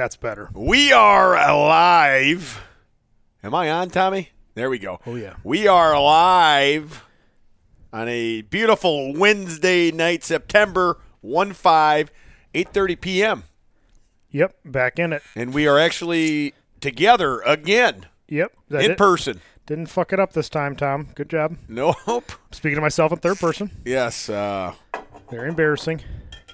[0.00, 0.48] That's better.
[0.54, 2.62] We are alive.
[3.44, 4.30] Am I on, Tommy?
[4.54, 4.98] There we go.
[5.04, 5.34] Oh, yeah.
[5.44, 7.04] We are alive
[7.92, 12.10] on a beautiful Wednesday night, September 1 5,
[12.54, 13.44] 8.30 p.m.
[14.30, 15.20] Yep, back in it.
[15.36, 18.52] And we are actually together again Yep.
[18.70, 18.96] That in it.
[18.96, 19.42] person.
[19.66, 21.08] Didn't fuck it up this time, Tom.
[21.14, 21.58] Good job.
[21.68, 22.32] Nope.
[22.52, 23.70] Speaking to myself in third person.
[23.84, 24.30] Yes.
[24.30, 24.72] Uh,
[25.30, 26.00] Very embarrassing.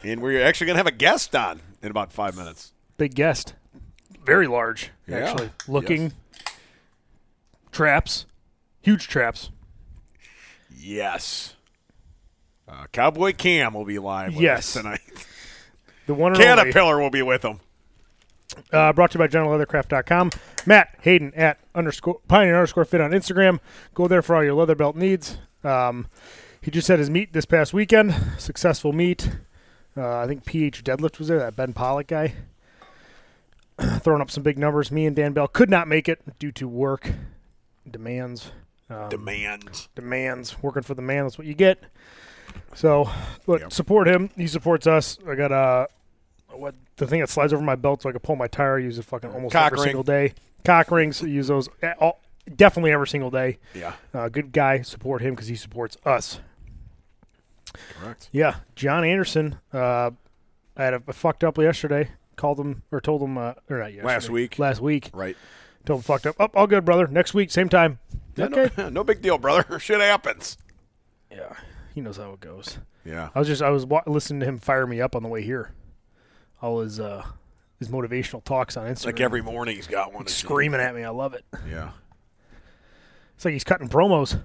[0.02, 2.72] and we're actually going to have a guest on in about five minutes.
[2.96, 3.54] Big guest.
[4.24, 5.18] Very large, Yeah.
[5.18, 5.50] actually.
[5.68, 6.12] Looking
[7.72, 8.26] traps.
[8.82, 9.50] Huge traps.
[10.74, 11.54] Yes.
[12.68, 14.76] Uh, Cowboy Cam will be live with Yes.
[14.76, 15.00] us tonight.
[16.06, 16.56] The one and only.
[16.64, 17.60] Caterpillar will be with him.
[18.72, 20.30] Uh, brought to you by GeneralLeathercraft.com.
[20.66, 23.60] Matt Hayden at underscore Pioneer underscore Fit on Instagram.
[23.94, 25.38] Go there for all your leather belt needs.
[25.64, 26.06] Um,
[26.62, 28.14] he just had his meet this past weekend.
[28.38, 29.30] Successful meet.
[29.96, 31.38] Uh, I think PH Deadlift was there.
[31.38, 32.34] That Ben Pollack guy.
[34.00, 34.90] Throwing up some big numbers.
[34.90, 37.10] Me and Dan Bell could not make it due to work
[37.90, 38.50] demands.
[38.88, 39.88] Um, Demands.
[39.96, 40.62] demands.
[40.62, 41.24] Working for the man.
[41.24, 41.82] That's what you get.
[42.74, 43.10] So,
[43.46, 43.72] but Yep.
[43.72, 44.30] support him.
[44.36, 45.18] He supports us.
[45.28, 45.88] I got a
[46.56, 48.76] what the thing that slides over my belt so I can pull my tire.
[48.76, 49.84] I use it fucking almost Cock every ring.
[49.88, 50.32] single day.
[50.64, 51.22] Cock rings.
[51.22, 52.20] I use those all,
[52.54, 53.58] definitely every single day.
[53.74, 53.94] Yeah.
[54.14, 54.80] Uh, good guy.
[54.82, 56.38] Support him because he supports us.
[58.00, 58.28] Correct.
[58.32, 59.58] Yeah, John Anderson.
[59.72, 60.12] Uh,
[60.76, 62.08] I had a fucked up yesterday.
[62.36, 64.06] Called them or told them uh, or not yesterday.
[64.06, 64.58] Last week.
[64.58, 65.10] Last week.
[65.14, 65.36] Right.
[65.86, 66.36] Told them fucked up.
[66.38, 67.06] Oh, all good, brother.
[67.06, 67.98] Next week, same time.
[68.36, 68.70] Yeah, okay.
[68.76, 69.78] no, no big deal, brother.
[69.80, 70.58] Shit happens.
[71.30, 71.54] Yeah,
[71.94, 72.78] he knows how it goes.
[73.04, 73.30] Yeah.
[73.34, 75.42] I was just I was wa- listening to him fire me up on the way
[75.42, 75.70] here.
[76.60, 77.24] All his uh
[77.78, 79.06] his motivational talks on Instagram.
[79.06, 80.26] Like every morning he's got one.
[80.26, 81.04] screaming at me.
[81.04, 81.44] I love it.
[81.70, 81.90] Yeah.
[83.36, 84.40] It's like he's cutting promos.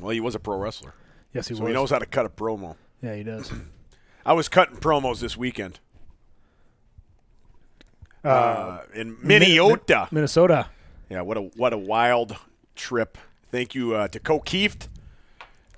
[0.00, 0.94] Well, he was a pro wrestler,
[1.32, 1.68] Yes, he so was.
[1.68, 2.76] he knows how to cut a promo.
[3.02, 3.52] Yeah, he does.
[4.26, 5.80] I was cutting promos this weekend
[8.26, 10.10] uh, in Minneota.
[10.10, 10.68] Minnesota.
[11.10, 12.36] Yeah, what a what a wild
[12.74, 13.16] trip.
[13.50, 14.88] Thank you uh, to Ko Kieft.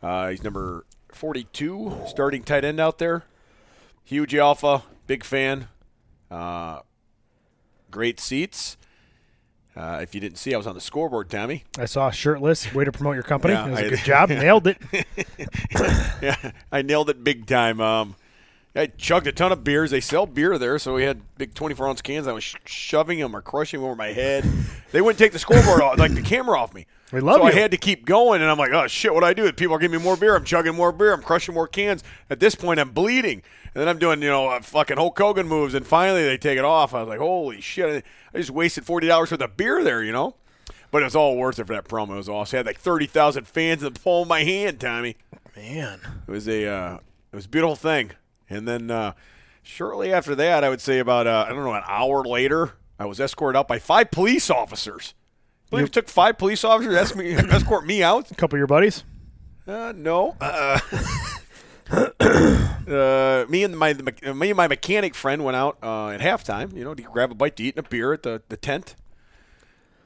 [0.03, 3.25] Uh, he's number forty-two, starting tight end out there.
[4.05, 5.69] Huge alpha, big fan.
[6.31, 6.81] Uh,
[7.91, 8.77] great seats.
[9.77, 11.63] Uh, if you didn't see, I was on the scoreboard, Tommy.
[11.79, 12.75] I saw shirtless.
[12.75, 13.55] Way to promote your company.
[13.55, 14.29] Yeah, it was a good job.
[14.31, 14.79] Nailed it.
[16.21, 17.81] Yeah, I nailed it big time.
[17.81, 18.17] Um,
[18.79, 19.91] I chugged a ton of beers.
[19.91, 22.29] They sell beer there, so we had big 24 ounce cans.
[22.29, 24.45] I was sh- shoving them or crushing them over my head.
[24.93, 26.87] They wouldn't take the scoreboard off, like the camera off me.
[27.11, 29.27] We love so I had to keep going, and I'm like, oh shit, what do
[29.27, 29.51] I do?
[29.53, 30.37] People are giving me more beer.
[30.37, 31.13] I'm chugging more beer.
[31.13, 32.05] I'm crushing more cans.
[32.31, 33.43] At this point, I'm bleeding,
[33.75, 36.59] and then I'm doing you know uh, fucking Hulk Hogan moves, and finally they take
[36.59, 36.95] it off.
[36.95, 38.05] I was like, holy shit!
[38.33, 40.37] I just wasted forty dollars worth of beer there, you know.
[40.91, 42.13] But it was all worth it for that promo.
[42.13, 42.57] It was awesome.
[42.57, 45.17] I had like thirty thousand fans in the palm of my hand, Tommy.
[45.57, 46.01] Man.
[46.27, 46.99] It was a uh,
[47.33, 48.13] it was a beautiful thing.
[48.51, 49.13] And then uh,
[49.63, 53.07] shortly after that, I would say about uh, I don't know an hour later, I
[53.07, 55.15] was escorted out by five police officers.
[55.67, 58.31] I believe it took five police officers to escort me, escort me out.
[58.31, 59.05] A couple of your buddies.
[59.67, 60.35] Uh, no.
[60.41, 60.81] Uh,
[61.91, 66.75] uh, me and my me and my mechanic friend went out uh, at halftime.
[66.75, 68.97] You know, to grab a bite to eat and a beer at the, the tent.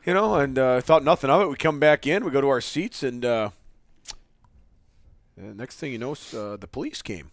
[0.05, 1.49] You know, and uh, thought nothing of it.
[1.49, 3.51] We come back in, we go to our seats, and uh,
[5.39, 7.31] uh, next thing you know, uh, the police came.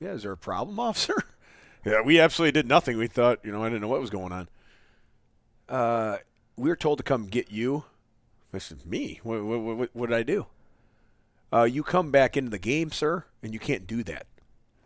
[0.00, 1.14] Yeah, is there a problem, officer?
[1.84, 2.96] yeah, we absolutely did nothing.
[2.96, 4.48] We thought, you know, I didn't know what was going on.
[5.68, 6.16] Uh,
[6.56, 7.84] we were told to come get you.
[8.52, 9.20] I said, me?
[9.22, 10.46] What, what, what, what did I do?
[11.52, 14.26] Uh, you come back into the game, sir, and you can't do that.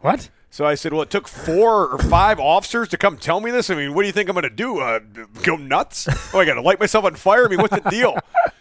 [0.00, 0.28] What?
[0.50, 3.70] So I said, well, it took four or five officers to come tell me this.
[3.70, 4.78] I mean, what do you think I'm going to do?
[4.78, 5.00] Uh,
[5.42, 6.06] go nuts?
[6.34, 7.46] Oh, I got to light myself on fire?
[7.46, 8.16] I mean, what's the deal?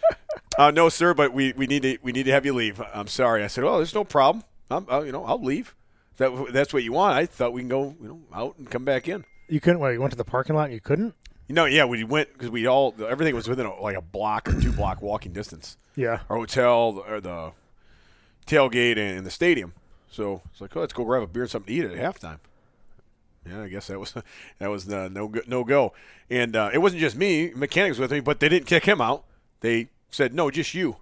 [0.58, 2.80] uh, no, sir, but we, we need to we need to have you leave.
[2.92, 3.44] I'm sorry.
[3.44, 4.44] I said, well, there's no problem.
[4.70, 5.74] I'm, uh, you know, I'll leave.
[6.16, 7.16] That that's what you want.
[7.16, 9.24] I thought we can go, you know, out and come back in.
[9.48, 9.80] You couldn't.
[9.80, 9.90] What?
[9.90, 11.14] You went to the parking lot and you couldn't?
[11.48, 14.48] You know, yeah, we went because we all everything was within a, like a block
[14.48, 15.76] or two block walking distance.
[15.96, 16.20] Yeah.
[16.30, 17.52] Our hotel or the
[18.46, 19.74] tailgate and the stadium.
[20.10, 22.38] So it's like, oh, let's go grab a beer and something to eat at halftime.
[23.46, 24.12] Yeah, I guess that was
[24.58, 25.92] that was uh, no go, no go.
[26.30, 29.24] And uh, it wasn't just me; mechanics with me, but they didn't kick him out.
[29.60, 30.96] They said, "No, just you."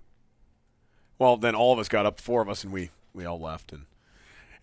[1.19, 3.73] Well, then all of us got up, four of us, and we we all left.
[3.73, 3.85] And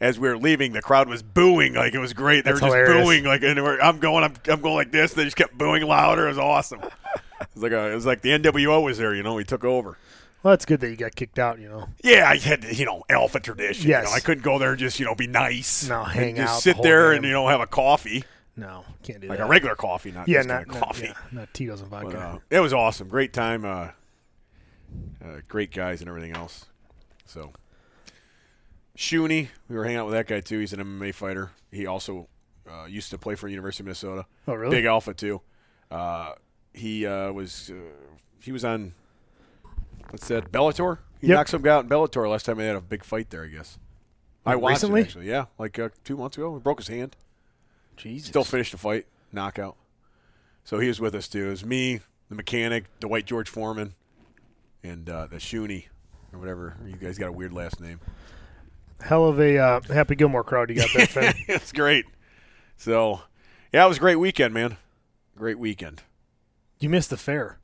[0.01, 2.45] as we were leaving, the crowd was booing like it was great.
[2.45, 3.05] They That's were just hilarious.
[3.05, 5.13] booing like, and we're- I'm going, I'm, I'm going like this.
[5.13, 6.25] They just kept booing louder.
[6.25, 6.81] It was awesome.
[6.81, 9.13] it was like a, it was like the NWO was there.
[9.13, 9.97] You know, we took over.
[10.41, 11.59] Well, it's good that you got kicked out.
[11.59, 11.89] You know.
[12.01, 13.89] Yeah, I had to, you know, alpha tradition.
[13.89, 14.05] Yes.
[14.05, 15.89] You know, I couldn't go there and just, you know, be nice.
[15.89, 17.17] No, hang just out the sit whole there game.
[17.17, 18.23] and, you know, have a coffee.
[18.55, 19.45] No, can't do Like that.
[19.47, 21.05] a regular coffee, not yeah, just not, kind of not coffee.
[21.07, 22.19] yeah, not Tito's and But, vodka.
[22.19, 23.07] uh, it was awesome.
[23.09, 23.63] Great time.
[23.65, 23.89] Uh,
[25.23, 26.65] uh, great guys and everything else.
[27.25, 27.51] So,
[28.99, 30.59] Shuney, we were hanging out with that guy too.
[30.59, 31.51] He's an MMA fighter.
[31.71, 32.27] He also
[32.69, 34.25] uh, used to play for University of Minnesota.
[34.45, 34.75] Oh, really?
[34.75, 35.39] Big Alpha too.
[35.89, 36.33] Uh,
[36.73, 37.79] he uh, was uh,
[38.43, 38.93] he was on
[40.09, 40.97] what's that Bellator?
[41.21, 41.35] He Yep.
[41.37, 43.43] knocked some guy out in Bellator last time they had a big fight there.
[43.45, 43.77] I guess.
[44.45, 45.01] I watched Recently?
[45.01, 45.29] it actually.
[45.29, 46.53] Yeah, like uh, two months ago.
[46.55, 47.15] He broke his hand.
[47.95, 48.27] Jesus.
[48.27, 49.77] Still finished the fight, knockout.
[50.65, 51.47] So he was with us too.
[51.47, 53.93] It was me, the mechanic, Dwight George Foreman,
[54.83, 55.85] and uh, the Shuney,
[56.33, 56.75] or whatever.
[56.85, 57.99] You guys got a weird last name.
[59.01, 61.33] Hell of a uh, Happy Gilmore crowd you got there, Finn.
[61.47, 62.05] it's great.
[62.77, 63.21] So,
[63.73, 64.77] yeah, it was a great weekend, man.
[65.37, 66.01] Great weekend.
[66.79, 67.59] you missed the fair.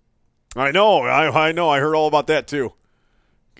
[0.55, 0.99] I know.
[1.03, 1.69] I, I know.
[1.69, 2.73] I heard all about that too.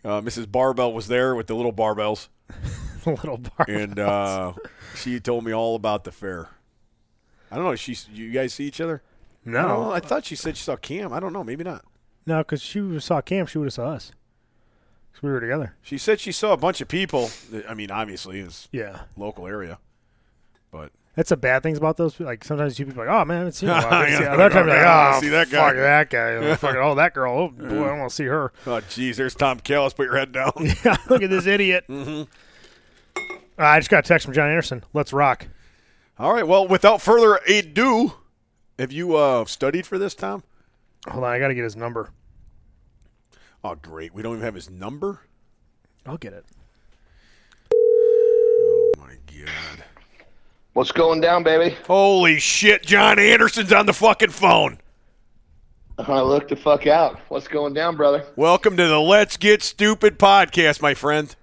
[0.04, 0.50] Uh, Mrs.
[0.50, 2.27] Barbell was there with the little barbells,
[3.04, 3.66] The little bar.
[3.68, 4.54] and uh,
[4.95, 6.50] she told me all about the fair.
[7.51, 7.75] I don't know.
[7.75, 9.01] She, you guys see each other?
[9.45, 11.12] I no, I thought she said she saw Cam.
[11.13, 11.44] I don't know.
[11.44, 11.83] Maybe not.
[12.25, 14.12] no, because she saw Cam, she would have saw us.
[15.16, 15.74] 'Cause we were together.
[15.82, 17.30] She said she saw a bunch of people.
[17.52, 19.00] that- I mean, obviously, it's Yeah.
[19.18, 19.80] local area,
[20.72, 22.20] but That's the bad things about those.
[22.20, 23.78] Like sometimes you people are like, oh man, I haven't seen him.
[23.78, 26.32] in a while." Yeah, See, Other times like, oh, see that guy." fuck that guy.
[26.36, 27.34] Oh, fucking, oh, that girl.
[27.34, 28.52] Oh boy, I want to see her.
[28.68, 29.94] oh, geez, there's Tom Callis.
[29.94, 30.52] Put your head down.
[30.84, 31.86] Yeah, look at this idiot.
[31.90, 32.24] Mm-hmm.
[33.58, 34.84] I just got a text from John Anderson.
[34.94, 35.48] Let's rock.
[36.20, 36.46] All right.
[36.46, 38.12] Well, without further ado,
[38.78, 40.44] have you uh, studied for this, Tom?
[41.08, 42.10] Hold on, I got to get his number.
[43.68, 44.14] Oh, great.
[44.14, 45.22] We don't even have his number.
[46.06, 46.46] I'll get it.
[47.74, 49.84] Oh my god.
[50.74, 51.76] What's going down, baby?
[51.88, 52.84] Holy shit!
[52.84, 54.78] John Anderson's on the fucking phone.
[55.98, 57.20] I look the fuck out.
[57.30, 58.24] What's going down, brother?
[58.36, 61.36] Welcome to the Let's Get Stupid podcast, my friend.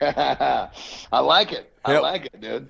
[0.00, 0.70] I
[1.12, 1.72] like it.
[1.84, 2.02] I Yep.
[2.02, 2.68] like it, dude.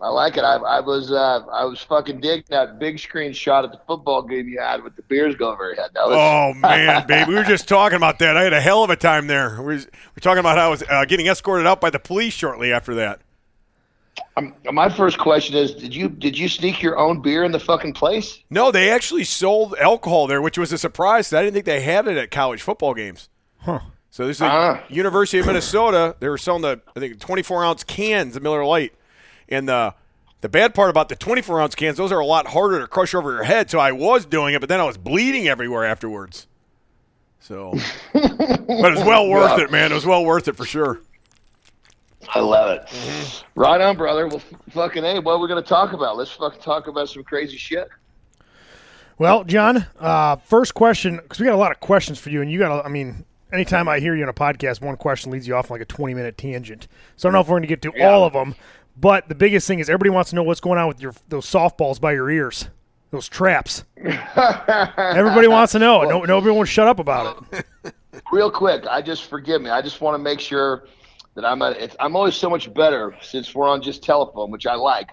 [0.00, 0.42] I like it.
[0.42, 4.22] I, I was uh, I was fucking digging that big screen shot at the football
[4.22, 5.90] game you had with the beers going over your head.
[5.94, 8.36] That was, Oh man, babe, we were just talking about that.
[8.36, 9.56] I had a hell of a time there.
[9.62, 12.34] We was, we're talking about how I was uh, getting escorted out by the police
[12.34, 13.20] shortly after that.
[14.36, 17.60] Um, my first question is: Did you did you sneak your own beer in the
[17.60, 18.40] fucking place?
[18.50, 21.32] No, they actually sold alcohol there, which was a surprise.
[21.32, 23.28] I didn't think they had it at college football games.
[23.58, 23.80] Huh.
[24.10, 24.82] So this is Ah.
[24.88, 26.14] University of Minnesota.
[26.20, 28.92] They were selling the I think 24 ounce cans of Miller Lite,
[29.48, 29.94] and the
[30.40, 33.14] the bad part about the 24 ounce cans, those are a lot harder to crush
[33.14, 33.70] over your head.
[33.70, 36.46] So I was doing it, but then I was bleeding everywhere afterwards.
[37.40, 37.72] So,
[38.12, 39.64] but it was well worth Yeah.
[39.64, 39.90] it, man.
[39.90, 41.00] It was well worth it for sure.
[42.34, 42.86] I love it.
[42.86, 43.60] Mm-hmm.
[43.60, 44.28] Right on, brother.
[44.28, 46.16] Well, fucking hey, what we're gonna talk about?
[46.16, 47.88] Let's fucking talk about some crazy shit.
[49.18, 52.50] Well, John, uh, first question because we got a lot of questions for you, and
[52.50, 55.54] you got, I mean, anytime I hear you on a podcast, one question leads you
[55.54, 56.88] off on like a twenty-minute tangent.
[57.16, 58.10] So I don't know if we're going to get to Yeah.
[58.10, 58.54] all of them,
[58.96, 61.46] but the biggest thing is everybody wants to know what's going on with your those
[61.46, 62.68] softballs by your ears,
[63.10, 63.84] those traps.
[63.96, 66.02] everybody wants to know.
[66.02, 67.66] No, nobody won't shut up about it.
[68.32, 69.70] Real quick, I just forgive me.
[69.70, 70.86] I just want to make sure
[71.34, 74.66] that I'm a, it's, I'm always so much better since we're on just telephone, which
[74.66, 75.10] I like.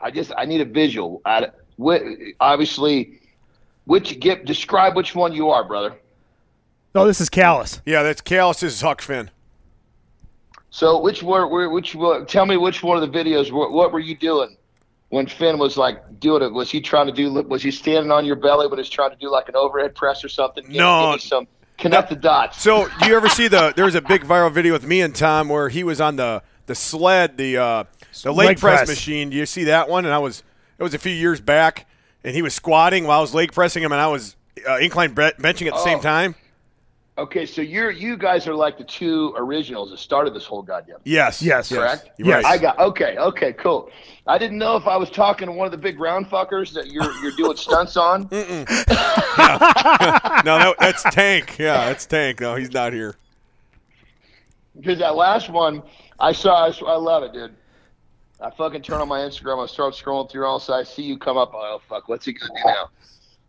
[0.00, 1.20] I just I need a visual.
[1.24, 3.20] I, whi- obviously,
[3.86, 5.96] which get describe which one you are, brother.
[6.94, 7.80] Oh, this is Callis.
[7.84, 8.60] Yeah, that's Callis.
[8.60, 9.30] This is Huck Finn.
[10.74, 13.92] So which were were- which were, tell me which one of the videos what, what
[13.92, 14.56] were you doing
[15.10, 16.52] when Finn was like doing it?
[16.52, 19.10] Was he trying to do was he standing on your belly when he was trying
[19.10, 20.64] to do like an overhead press or something?
[20.64, 21.12] Give- No.
[21.12, 21.46] give me some
[21.78, 22.60] connect the dots.
[22.60, 23.72] So, you ever see the?
[23.76, 26.42] There was a big viral video with me and Tom where he was on the
[26.66, 27.84] the sled, the uh,
[28.24, 28.88] the leg, Leg press, press.
[28.88, 29.30] machine.
[29.30, 30.04] Do you see that one?
[30.04, 30.42] And I was
[30.76, 31.86] it was a few years back,
[32.24, 34.34] and he was squatting while I was leg pressing him, and I was
[34.68, 36.02] uh, incline benching at the same Oh.
[36.02, 36.34] time.
[37.16, 40.96] Okay, so you're you guys are like the two originals that started this whole goddamn.
[40.96, 41.12] Thing.
[41.12, 41.40] Yes.
[41.40, 41.68] Yes.
[41.68, 42.10] Correct.
[42.18, 42.42] You're Yes.
[42.44, 42.52] right.
[42.54, 43.88] I got okay, okay, cool.
[44.26, 46.88] I didn't know if I was talking to one of the big round fuckers that
[46.88, 48.22] you're you're doing stunts on.
[48.32, 48.36] no,
[50.58, 51.56] that, that's Tank.
[51.58, 52.40] Yeah, that's Tank.
[52.40, 53.14] No, he's not here.
[54.76, 55.82] Because that last one,
[56.18, 57.54] I saw, I, saw- I love it, dude.
[58.40, 61.16] I fucking turn on my Instagram, I start scrolling through all, so I see you
[61.16, 61.52] come up.
[61.54, 62.88] Oh fuck, what's he gonna do now?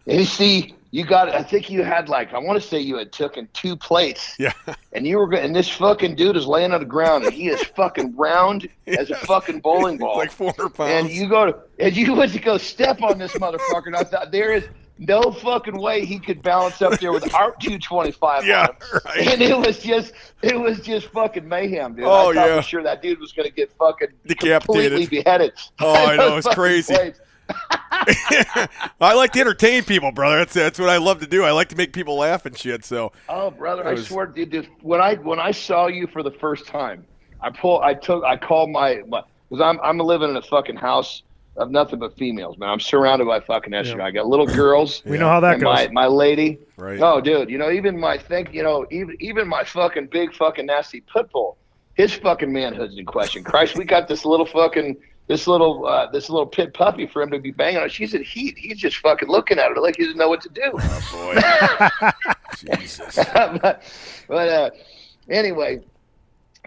[0.07, 1.27] And you see, you got.
[1.29, 4.53] I think you had like, I want to say you had taken two plates, Yeah.
[4.93, 7.61] and you were, and this fucking dude is laying on the ground, and he is
[7.61, 10.17] fucking round as a fucking bowling ball.
[10.17, 10.91] like 400 pounds.
[10.91, 14.03] and you go to, and you went to go step on this motherfucker, and I
[14.05, 14.63] thought there is
[14.97, 18.75] no fucking way he could balance up there with our 225 yeah, on him.
[19.05, 19.27] right.
[19.27, 22.05] And it was just, it was just fucking mayhem, dude.
[22.05, 22.55] Oh, I thought yeah.
[22.55, 24.61] for sure that dude was going to get fucking Decapitated.
[24.65, 25.51] completely beheaded.
[25.81, 26.93] Oh, I know, it's crazy.
[26.93, 27.19] plates.
[28.07, 30.37] I like to entertain people, brother.
[30.37, 31.43] That's that's what I love to do.
[31.43, 32.85] I like to make people laugh and shit.
[32.85, 36.23] So Oh, brother, That I swear, dude, dude, when I when I saw you for
[36.23, 37.05] the first time,
[37.41, 41.23] I pull, I took, I called my, because I'm I'm living in a fucking house
[41.57, 42.69] of nothing but females, man.
[42.69, 43.97] I'm surrounded by fucking estrogen.
[43.97, 44.05] Yeah.
[44.05, 45.01] I got little girls.
[45.05, 45.63] We know how that goes.
[45.63, 46.59] My my lady.
[46.77, 46.99] right.
[46.99, 50.65] Oh, dude, you know, even my think, you know, even even my fucking big fucking
[50.65, 51.57] nasty pit bull,
[51.93, 53.43] his fucking manhood's in question.
[53.43, 54.97] Christ, we got this little fucking
[55.27, 57.89] this little uh, this little pit puppy for him to be banging on.
[57.89, 58.57] She's at heat.
[58.57, 60.71] He's just fucking looking at her like he doesn't know what to do.
[60.73, 62.01] Oh
[62.61, 62.71] boy.
[62.79, 63.15] Jesus.
[63.33, 63.81] but
[64.27, 64.69] but uh,
[65.29, 65.81] anyway,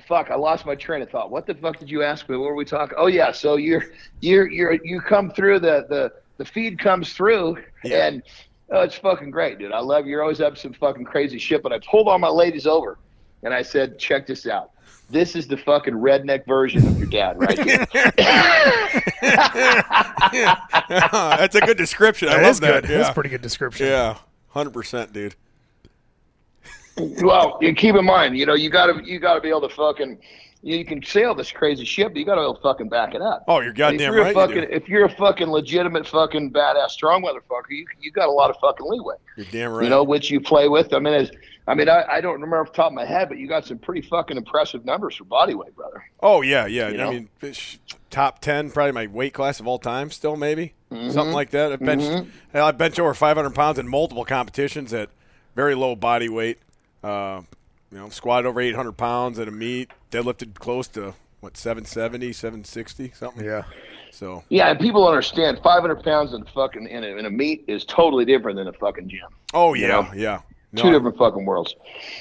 [0.07, 1.31] fuck, I lost my train of thought.
[1.31, 2.37] What the fuck did you ask me?
[2.37, 2.97] What were we talking?
[2.99, 3.85] Oh yeah, so you're
[4.21, 8.07] you're you're you come through the the the feed comes through Yeah.
[8.07, 8.23] and
[8.71, 9.73] oh, it's fucking great, dude.
[9.73, 10.13] I love you.
[10.13, 11.63] You're always up some fucking crazy shit.
[11.63, 12.99] But I pulled all my ladies over
[13.43, 14.71] and I said, check this out.
[15.11, 17.87] This is the fucking redneck version of your dad, right here.
[21.11, 22.29] Oh, that's a good description.
[22.29, 22.85] I That love is good.
[22.85, 22.89] that.
[22.89, 23.87] That's a pretty good description.
[23.87, 24.19] Yeah.
[24.49, 25.35] Hundred percent, dude.
[27.23, 30.19] well, you keep in mind, you know, you gotta you gotta be able to fucking
[30.63, 33.45] you can sail this crazy ship, but you able to fucking back it up.
[33.47, 34.31] Oh, you're if goddamn you're right.
[34.37, 34.73] a you do.
[34.75, 38.57] if you're a fucking legitimate fucking badass strong motherfucker, you you got a lot of
[38.61, 39.15] fucking leeway.
[39.37, 39.85] You're damn right.
[39.85, 40.93] You know, which you play with.
[40.93, 41.31] I mean, as,
[41.69, 43.67] I mean, I, I don't remember off the top of my head, but you got
[43.67, 46.03] some pretty fucking impressive numbers for body weight, brother.
[46.21, 46.89] oh yeah, yeah.
[46.89, 47.11] You I know?
[47.13, 47.29] mean,
[48.11, 50.11] top ten, probably my weight class of all time.
[50.11, 51.11] Still, maybe Mm-hmm.
[51.11, 51.71] something like that.
[51.71, 52.31] I benched.
[52.55, 55.11] I bench over 500 pounds in multiple competitions at
[55.55, 56.61] very low body weight.
[57.05, 57.43] Uh,
[57.91, 59.91] you know, squatted over 800 pounds at a meet.
[60.11, 63.45] Deadlifted close to what 770, 760, something.
[63.45, 63.63] Yeah.
[64.11, 67.85] So Yeah, and people understand 500 pounds in fucking in a, in a meet is
[67.85, 69.29] totally different than a fucking gym.
[69.55, 70.09] Oh You yeah, know?
[70.15, 70.41] yeah.
[70.73, 71.75] No, Two different fucking worlds.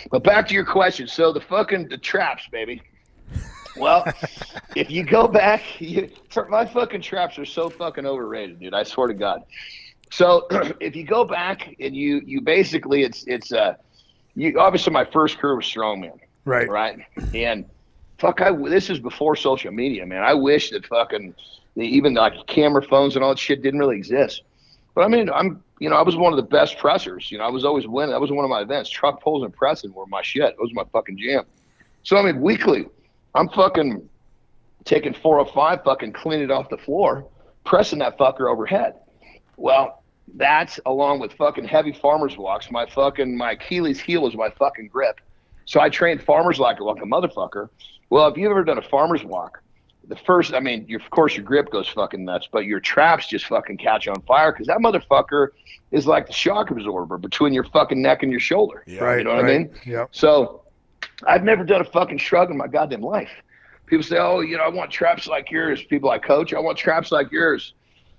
[0.09, 1.07] But back to your question.
[1.07, 2.81] So the fucking the traps, baby.
[3.75, 4.05] Well,
[4.75, 6.09] if you go back, you,
[6.50, 8.74] my fucking traps are so fucking overrated, dude.
[8.74, 9.43] I swear to God.
[10.12, 10.47] So
[10.79, 13.75] if you go back and you you basically it's it's uh
[14.38, 16.70] you obviously my first career was strongman, Right.
[16.70, 17.00] right?
[17.34, 17.65] And
[18.20, 20.24] fuck, I this is before social media, man.
[20.24, 21.34] I wish that fucking
[21.75, 24.44] even like camera phones and all that shit didn't really exist.
[24.96, 27.32] But I mean, I'm you know I was one of the best pressers.
[27.32, 28.12] You know, I was always winning.
[28.12, 28.89] That was one of my events.
[28.89, 30.44] Truck pulls and pressing were my shit.
[30.53, 31.44] It was my fucking jam.
[32.03, 32.86] So I mean, weekly,
[33.36, 34.08] I'm fucking
[34.86, 37.25] taking 405, fucking cleaning it off the floor,
[37.65, 38.96] pressing that fucker overhead.
[39.58, 39.96] Well,
[40.36, 42.69] that's along with fucking heavy farmers walks.
[42.72, 45.19] My fucking my Achilles heel is my fucking grip.
[45.65, 47.69] So I trained farmers like like a motherfucker.
[48.10, 49.62] Well, if you've ever done a farmer's walk,
[50.07, 53.46] the first, I mean, of course your grip goes fucking nuts, but your traps just
[53.46, 55.50] fucking catch on fire because that motherfucker
[55.91, 58.84] is like the shock absorber between your fucking neck and your shoulder.
[58.88, 59.03] Yeah.
[59.03, 59.17] Right.
[59.19, 59.72] You know what I mean?
[59.86, 60.05] Yeah.
[60.12, 60.63] So
[61.25, 63.31] I've never done a fucking shrug in my goddamn life.
[63.86, 66.77] People say, "Oh, you know, I want traps like yours." People I coach, I want
[66.77, 67.74] traps like yours.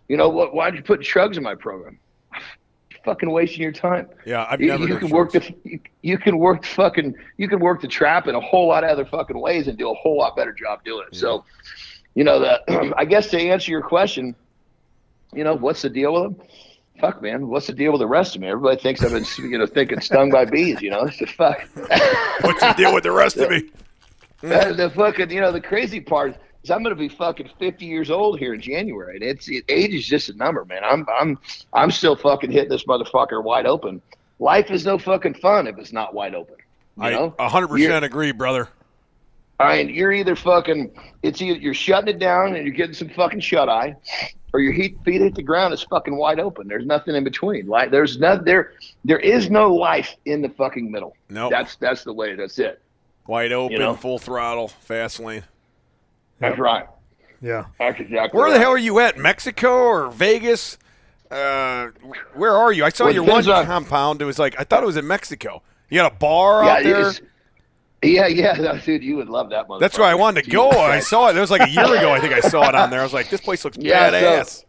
[0.08, 0.54] You know what?
[0.54, 1.98] Why did you put shrugs in my program?
[2.32, 4.08] You're fucking wasting your time.
[4.26, 4.86] Yeah, I've You, never.
[4.88, 8.34] you can work the you, you can work fucking you can work the trap in
[8.34, 11.06] a whole lot of other fucking ways and do a whole lot better job doing
[11.10, 11.16] it.
[11.16, 11.44] So,
[12.14, 14.34] you know, the I guess to answer your question,
[15.34, 16.46] you know, what's the deal with them?
[17.00, 17.46] Fuck, man.
[17.46, 18.48] What's the deal with the rest of me?
[18.48, 20.80] Everybody thinks I've been, you know, thinking stung by bees.
[20.82, 21.60] You know, it's just fuck.
[22.40, 23.64] What's the deal with the rest of me?
[24.40, 26.36] Uh, the fucking, you know, the crazy part
[26.68, 29.64] is I'm going to be fucking 50 years old here in January, and it's it,
[29.68, 30.82] age is just a number, man.
[30.84, 31.38] I'm I'm
[31.72, 34.02] I'm still fucking hitting this motherfucker wide open.
[34.38, 36.56] Life is no fucking fun if it's not wide open.
[36.98, 38.68] You I know, 100 You're- agree, brother.
[39.60, 40.92] I mean, you're either fucking,
[41.24, 43.96] it's either you're shutting it down and you're getting some fucking shut eye,
[44.52, 46.68] or your heat feet hit the ground is fucking wide open.
[46.68, 47.66] There's nothing in between.
[47.66, 51.16] Like there's no there, there is no life in the fucking middle.
[51.28, 51.50] Nope.
[51.50, 52.36] That's that's the way.
[52.36, 52.80] That's it.
[53.26, 53.94] Wide open, know?
[53.94, 55.42] full throttle, fast lane.
[56.40, 56.86] That's right.
[57.40, 57.66] Yeah.
[57.78, 58.38] That's exactly.
[58.38, 58.60] Where the right.
[58.60, 59.16] hell are you at?
[59.16, 60.78] Mexico or Vegas?
[61.30, 61.88] Uh,
[62.34, 62.84] where are you?
[62.84, 64.22] I saw Well, your one on- compound.
[64.22, 65.62] It was like I thought it was in Mexico.
[65.90, 67.12] You got a bar yeah, out there.
[68.02, 69.80] yeah, yeah, no, dude, you would love that motherfucker.
[69.80, 70.70] That's where I wanted to go.
[70.70, 71.36] I saw it.
[71.36, 72.10] It was like a year ago.
[72.12, 73.00] I think I saw it on there.
[73.00, 74.64] I was like, this place looks Yeah, badass.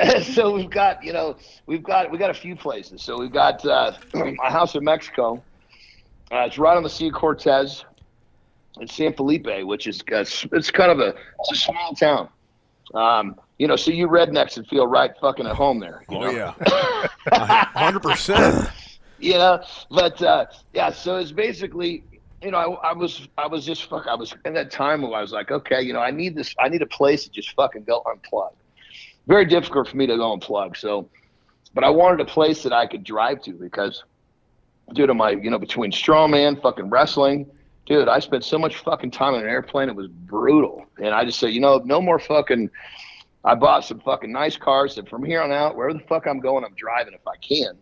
[0.34, 1.36] so we've got you know
[1.66, 3.02] we've got we got a few places.
[3.02, 5.42] So we've got uh, my house in Mexico.
[6.30, 7.84] Uh, it's right on the Sea of Cortez
[8.80, 12.28] in San Felipe, which is uh, it's, kind of a it's a small town.
[12.94, 16.04] Um, you know, so you rednecks would feel right fucking at home there.
[16.10, 16.30] You oh know?
[16.30, 16.54] yeah,
[17.74, 18.70] hundred percent.
[19.22, 22.02] you know but uh yeah so it's basically
[22.42, 25.14] you know I, I was i was just fuck i was in that time where
[25.14, 27.54] i was like okay you know i need this i need a place to just
[27.54, 28.50] fucking go unplug
[29.28, 31.08] very difficult for me to go unplug so
[31.72, 34.02] but i wanted a place that i could drive to because
[34.92, 37.48] due to my you know between strongman fucking wrestling
[37.86, 41.24] dude i spent so much fucking time on an airplane it was brutal and i
[41.24, 42.68] just said you know no more fucking
[43.44, 46.40] i bought some fucking nice cars and from here on out wherever the fuck i'm
[46.40, 47.76] going i'm driving if i can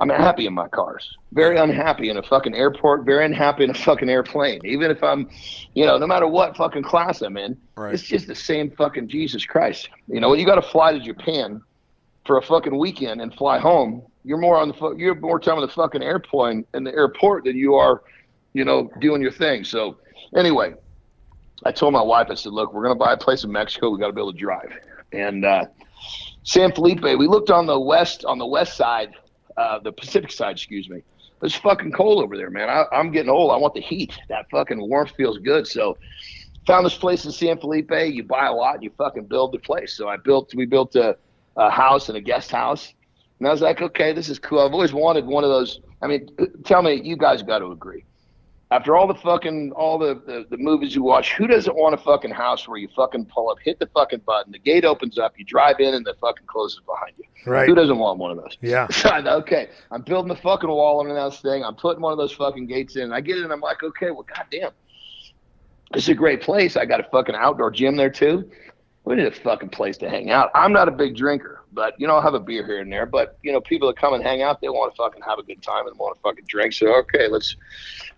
[0.00, 1.06] I'm happy in my cars.
[1.32, 3.04] Very unhappy in a fucking airport.
[3.04, 4.62] Very unhappy in a fucking airplane.
[4.64, 5.28] Even if I'm,
[5.74, 7.92] you know, no matter what fucking class I'm in, Right.
[7.92, 9.90] it's just the same fucking Jesus Christ.
[10.08, 11.60] You know, you got to fly to Japan
[12.24, 14.02] for a fucking weekend and fly home.
[14.24, 17.58] You're more on the you're more time on the fucking airplane in the airport than
[17.58, 18.02] you are,
[18.52, 19.64] you know, doing your thing.
[19.64, 19.98] So
[20.36, 20.74] anyway,
[21.64, 23.90] I told my wife, I said, look, we're gonna buy a place in Mexico.
[23.90, 24.72] We got to be able to drive.
[25.12, 25.66] And uh,
[26.42, 29.12] San Felipe, we looked on the west on the west side,
[29.56, 31.02] uh, the Pacific side, excuse me.
[31.42, 32.68] It's fucking cold over there, man.
[32.68, 33.50] I, I'm getting old.
[33.50, 34.12] I want the heat.
[34.28, 35.66] That fucking warmth feels good.
[35.66, 35.96] So
[36.66, 37.90] found this place in San Felipe.
[37.90, 39.94] You buy a lot, and you fucking build the place.
[39.94, 41.16] So I built, we built a,
[41.56, 42.92] a house and a guest house.
[43.38, 44.60] And I was like, okay, this is cool.
[44.60, 45.80] I've always wanted one of those.
[46.02, 46.28] I mean,
[46.64, 48.04] tell me, you guys got to agree.
[48.72, 51.98] After all the fucking all the, the, the movies you watch, who doesn't want a
[51.98, 55.36] fucking house where you fucking pull up, hit the fucking button, the gate opens up,
[55.36, 57.24] you drive in, and the fucking closes behind you?
[57.50, 57.68] Right.
[57.68, 58.56] Who doesn't want one of those?
[58.60, 58.86] Yeah.
[59.00, 61.64] So I okay, I'm building the fucking wall under this thing.
[61.64, 63.02] I'm putting one of those fucking gates in.
[63.02, 64.70] And I get it, and I'm like, okay, well, goddamn,
[65.92, 66.76] this is a great place.
[66.76, 68.48] I got a fucking outdoor gym there too.
[69.04, 70.50] We need a fucking place to hang out.
[70.54, 73.06] I'm not a big drinker, but you know, I'll have a beer here and there.
[73.06, 75.42] But you know, people that come and hang out, they want to fucking have a
[75.42, 76.72] good time and want to fucking drink.
[76.72, 77.56] So okay, let's.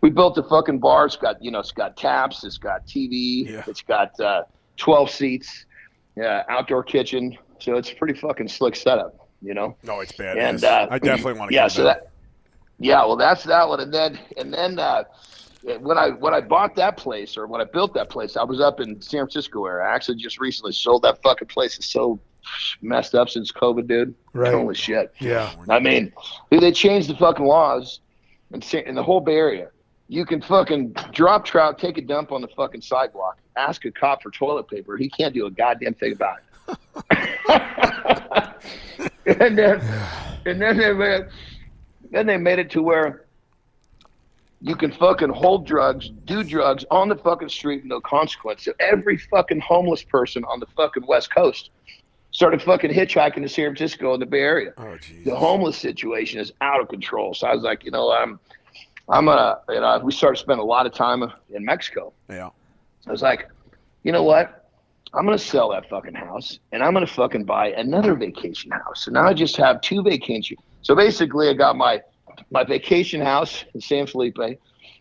[0.01, 1.07] We built a fucking bar.
[1.07, 2.45] It's got you know, it's got taps.
[2.45, 3.49] It's got TV.
[3.49, 3.65] Yeah.
[3.67, 4.45] It's got uh,
[4.77, 5.67] 12 seats.
[6.17, 7.39] Yeah, outdoor kitchen.
[7.59, 9.29] So it's a pretty fucking slick setup.
[9.41, 9.77] You know.
[9.83, 10.39] No, it's bad.
[10.39, 11.55] And uh, I definitely want to.
[11.55, 12.09] Yeah, so that.
[12.79, 15.05] Yeah, well, that's that one, and then and then uh,
[15.81, 18.61] when I when I bought that place or when I built that place, I was
[18.61, 19.87] up in San Francisco area.
[19.87, 21.77] I actually just recently sold that fucking place.
[21.77, 22.19] It's so
[22.81, 24.15] messed up since COVID, dude.
[24.33, 24.53] Right.
[24.53, 25.13] Holy shit.
[25.21, 25.53] Yeah.
[25.69, 26.13] I mean,
[26.51, 28.01] dude, they changed the fucking laws
[28.53, 29.71] in, in the whole Bay Area.
[30.09, 34.23] You can fucking drop trout, take a dump on the fucking sidewalk, ask a cop
[34.23, 34.97] for toilet paper.
[34.97, 36.79] He can't do a goddamn thing about it.
[39.41, 39.81] and then,
[40.47, 41.27] and then they made,
[42.11, 43.25] then they made it to where
[44.61, 48.65] you can fucking hold drugs, do drugs on the fucking street, no consequence.
[48.65, 51.71] So every fucking homeless person on the fucking West Coast
[52.33, 56.53] started fucking hitchhiking to San Francisco in the Bay Area Oh, the homeless situation is
[56.61, 57.35] out of control.
[57.35, 58.41] So I was like, you know, I'm,
[59.09, 62.13] I'm gonna, you know, we started spending a lot of time in Mexico.
[62.29, 62.51] Yeah.
[63.07, 63.49] I was like,
[64.03, 64.59] you know what?
[65.15, 69.05] I'm gonna sell that fucking house and I'm gonna fucking buy another vacation house.
[69.05, 70.57] So now I just have two vacation.
[70.81, 72.01] So basically, I got my
[72.51, 74.39] my vacation house in San Felipe.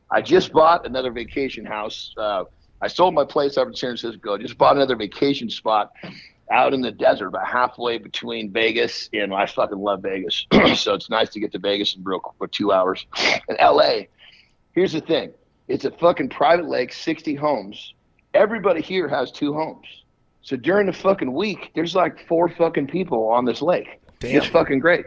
[0.09, 2.13] I just bought another vacation house.
[2.17, 2.43] Uh,
[2.81, 4.37] I sold my place up in San Francisco.
[4.37, 5.93] Just bought another vacation spot
[6.51, 10.45] out in the desert, about halfway between Vegas and I fucking love Vegas.
[10.75, 13.05] so it's nice to get to Vegas in real for two hours.
[13.47, 14.01] And LA,
[14.73, 15.31] here's the thing:
[15.67, 17.93] it's a fucking private lake, 60 homes.
[18.33, 19.87] Everybody here has two homes.
[20.41, 23.99] So during the fucking week, there's like four fucking people on this lake.
[24.37, 25.05] It's fucking great.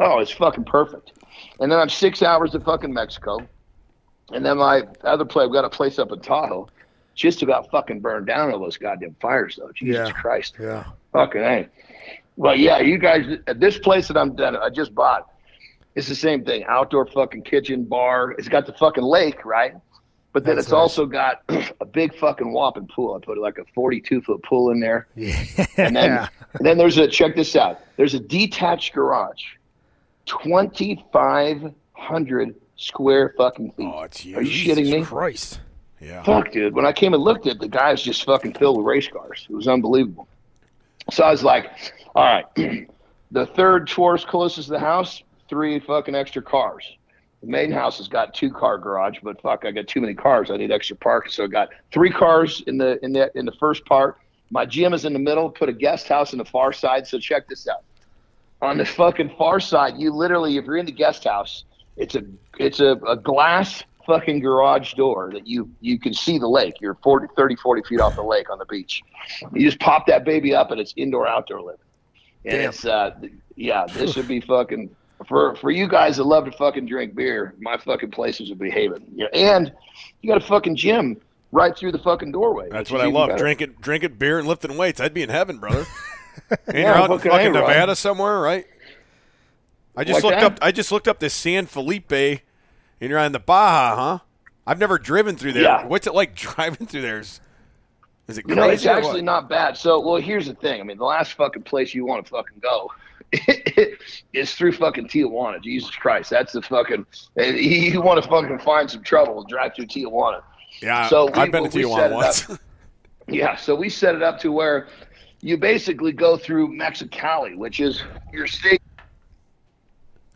[0.00, 1.12] Oh, it's fucking perfect.
[1.60, 3.38] And then I'm six hours to fucking Mexico.
[4.30, 6.68] And then my other place, we got a place up in Tahoe.
[7.14, 9.70] Just about fucking burned down all those goddamn fires, though.
[9.74, 10.12] Jesus Yeah.
[10.14, 10.56] Christ.
[10.60, 10.84] Yeah.
[11.12, 11.68] Fucking hey.
[12.36, 15.28] Well, yeah, you guys, this place that I'm done, I just bought,
[15.94, 16.64] it's the same thing.
[16.66, 18.30] Outdoor fucking kitchen, bar.
[18.38, 19.74] It's got the fucking lake, right?
[20.32, 20.78] But then That's it's nice.
[20.78, 21.42] also got
[21.80, 23.14] a big fucking whopping pool.
[23.14, 25.06] I put like a 42 foot pool in there.
[25.14, 25.44] Yeah.
[25.76, 27.80] And then, and then there's a check this out.
[27.98, 29.42] There's a detached garage,
[30.24, 33.92] 2,500 square fucking feet.
[33.94, 34.36] Oh, it's huge.
[34.38, 35.02] Are you shitting me?
[35.04, 35.60] Christ.
[36.02, 36.22] Yeah.
[36.24, 36.74] Fuck, dude.
[36.74, 39.46] When I came and looked at it, the guy's just fucking filled with race cars.
[39.48, 40.26] It was unbelievable.
[41.10, 41.70] So I was like,
[42.14, 42.44] all right,
[43.30, 46.84] the third tourist closest to the house, three fucking extra cars.
[47.40, 50.50] The main house has got two car garage, but fuck, I got too many cars.
[50.50, 53.52] I need extra parking, so I got three cars in the in the in the
[53.52, 54.18] first part.
[54.50, 55.50] My gym is in the middle.
[55.50, 57.06] Put a guest house in the far side.
[57.06, 57.82] So check this out.
[58.60, 61.64] On the fucking far side, you literally, if you're in the guest house,
[61.96, 62.22] It's a
[62.58, 66.74] it's a, a glass fucking garage door that you you can see the lake.
[66.80, 69.02] You're 40, 30, 40 feet off the lake on the beach.
[69.52, 71.80] You just pop that baby up and it's indoor outdoor living.
[72.44, 72.68] And Damn.
[72.70, 73.10] it's uh
[73.56, 74.94] yeah, this would be fucking
[75.28, 77.54] for for you guys that love to fucking drink beer.
[77.60, 79.04] My fucking places would be haven.
[79.14, 79.72] Yeah, and
[80.20, 81.20] you got a fucking gym
[81.52, 82.68] right through the fucking doorway.
[82.70, 83.28] That's what I love.
[83.28, 83.38] better.
[83.38, 85.00] Drinking, drinking beer and lifting weights.
[85.00, 85.84] I'd be in heaven, brother.
[86.50, 87.60] and Yeah, you're out in fucking fucking A, Ron.
[87.68, 88.64] Nevada somewhere, right?
[89.96, 90.52] I just Like looked that?
[90.52, 90.58] up.
[90.62, 92.40] I just looked up this San Felipe,
[93.02, 94.18] and you're on the Baja, huh?
[94.66, 95.64] I've never driven through there.
[95.64, 95.86] Yeah.
[95.86, 97.18] What's it like driving through there?
[97.18, 97.40] Is,
[98.28, 98.60] is it You crazy?
[98.60, 99.76] know, it's actually not bad.
[99.76, 100.80] So, well, here's the thing.
[100.80, 102.90] I mean, the last fucking place you want to fucking go
[104.32, 105.60] is through fucking Tijuana.
[105.62, 107.04] Jesus Christ, that's the fucking.
[107.36, 109.42] You want to fucking find some trouble?
[109.44, 110.42] Drive through Tijuana.
[110.80, 112.48] Yeah, so we- I've been to Tijuana once.
[112.48, 112.60] up.
[113.28, 114.88] Yeah, so we set it up to where
[115.40, 118.80] you basically go through Mexicali, which is your state.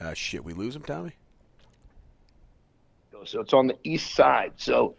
[0.01, 1.13] uh, shit, we lose him, Tommy.
[3.29, 4.53] So it's on the east side.
[4.57, 4.95] So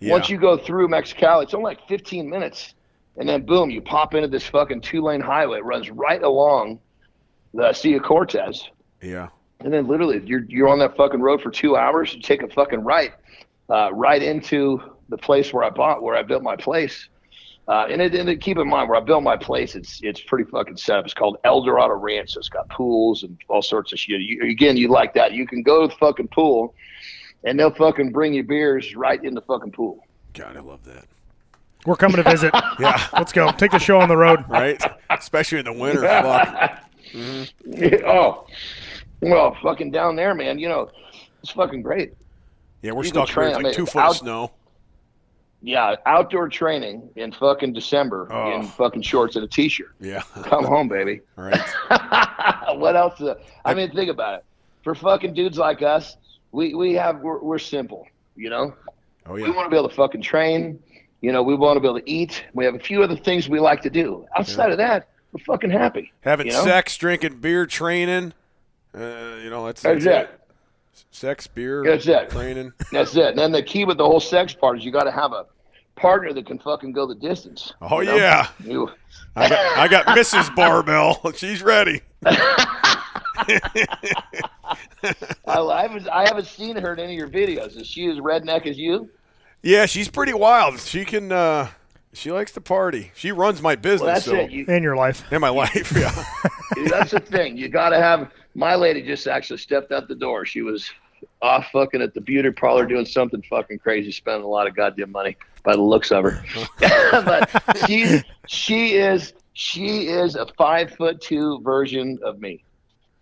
[0.00, 0.12] Yeah.
[0.12, 2.74] once you go through Mexicali, it's only like 15 minutes,
[3.16, 5.58] and then boom, you pop into this fucking two lane highway.
[5.58, 6.80] It runs right along
[7.54, 8.68] the Sea of Cortez.
[9.02, 9.28] yeah.
[9.60, 12.14] And then literally, you're you're on that fucking road for two hours.
[12.14, 13.12] You take a fucking right,
[13.68, 17.08] uh, right into the place where I bought, where I built my place.
[17.66, 20.20] Uh, and, it, and it, keep in mind, where I built my place, it's it's
[20.20, 21.06] pretty fucking set up.
[21.06, 22.34] It's called El Dorado Ranch.
[22.34, 24.20] So it's got pools and all sorts of shit.
[24.20, 25.32] You, again, you like that?
[25.32, 26.74] You can go to the fucking pool,
[27.44, 29.98] and they'll fucking bring you beers right in the fucking pool.
[30.34, 31.04] God, I love that.
[31.86, 32.52] We're coming to visit.
[32.80, 33.50] Yeah, Let's go.
[33.52, 34.44] Take the show on the road.
[34.48, 34.80] right.
[35.10, 36.02] Especially in the winter.
[36.02, 36.84] Fuck.
[38.06, 38.46] oh,
[39.20, 40.58] well, fucking down there, man.
[40.58, 40.90] You know,
[41.42, 42.12] it's fucking great.
[42.82, 43.34] Yeah, we're You stuck here.
[43.34, 44.50] train- It's I like mean, two it's foot of snow.
[45.60, 48.52] Yeah, outdoor training in fucking December Oh.
[48.54, 49.92] in fucking shorts and a t-shirt.
[50.00, 50.22] Yeah.
[50.44, 51.20] Come home, baby.
[51.36, 51.60] All right.
[52.78, 53.20] what else?
[53.20, 54.44] uh, I mean, think about it.
[54.84, 56.16] For fucking dudes like us,
[56.52, 58.06] we we have we're, we're simple.
[58.36, 58.74] You know,
[59.26, 60.82] Oh we want to be able to fucking train.
[61.20, 62.44] You know, we want to be able to eat.
[62.54, 64.26] We have a few other things we like to do.
[64.36, 66.12] Outside of that, we're fucking happy.
[66.20, 66.64] Having you know?
[66.64, 68.32] sex, drinking beer, training.
[68.94, 70.40] Uh, you know, that's, That's that's it.
[71.10, 72.30] Sex, beer, That's it.
[72.30, 72.72] training.
[72.92, 73.28] That's it.
[73.28, 75.46] And then the key with the whole sex part is you got to have a
[75.96, 77.72] partner that can fucking go the distance.
[77.80, 78.16] Oh you know?
[78.16, 78.48] yeah.
[78.64, 78.90] You,
[79.36, 80.54] I got, I got Mrs.
[80.54, 81.32] Barbell.
[81.36, 82.00] She's ready.
[85.46, 87.80] I, I haven't I haven't seen her in any of your videos.
[87.80, 89.08] Is she as redneck as you?
[89.62, 90.80] Yeah, she's pretty wild.
[90.80, 91.32] She can.
[91.32, 91.68] uh
[92.12, 93.12] She likes to party.
[93.14, 94.02] She runs my business.
[94.02, 94.50] Well, that's so it.
[94.50, 95.30] You, In your life.
[95.32, 95.92] in my life.
[95.96, 96.12] Yeah.
[96.88, 97.56] that's the thing.
[97.56, 98.30] You got to have.
[98.54, 100.44] My lady just actually stepped out the door.
[100.44, 100.90] She was
[101.42, 105.12] off fucking at the beauty parlor doing something fucking crazy, spending a lot of goddamn
[105.12, 106.44] money by the looks of her.
[106.80, 107.50] but
[107.86, 112.64] she she is she is a five foot two version of me.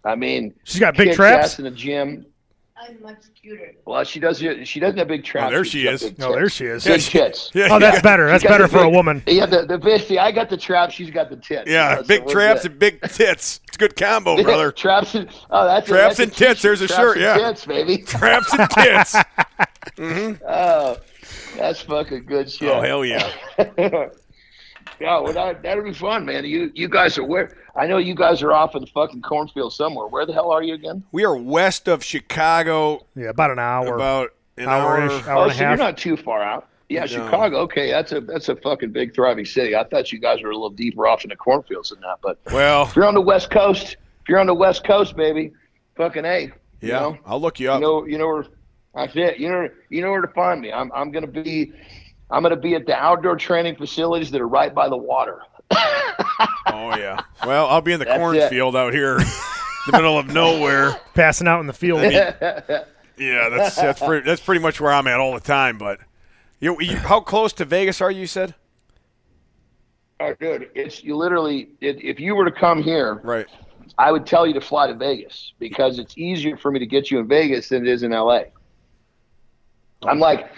[0.05, 1.59] I mean, She's got big traps.
[1.59, 2.27] in the gym.
[2.79, 3.73] I'm much cuter.
[3.87, 4.39] Well, she does.
[4.65, 5.49] She doesn't have big oh, traps.
[5.51, 6.03] Oh, there she is.
[6.03, 6.85] big Oh, there she is.
[6.85, 7.51] Big tits.
[7.55, 7.69] yeah.
[7.71, 8.27] Oh, that's better.
[8.27, 9.23] That's better the for a woman.
[9.27, 10.07] Yeah, the the bitch.
[10.07, 10.95] See, I got the traps.
[10.95, 11.71] She's got the tits.
[11.71, 12.73] Yeah, You know, so big we're traps good.
[12.73, 13.61] and big tits.
[13.67, 14.71] It's a good combo, brother.
[14.73, 16.63] traps and oh, that's a- Traps that's a and tits, t-shirt.
[16.63, 17.39] there's a Traps shirt, and yeah.
[17.49, 17.99] tits, baby.
[18.03, 19.13] Traps and tits.
[19.97, 20.45] Mm-hmm.
[20.47, 20.99] Oh,
[21.57, 22.69] that's fucking good shit.
[22.69, 23.33] Oh hell yeah.
[25.01, 26.45] Yeah, well, that that'll be fun, man.
[26.45, 27.57] You you guys are where?
[27.75, 30.07] I know you guys are off in the fucking cornfield somewhere.
[30.07, 31.03] Where the hell are you again?
[31.13, 33.95] We are west of Chicago, Yeah, about an hour.
[33.95, 35.31] about an Hour-ish, hour.
[35.31, 36.69] hour oh, and a oh, so you're not too far out.
[36.89, 37.07] Yeah, No.
[37.07, 37.59] Chicago.
[37.63, 39.75] Okay, that's a that's a fucking big thriving city.
[39.77, 42.39] I thought you guys were a little deeper off in the cornfields than that, but
[42.53, 45.53] Well, if you're on the west coast, if you're on the west coast, baby,
[45.97, 46.43] fucking a.
[46.43, 47.19] You yeah, know?
[47.27, 47.81] I'll look you up.
[47.81, 48.45] You know, you know where.
[48.95, 49.39] That's it.
[49.39, 50.73] You know, you know where to find me.
[50.73, 51.71] I'm, I'm gonna be,
[52.31, 55.41] I'm gonna be at the outdoor training facilities that are right by the water.
[55.71, 57.21] Oh yeah.
[57.45, 58.21] Well, I'll be in the That's it.
[58.21, 59.25] cornfield out here, in
[59.87, 61.01] the middle of nowhere.
[61.15, 62.01] Passing out in the field.
[63.19, 65.79] Yeah, that's that's pretty, that's pretty much where I'm at all the time.
[65.79, 66.01] But
[66.61, 68.21] you, you how close to Vegas are you?
[68.23, 68.55] you Said
[70.21, 71.71] Oh, dude, it's you literally.
[71.81, 73.47] It, if you were to come here, right.
[73.99, 77.11] I would tell you to fly to Vegas because it's easier for me to get
[77.11, 78.41] you in Vegas than it is in LA.
[80.03, 80.51] I'm like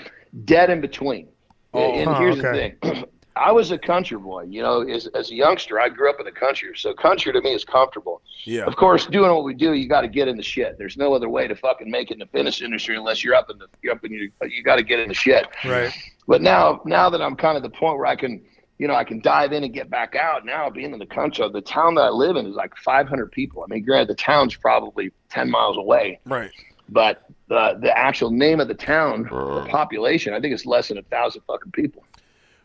[0.44, 1.28] dead in between.
[1.74, 2.76] Oh, and huh, here's okay.
[2.80, 3.04] the thing.
[3.36, 6.24] I was a country boy, you know, as, as a youngster, I grew up in
[6.24, 6.70] the country.
[6.74, 8.20] So country to me is comfortable.
[8.42, 8.64] Yeah.
[8.64, 10.76] Of course, doing what we do, you got to get in the shit.
[10.76, 13.48] There's no other way to fucking make it in the fitness industry unless you're up
[13.48, 15.46] in the, you're up in your, you got to get in the shit.
[15.64, 15.92] right.
[16.26, 18.44] But now, now that I'm kind of the point where I can,
[18.78, 20.44] you know, I can dive in and get back out.
[20.44, 23.62] Now, being in the country, the town that I live in is like 500 people.
[23.62, 26.50] I mean, granted, the town's probably 10 miles away, Right.
[26.88, 30.98] but the the actual name of the town, the population, I think it's less than
[30.98, 32.04] a thousand fucking people.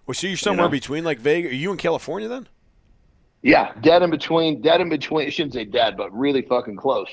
[0.06, 0.72] Well, so you're somewhere know?
[0.72, 1.52] between like Vegas.
[1.52, 2.48] Are you in California then?
[3.42, 5.28] Yeah, dead in between, dead in between.
[5.28, 7.10] I shouldn't say dead, but really fucking close.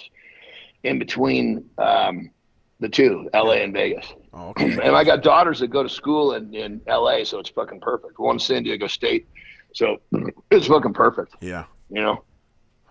[0.83, 2.31] in between um,
[2.79, 4.13] the two, LA and Vegas.
[4.33, 4.79] Oh, okay.
[4.83, 8.19] And I got daughters that go to school in, in LA, so it's fucking perfect.
[8.19, 9.29] One in San Diego State,
[9.75, 10.01] so
[10.51, 11.35] it's fucking perfect.
[11.41, 11.65] Yeah.
[11.91, 12.25] You know.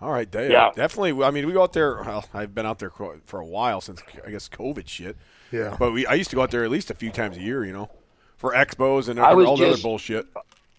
[0.00, 0.50] All right, Dave.
[0.50, 0.70] Yeah.
[0.74, 1.22] Definitely.
[1.24, 2.02] I mean, we go out there.
[2.02, 5.16] Well, I've been out there for for a while since I guess COVID shit.
[5.52, 5.76] Yeah.
[5.78, 7.64] But we I used to go out there at least a few times a year.
[7.64, 7.90] You know,
[8.36, 10.26] for expos and all was the other bullshit.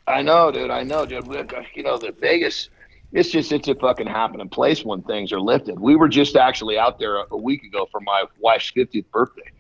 [0.08, 0.72] I know, dude.
[0.72, 1.28] I know, dude.
[1.76, 2.70] You know, the Vegas,
[3.12, 5.80] it's just it's a fucking happening place when things are lifted.
[5.80, 9.52] We were just actually out there a, a week ago for my wife's 50th birthday,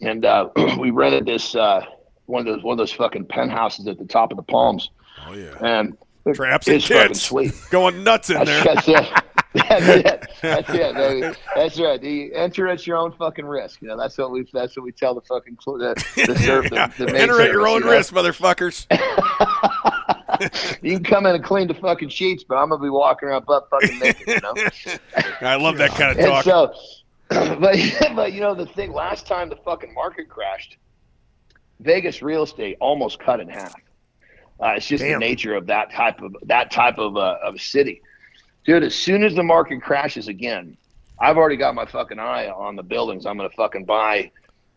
[0.00, 1.84] and uh, we rented this uh,
[2.26, 4.90] one of those one of those fucking penthouses at the top of the Palms,
[5.26, 5.56] Oh yeah.
[5.60, 5.98] and
[6.32, 7.52] Traps and sweet.
[7.70, 8.64] Going nuts in there.
[8.74, 9.08] That's it.
[9.54, 10.26] That's it.
[10.42, 11.36] That's it, baby.
[11.54, 12.00] That's right.
[12.00, 13.82] The enter at your own fucking risk.
[13.82, 14.48] You know, that's what we.
[14.52, 15.94] That's what we tell the fucking the,
[16.26, 17.92] the, serv- the, the Enter at your own you know?
[17.92, 18.86] risk, motherfuckers.
[20.82, 23.46] You can come in and clean the fucking sheets, but I'm gonna be walking around
[23.46, 24.26] butt fucking naked.
[24.26, 24.54] You know.
[25.40, 26.44] I love that kind of talk.
[26.44, 26.74] so,
[27.28, 27.76] but
[28.16, 28.92] but you know the thing.
[28.92, 30.76] Last time the fucking market crashed,
[31.80, 33.74] Vegas real estate almost cut in half.
[34.60, 35.20] Uh, it's just Damn.
[35.20, 38.00] the nature of that type of that type of uh, of a city,
[38.64, 38.82] dude.
[38.84, 40.76] As soon as the market crashes again,
[41.18, 43.26] I've already got my fucking eye on the buildings.
[43.26, 44.30] I'm gonna fucking buy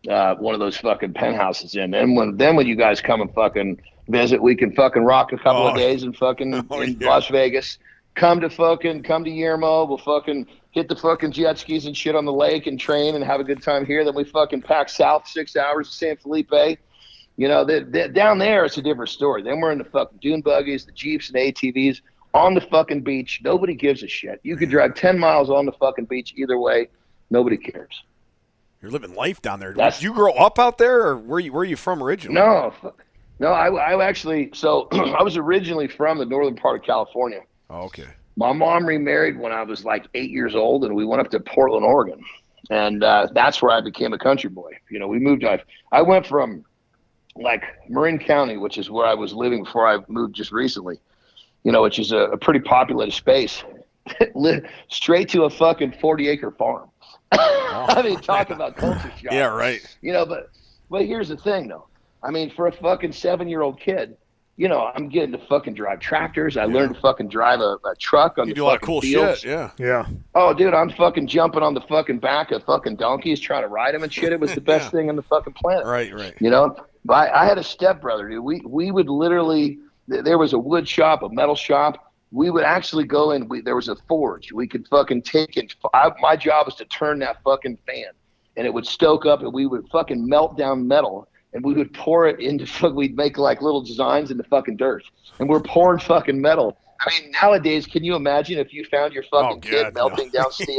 [0.08, 1.94] uh, one of those fucking penthouses in.
[1.94, 5.36] And when then when you guys come and fucking visit, we can fucking rock a
[5.36, 5.68] couple Oh.
[5.68, 7.08] of days in fucking Oh, in yeah.
[7.08, 7.78] Las Vegas.
[8.14, 9.88] Come to fucking come to Yermo.
[9.88, 13.22] We'll fucking hit the fucking jet skis and shit on the lake and train and
[13.22, 14.04] have a good time here.
[14.04, 16.50] Then we fucking pack south six hours to San Felipe.
[17.38, 19.42] You know, the, the, down there it's a different story.
[19.42, 22.00] Then we're in the fucking dune buggies, the jeeps and ATVs
[22.34, 23.40] on the fucking beach.
[23.44, 24.40] Nobody gives a shit.
[24.42, 26.88] You could drive ten miles on the fucking beach either way.
[27.30, 28.02] Nobody cares.
[28.82, 29.72] You're living life down there.
[29.72, 32.34] That's- Did you grow up out there, or where you where you from originally?
[32.40, 32.74] No,
[33.38, 33.48] no.
[33.48, 37.40] I, I actually so I was originally from the northern part of California.
[37.70, 38.06] Oh, okay.
[38.36, 41.40] My mom remarried when I was like eight years old, and we went up to
[41.40, 42.20] Portland, Oregon,
[42.70, 44.72] and uh, that's where I became a country boy.
[44.90, 45.44] You know, we moved.
[45.44, 46.64] I I went from
[47.40, 50.98] like Marin County, which is where I was living before I moved just recently.
[51.64, 53.62] You know, which is a, a pretty populated space,
[54.34, 56.88] li- straight to a fucking forty acre farm.
[57.32, 59.32] I mean, talk about culture shock.
[59.32, 59.80] Yeah, right.
[60.00, 60.50] You know, but
[60.90, 61.86] but here's the thing though.
[62.22, 64.16] I mean, for a fucking seven year old kid,
[64.56, 66.56] you know, I'm getting to fucking drive tractors.
[66.56, 68.80] I learned to fucking drive a, a truck on You the do a lot of
[68.80, 69.40] fucking cool fields.
[69.40, 69.50] shit.
[69.50, 69.70] Yeah.
[69.78, 70.06] Yeah.
[70.34, 73.94] Oh, dude, I'm fucking jumping on the fucking back of fucking donkeys trying to ride
[73.94, 74.32] them and shit.
[74.32, 74.90] It was the best Yeah.
[75.00, 75.84] thing on the fucking planet.
[75.86, 76.12] Right.
[76.14, 76.34] Right.
[76.40, 78.42] You know, but I, I had a stepbrother, dude.
[78.42, 82.12] We we would literally there was a wood shop, a metal shop.
[82.30, 83.48] We would actually go in.
[83.48, 84.52] We, there was a forge.
[84.52, 85.74] We could fucking take it.
[85.94, 88.12] I, my job was to turn that fucking fan,
[88.56, 91.92] and it would stoke up, and we would fucking melt down metal, and we would
[91.94, 92.88] pour it into.
[92.94, 95.04] We'd make like little designs in the fucking dirt,
[95.38, 96.78] and we're pouring fucking metal.
[97.00, 100.08] I mean, nowadays, can you imagine if you found your fucking Oh, kid God, no.
[100.08, 100.76] melting down steel?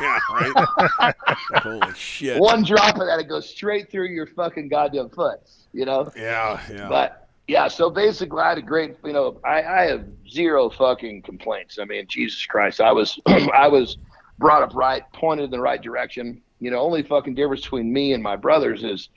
[0.00, 0.18] Yeah.
[0.32, 1.14] Right.
[1.62, 2.40] Holy shit.
[2.40, 5.40] One drop of that, it goes straight through your fucking goddamn foot.
[5.72, 6.10] You know.
[6.16, 6.60] Yeah.
[6.72, 6.88] Yeah.
[6.88, 11.22] But yeah, so basically, I had a great, you know, I, I have zero fucking
[11.22, 11.78] complaints.
[11.80, 13.96] I mean, Jesus Christ, I was, I was
[14.38, 16.42] brought up right, pointed in the right direction.
[16.60, 19.08] You know, only fucking difference between me and my brothers is,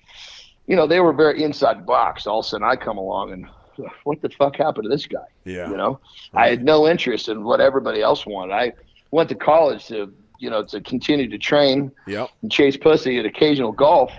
[0.68, 2.26] you know, they were very inside the box.
[2.26, 3.48] All of a sudden, I come along and,
[4.04, 5.26] what the fuck happened to this guy?
[5.46, 5.70] yeah.
[5.70, 6.00] You know,
[6.34, 8.54] I had no interest in what everybody else wanted.
[8.54, 8.74] I
[9.12, 12.30] went to college to, you know, to continue to train Yep.
[12.42, 14.12] and chase pussy and occasional golf.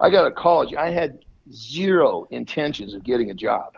[0.00, 0.74] I got to college.
[0.74, 1.18] I had
[1.52, 3.74] zero intentions of getting a job.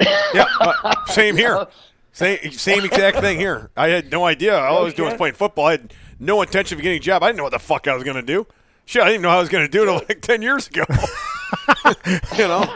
[0.00, 0.44] Yeah.
[0.60, 1.50] uh, same here.
[1.54, 1.68] know?
[2.12, 3.70] Same same exact thing here.
[3.76, 4.58] I had no idea.
[4.58, 5.66] All I was doing was playing football.
[5.66, 7.22] I had no intention of getting a job.
[7.22, 8.46] I didn't know what the fuck I was going to do.
[8.86, 10.84] Shit, I didn't know how I was going to do it like ten years ago.
[12.36, 12.74] you know.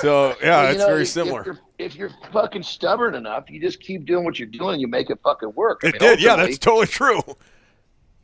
[0.00, 1.40] So yeah, Well, it's know, very if- similar.
[1.40, 4.80] If you're, if you're fucking stubborn enough, you just keep doing what you're doing.
[4.80, 5.80] You make it fucking work.
[5.84, 6.22] I it mean, did.
[6.22, 7.20] Yeah, that's totally true.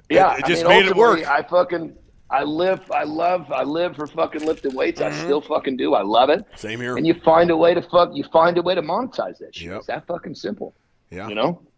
[0.08, 0.36] yeah.
[0.36, 1.26] it I just mean, made it work.
[1.28, 1.94] I fucking,
[2.30, 5.00] I live, I love, I live for fucking lifting weights.
[5.00, 5.14] Mm-hmm.
[5.14, 5.94] I still fucking do.
[5.94, 6.44] I love it.
[6.56, 6.96] Same here.
[6.96, 8.10] And you find a way to fuck.
[8.14, 9.68] You find a way to monetize that shit.
[9.68, 9.76] Yep.
[9.78, 10.74] It's that fucking simple.
[11.10, 11.28] yeah.
[11.28, 11.60] You know.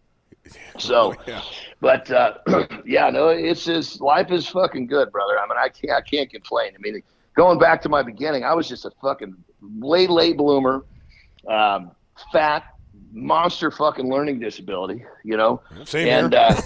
[0.79, 1.43] So, Yeah.
[1.81, 2.39] but uh,
[2.87, 5.39] yeah, no, it's just life is fucking good, brother.
[5.39, 6.73] I mean, I can't, I can't complain.
[6.75, 7.03] I mean,
[7.37, 10.85] going back to my beginning, I was just a fucking late, late bloomer,
[11.49, 11.91] um,
[12.33, 12.65] fat,
[13.13, 15.05] monster fucking learning disability.
[15.25, 16.43] You know, Same and here.
[16.43, 16.61] uh,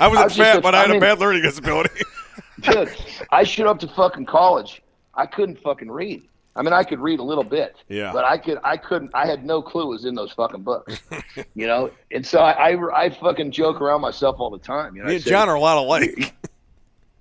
[0.00, 2.02] I I wasn't was fat, a- but I had I a mean- bad learning disability.
[2.60, 2.90] dude,
[3.30, 4.82] I showed up to fucking college.
[5.14, 6.22] I couldn't fucking read.
[6.56, 8.10] I mean, I could read a little bit, Yeah.
[8.12, 11.00] but I could, I couldn't, I had no clue what was in those fucking books,
[11.54, 11.90] you know.
[12.10, 14.96] And so I, I, I fucking joke around myself all the time.
[14.96, 16.34] You know, Me and John are a lot alike.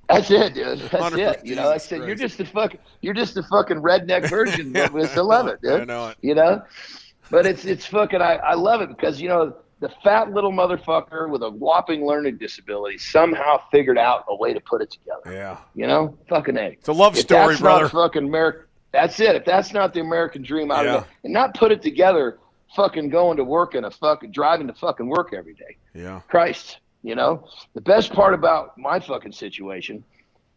[0.09, 0.79] That's it, dude.
[0.91, 1.45] That's it.
[1.45, 2.75] You know, I said you're just the fuck.
[3.01, 5.17] You're just the fucking redneck version of this.
[5.17, 5.81] I love it, dude.
[5.81, 6.17] I know it.
[6.21, 6.61] You know,
[7.29, 8.21] but it's it's fucking.
[8.21, 12.37] I I love it because you know the fat little motherfucker with a whopping learning
[12.37, 15.21] disability somehow figured out a way to put it together.
[15.37, 15.57] Yeah.
[15.75, 16.69] You know, fucking a.
[16.69, 17.83] It's a love If story, that's brother.
[17.83, 18.63] Not fucking American.
[18.91, 19.35] That's it.
[19.35, 20.95] If that's not the American dream, out Yeah.
[20.95, 22.39] of it, and not put it together,
[22.75, 25.75] fucking going to work and a fucking driving to fucking work every day.
[25.93, 26.21] Yeah.
[26.27, 30.03] Christ, you know, the best part about my fucking situation,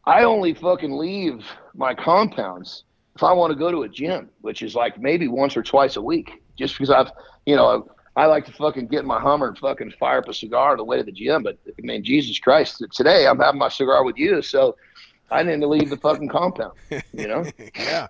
[0.05, 2.83] I only fucking leave my compounds
[3.15, 5.95] if I want to go to a gym, which is like maybe once or twice
[5.97, 7.11] a week, just because I've,
[7.47, 10.35] you know, I like to fucking get in my Hummer and fucking fire up a
[10.35, 11.45] cigar on the way to the gym.
[11.45, 14.75] But I mean, Jesus Christ, today I'm having my cigar with you, so
[15.31, 16.73] I didn't leave the fucking compound,
[17.13, 17.45] you know.
[17.77, 18.09] Yeah.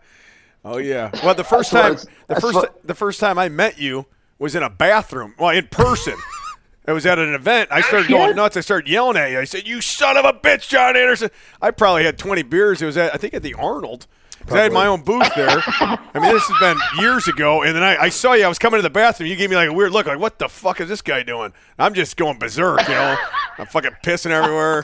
[0.65, 1.11] Oh yeah.
[1.23, 1.97] Well, the first time
[2.29, 4.07] the first what- the first time I met you
[4.39, 5.35] was in a bathroom.
[5.39, 6.15] Well, in person.
[6.87, 7.69] It was at an event.
[7.71, 8.57] I started going nuts.
[8.57, 9.39] I started yelling at you.
[9.39, 12.81] I said, "You son of a bitch, John Anderson!" I probably had 20 beers.
[12.83, 14.07] It was at I think at the Arnold.
[14.47, 15.49] 'Cause I had my own booth there.
[15.51, 17.63] I mean, this has been years ago.
[17.63, 18.43] And then I, I saw you.
[18.47, 19.29] I was coming to the bathroom.
[19.29, 21.53] You gave me like a weird look, like, "What the fuck is this guy doing?"
[21.79, 23.17] I'm just going berserk, you know.
[23.59, 24.83] I'm fucking pissing everywhere.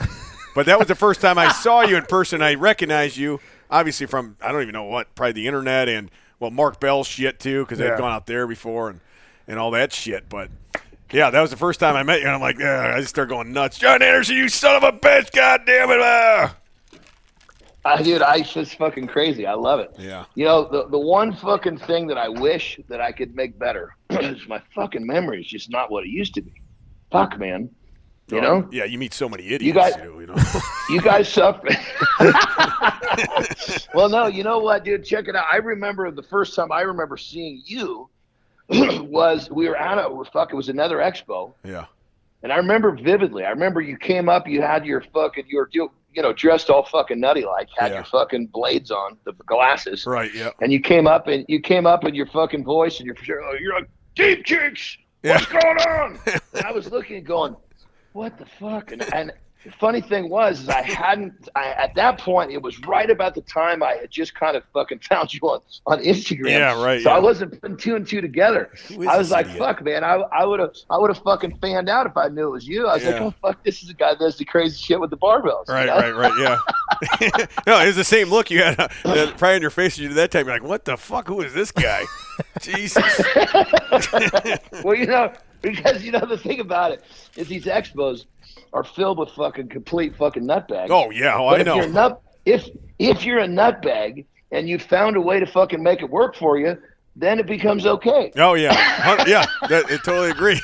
[0.53, 2.41] But that was the first time I saw you in person.
[2.43, 3.39] I recognized you,
[3.71, 7.39] obviously from I don't even know what, probably the internet and well, Mark Bell shit
[7.39, 7.93] too, because Yeah.
[7.93, 8.99] I'd gone out there before and
[9.47, 10.29] and all that shit.
[10.29, 10.49] But
[11.11, 13.29] yeah, that was the first time I met you, and I'm like, I just started
[13.29, 13.77] going nuts.
[13.77, 15.31] John Anderson, you son of a bitch!
[15.31, 15.99] God damn it!
[16.01, 16.55] ah."
[17.85, 19.45] I, dude, I just fucking crazy.
[19.45, 19.91] I love it.
[19.97, 20.25] Yeah.
[20.35, 23.95] You know, the the one fucking thing that I wish that I could make better
[24.09, 26.51] is my fucking memory is just not what it used to be.
[27.11, 27.69] Fuck, man.
[28.29, 29.63] You know, Yeah, you meet so many idiots.
[29.63, 30.35] You guys- too, you know.
[30.89, 31.69] you guys suffer.
[33.93, 35.05] well, no, you know what, dude?
[35.05, 35.45] Check it out.
[35.49, 38.09] I remember the first time I remember seeing you
[39.09, 40.51] was we were at a oh, fuck.
[40.51, 41.85] It was another expo, yeah.
[42.43, 43.45] and I remember vividly.
[43.45, 46.69] I remember you came up, you had your fucking, you were you you know dressed
[46.69, 47.97] all fucking nutty like, had Yeah.
[47.97, 50.33] your fucking blades on, the glasses, Right.
[50.33, 50.49] Yeah.
[50.61, 53.55] and you came up and you came up in your fucking voice and your oh,
[53.59, 57.55] you're like deep chicks what's going on and i was looking and going
[58.13, 59.31] what the fuck and, and
[59.79, 63.41] funny thing was is i hadn't I, at that point it was right about the
[63.41, 67.09] time i had just kind of fucking found you on, on instagram Yeah, right, so
[67.09, 67.15] yeah.
[67.15, 69.59] i wasn't putting two and two together Who is i was like idiot?
[69.59, 72.47] fuck man i I would have i would have fucking fanned out if i knew
[72.47, 74.45] it was you i was like oh fuck this is the guy that does the
[74.45, 75.97] crazy shit with the barbells you Right, know?
[75.97, 77.45] right, right, yeah.
[77.67, 78.87] no, it was the same look you had uh,
[79.37, 80.45] probably on your face you did that time.
[80.47, 81.27] You're like, what the fuck?
[81.27, 82.03] Who is this guy?
[82.61, 83.03] Jesus.
[84.83, 87.03] well, you know, because you know the thing about it
[87.35, 88.25] is these expos
[88.73, 90.89] are filled with fucking complete fucking nutbags.
[90.89, 91.37] Oh, yeah.
[91.37, 92.09] Oh, I if You're a know.
[92.09, 96.09] nut, if if you're a nutbag and you found a way to fucking make it
[96.09, 96.77] work for you,
[97.15, 98.31] then it becomes okay.
[98.37, 98.73] Oh, yeah.
[99.27, 100.61] Yeah, that, I totally agree.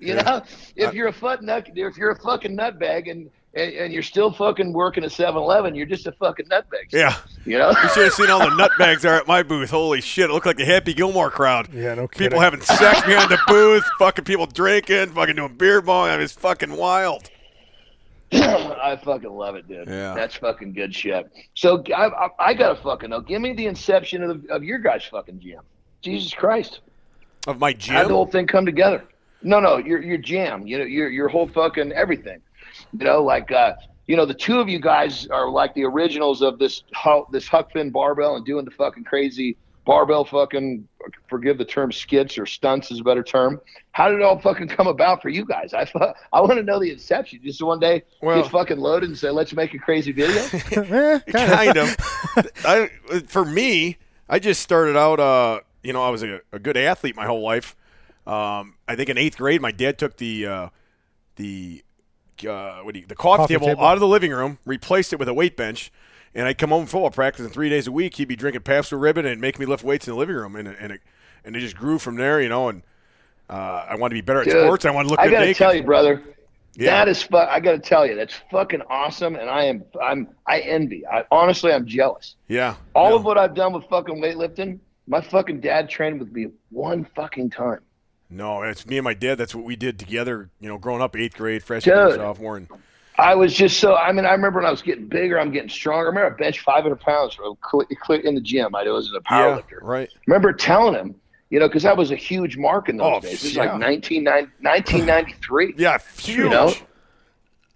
[0.00, 0.42] You know,
[0.76, 4.02] if uh, you're a fuck nut, if you're a fucking nutbag and and, and you're
[4.02, 6.92] still fucking working at 7-Eleven, you're just a fucking nutbag.
[6.92, 7.16] Yeah.
[7.44, 7.70] You know.
[7.70, 9.70] You should have seen all the nutbags there at my booth.
[9.70, 10.30] Holy shit.
[10.30, 11.72] It looked like the Happy Gilmore crowd.
[11.72, 12.28] Yeah, no kidding.
[12.28, 16.08] People having sex behind the booth, fucking people drinking, fucking doing beer bong.
[16.08, 17.30] I mean, it's fucking wild.
[18.32, 19.86] I fucking love it, dude.
[19.88, 20.14] Yeah.
[20.14, 21.30] That's fucking good shit.
[21.54, 23.20] So I, I, I gotta fucking know.
[23.20, 25.62] Give me the inception of, the, of your guys' fucking jam.
[26.02, 26.80] Jesus Christ,
[27.46, 27.94] Of my gym?
[27.94, 29.04] how'd the whole thing come together?
[29.42, 30.66] No, no, your your jam.
[30.66, 32.40] You know, your your whole fucking everything.
[32.98, 33.74] You know, like uh,
[34.06, 36.82] you know, the two of you guys are like the originals of this
[37.32, 40.88] this Huck Finn barbell and doing the fucking crazy barbell fucking
[41.28, 43.60] forgive the term skits or stunts is a better term.
[43.92, 45.74] How did it all fucking come about for you guys?
[45.74, 45.86] I
[46.32, 47.40] I want to know the inception.
[47.42, 50.42] Just one day Well- get fucking loaded and say let's make a crazy video.
[50.52, 51.96] Eh, kind of.
[52.64, 52.88] I,
[53.26, 55.20] for me, I just started out.
[55.20, 57.76] Uh, you know, I was a, a good athlete my whole life.
[58.26, 60.68] Um, I think in eighth grade, my dad took the uh,
[61.36, 61.82] the
[62.46, 63.84] uh, what do you, the coffee, Coffee table, table.
[63.84, 65.92] out of the living room, replaced it with a weight bench,
[66.34, 68.62] and I'd come home from football practice, and three days a week he'd be drinking
[68.62, 71.00] Pabst Blue Ribbon and make me lift weights in the living room, and and it,
[71.44, 72.68] and it just grew from there, you know.
[72.68, 72.82] And
[73.50, 74.84] uh, I wanted to be better at Dude, sports.
[74.84, 76.22] I wanted to look I good gotta tell you, brother.
[76.76, 76.90] Yeah.
[76.90, 80.58] That is fu- I gotta tell you, that's fucking awesome, and I am I'm I
[80.60, 81.06] envy.
[81.06, 82.34] I honestly I'm jealous.
[82.48, 83.16] yeah, All no.
[83.16, 87.50] of what I've done with fucking weightlifting, my fucking dad trained with me one fucking
[87.50, 87.78] time.
[88.34, 89.38] No, it's me and my dad.
[89.38, 90.50] That's what we did together.
[90.60, 92.16] You know, growing up, eighth grade, freshman, Dude.
[92.16, 92.68] sophomore, and
[93.16, 93.94] I was just so.
[93.94, 96.06] I mean, I remember when I was getting bigger, I'm getting stronger.
[96.06, 97.38] I remember I benched 500 pounds
[98.24, 98.74] in the gym.
[98.74, 99.78] I was a power yeah, lifter.
[99.82, 100.10] right.
[100.26, 101.14] remember telling him,
[101.50, 103.44] you know, because that was a huge mark in those Oh, days.
[103.44, 103.62] It was yeah.
[103.62, 105.74] like 1990 1993.
[105.78, 106.38] Yeah, huge.
[106.38, 106.72] You know?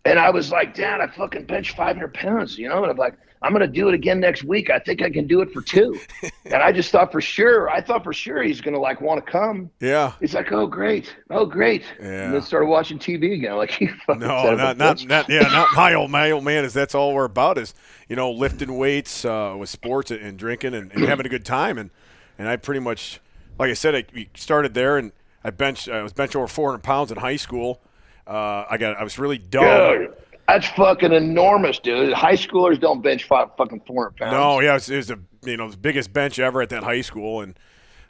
[0.05, 2.83] And I was like, Dad, I fucking bench 500 pounds, you know?
[2.83, 4.71] And I'm like, I'm going to do it again next week.
[4.71, 5.99] I think I can do it for two.
[6.45, 9.25] and I just thought for sure, I thought for sure he's going to like want
[9.25, 9.71] to come.
[9.81, 10.13] Yeah.
[10.21, 11.15] He's like, oh, great.
[11.31, 11.85] Oh, great.
[12.01, 12.25] Yeah.
[12.25, 13.57] And then started watching TV again.
[13.57, 16.73] Like, you fucking No, not not, not yeah, not my old my old man is
[16.73, 17.75] that's all we're about is
[18.09, 21.79] you know lifting weights uh, with sports and, drinking and, and having a good time
[21.79, 21.91] and
[22.39, 23.21] and I pretty much
[23.59, 25.13] like I said I we started there and
[25.45, 25.89] I bench.
[25.89, 27.81] I was bench over 400 pounds in high school.
[28.27, 28.97] Uh, I got.
[28.97, 29.99] I was really dumb.
[29.99, 30.15] Dude,
[30.49, 32.13] that's fucking enormous, dude.
[32.13, 34.33] High schoolers don't bench five fucking 400 pounds.
[34.33, 36.83] No, yeah, it was, it was the you know the biggest bench ever at that
[36.83, 37.59] high school, and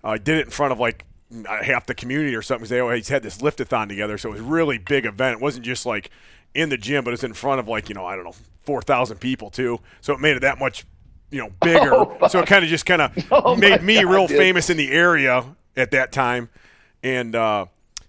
[0.05, 1.05] uh, I did it in front of like
[1.47, 2.63] uh, half the community or something.
[2.63, 5.35] 'cause they always had this liftathon together, so it was a really big event.
[5.35, 6.11] It wasn't just like
[6.55, 8.81] in the gym, but it's in front of like you know I don't know four
[8.83, 9.81] thousand people too.
[10.01, 10.87] So it made it that much
[11.31, 11.93] you know bigger.
[11.95, 14.39] Oh, so it kind of just kind of Oh, made me God, real dude.
[14.39, 15.45] famous in the area
[15.77, 16.49] at that time,
[17.03, 17.67] and uh,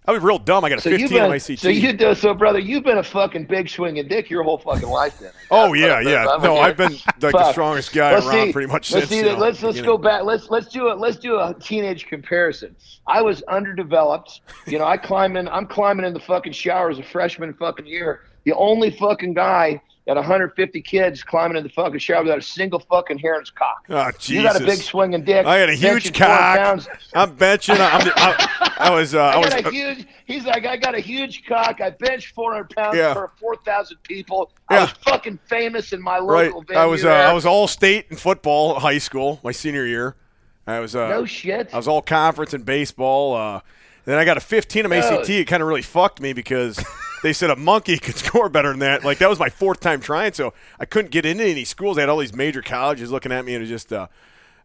[0.09, 0.65] I was real dumb.
[0.65, 1.59] I got a So you've fifteen on my been, ACT.
[1.61, 4.89] so you do, so brother, you've been a fucking big swinging dick your whole fucking
[4.89, 5.31] life then.
[5.51, 6.25] Oh yeah, yeah.
[6.27, 6.57] I'm No.
[6.57, 9.09] I've been like the strongest guy Let's around see- pretty much let's since.
[9.09, 9.85] see you know, let's let's beginning.
[9.85, 10.23] go back.
[10.23, 10.97] Let's let's do it.
[10.97, 12.75] Let's do a teenage comparison.
[13.05, 14.41] I was underdeveloped.
[14.65, 15.47] You know, I climb in.
[15.47, 18.21] I'm climbing in the fucking shower as a freshman fucking year.
[18.45, 19.79] The only fucking guy
[20.09, 23.51] at 150 kids climbing in the fucking shower without a single fucking hair in his
[23.51, 23.85] cock.
[23.89, 25.45] Oh, You got a big swinging dick.
[25.45, 26.99] I had a huge benching 400 cock.
[27.13, 27.75] I'm benching.
[27.79, 29.13] I'm, I, I was.
[29.13, 29.49] Uh, I, I was.
[29.53, 30.07] got a huge.
[30.25, 31.79] He's like, I got a huge cock.
[31.79, 33.13] I bench 400 pounds Yeah.
[33.13, 34.51] for 4,000 people.
[34.71, 34.77] Yeah.
[34.77, 36.47] I was fucking famous in my right.
[36.47, 36.81] local venue.
[36.81, 37.05] I was.
[37.05, 37.09] Uh.
[37.09, 40.15] I was all state in football, at high school, my senior year.
[40.65, 40.95] I was.
[40.95, 41.71] Uh, No shit.
[41.71, 43.35] I was all conference in baseball.
[43.35, 43.61] Uh,
[44.05, 44.93] then I got a 15 on.
[44.93, 45.29] ACT.
[45.29, 46.83] It kind of really fucked me because
[47.23, 49.03] they said a monkey could score better than that.
[49.03, 51.97] Like that was my fourth time trying, so I couldn't get into any schools.
[51.97, 53.93] I had all these major colleges looking at me, and it was just.
[53.93, 54.07] Uh,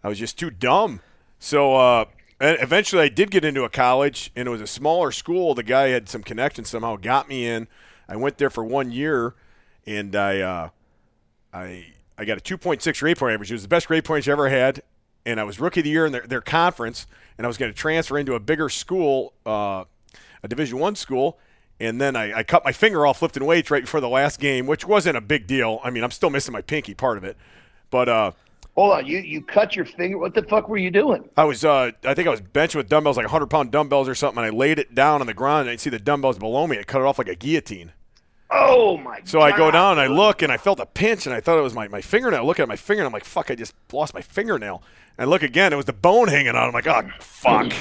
[0.05, 1.01] I was just too dumb.
[1.39, 2.05] So uh,
[2.39, 5.55] eventually, I did get into a college, and it was a smaller school.
[5.55, 7.67] The guy had some connections somehow, got me in.
[8.07, 9.35] I went there for one year,
[9.87, 10.69] and I, uh,
[11.55, 11.87] I,
[12.19, 13.51] I got a 2.6 grade point average.
[13.51, 14.83] It was the best grade points I ever had,
[15.25, 17.07] and I was rookie of the year in their, their conference,
[17.39, 19.85] and I was going to transfer into a bigger school, uh,
[20.43, 21.39] a Division One school.
[21.85, 24.67] And then I, I cut my finger off lifting weights right before the last game,
[24.67, 25.81] which wasn't a big deal.
[25.85, 27.37] I mean, I'm still missing my pinky, part of it,
[27.91, 28.33] but uh,
[28.77, 30.19] Hold on, you you cut your finger.
[30.19, 31.29] What the fuck were you doing?
[31.37, 34.17] I was, uh, I think I was benching with dumbbells, like 100 pound dumbbells or
[34.17, 36.67] something, and I laid it down on the ground, and I see the dumbbells below
[36.67, 36.79] me.
[36.79, 37.93] I cut it off like a guillotine.
[38.51, 39.19] Oh my!
[39.19, 39.29] God.
[39.29, 41.57] So I go down and I look, and I felt a pinch, and I thought
[41.57, 42.41] it was my, my fingernail.
[42.41, 44.83] I look at my finger, and I'm like, fuck, I just lost my fingernail.
[45.19, 46.67] And I look again, it was the bone hanging out.
[46.67, 47.73] I'm like, oh, fuck.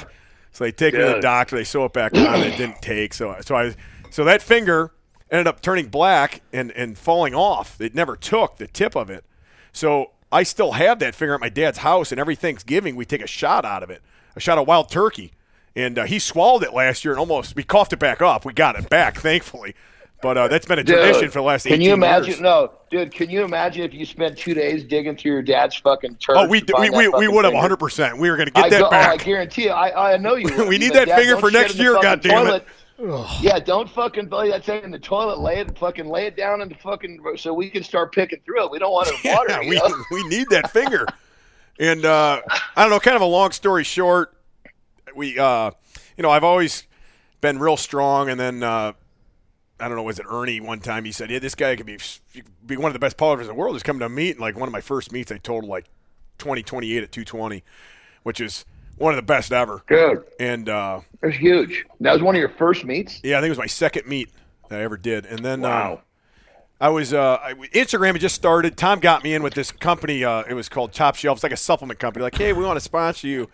[0.52, 2.80] So they take me to the doctor, they sew it back on, and it didn't
[2.80, 3.14] take.
[3.14, 3.74] So, so I,
[4.14, 4.92] so that finger
[5.28, 7.80] ended up turning black and, and falling off.
[7.80, 9.24] It never took the tip of it.
[9.72, 13.22] So I still have that finger at my dad's house, and every Thanksgiving we take
[13.22, 14.02] a shot out of it,
[14.36, 15.32] a shot of wild turkey.
[15.74, 18.44] And uh, he swallowed it last year and almost, we coughed it back up.
[18.44, 19.74] We got it back, thankfully.
[20.22, 22.28] But uh, that's been a Dude, tradition for the last 18 Can you imagine?
[22.28, 22.40] years.
[22.40, 23.10] No, dude.
[23.10, 26.36] Can you imagine if you spent two days digging through your dad's fucking turd?
[26.38, 28.16] Oh, we we, we, we would have 100%.
[28.16, 29.70] We were going to get I that go- oh, I guarantee you.
[29.70, 30.46] I I know you.
[30.68, 32.62] We need that "Dad, finger for next in the year, fucking
[32.98, 35.40] goddammit." toilet." Yeah, don't fucking lay that thing in the toilet.
[35.40, 38.64] Lay it, fucking lay it down in the fucking so we can start picking through
[38.64, 38.70] it.
[38.70, 39.46] We don't want it water.
[39.48, 39.94] yeah, you we, know?
[40.10, 41.06] we need that finger.
[41.78, 42.40] And uh,
[42.76, 44.36] I don't know, kind of a long story short,
[45.14, 45.70] we, uh,
[46.16, 46.84] you know, I've always
[47.40, 48.28] been real strong.
[48.28, 48.92] And then, uh,
[49.80, 51.04] I don't know, was it Ernie one time?
[51.04, 51.98] He said, yeah, this guy could be,
[52.64, 53.74] be one of the best powerlifters in the world.
[53.74, 54.32] He's coming to a meet.
[54.32, 55.86] And like one of my first meets, I totaled like
[56.38, 57.64] 20, 28 at 220,
[58.22, 58.64] which is
[58.96, 59.82] one of the best ever.
[59.86, 60.24] Good.
[60.38, 61.84] And, uh, It was huge.
[62.00, 63.20] That was one of your first meets.
[63.22, 64.30] yeah, I think it was my second meet
[64.68, 65.26] that I ever did.
[65.26, 65.92] And then, Wow.
[65.94, 65.98] um,
[66.80, 68.76] I was uh, I, Instagram had just started.
[68.76, 70.24] Tom got me in with this company.
[70.24, 71.36] Uh, it was called Top Shelf.
[71.38, 72.22] It's like a supplement company.
[72.24, 73.48] Like, hey, we want to sponsor you.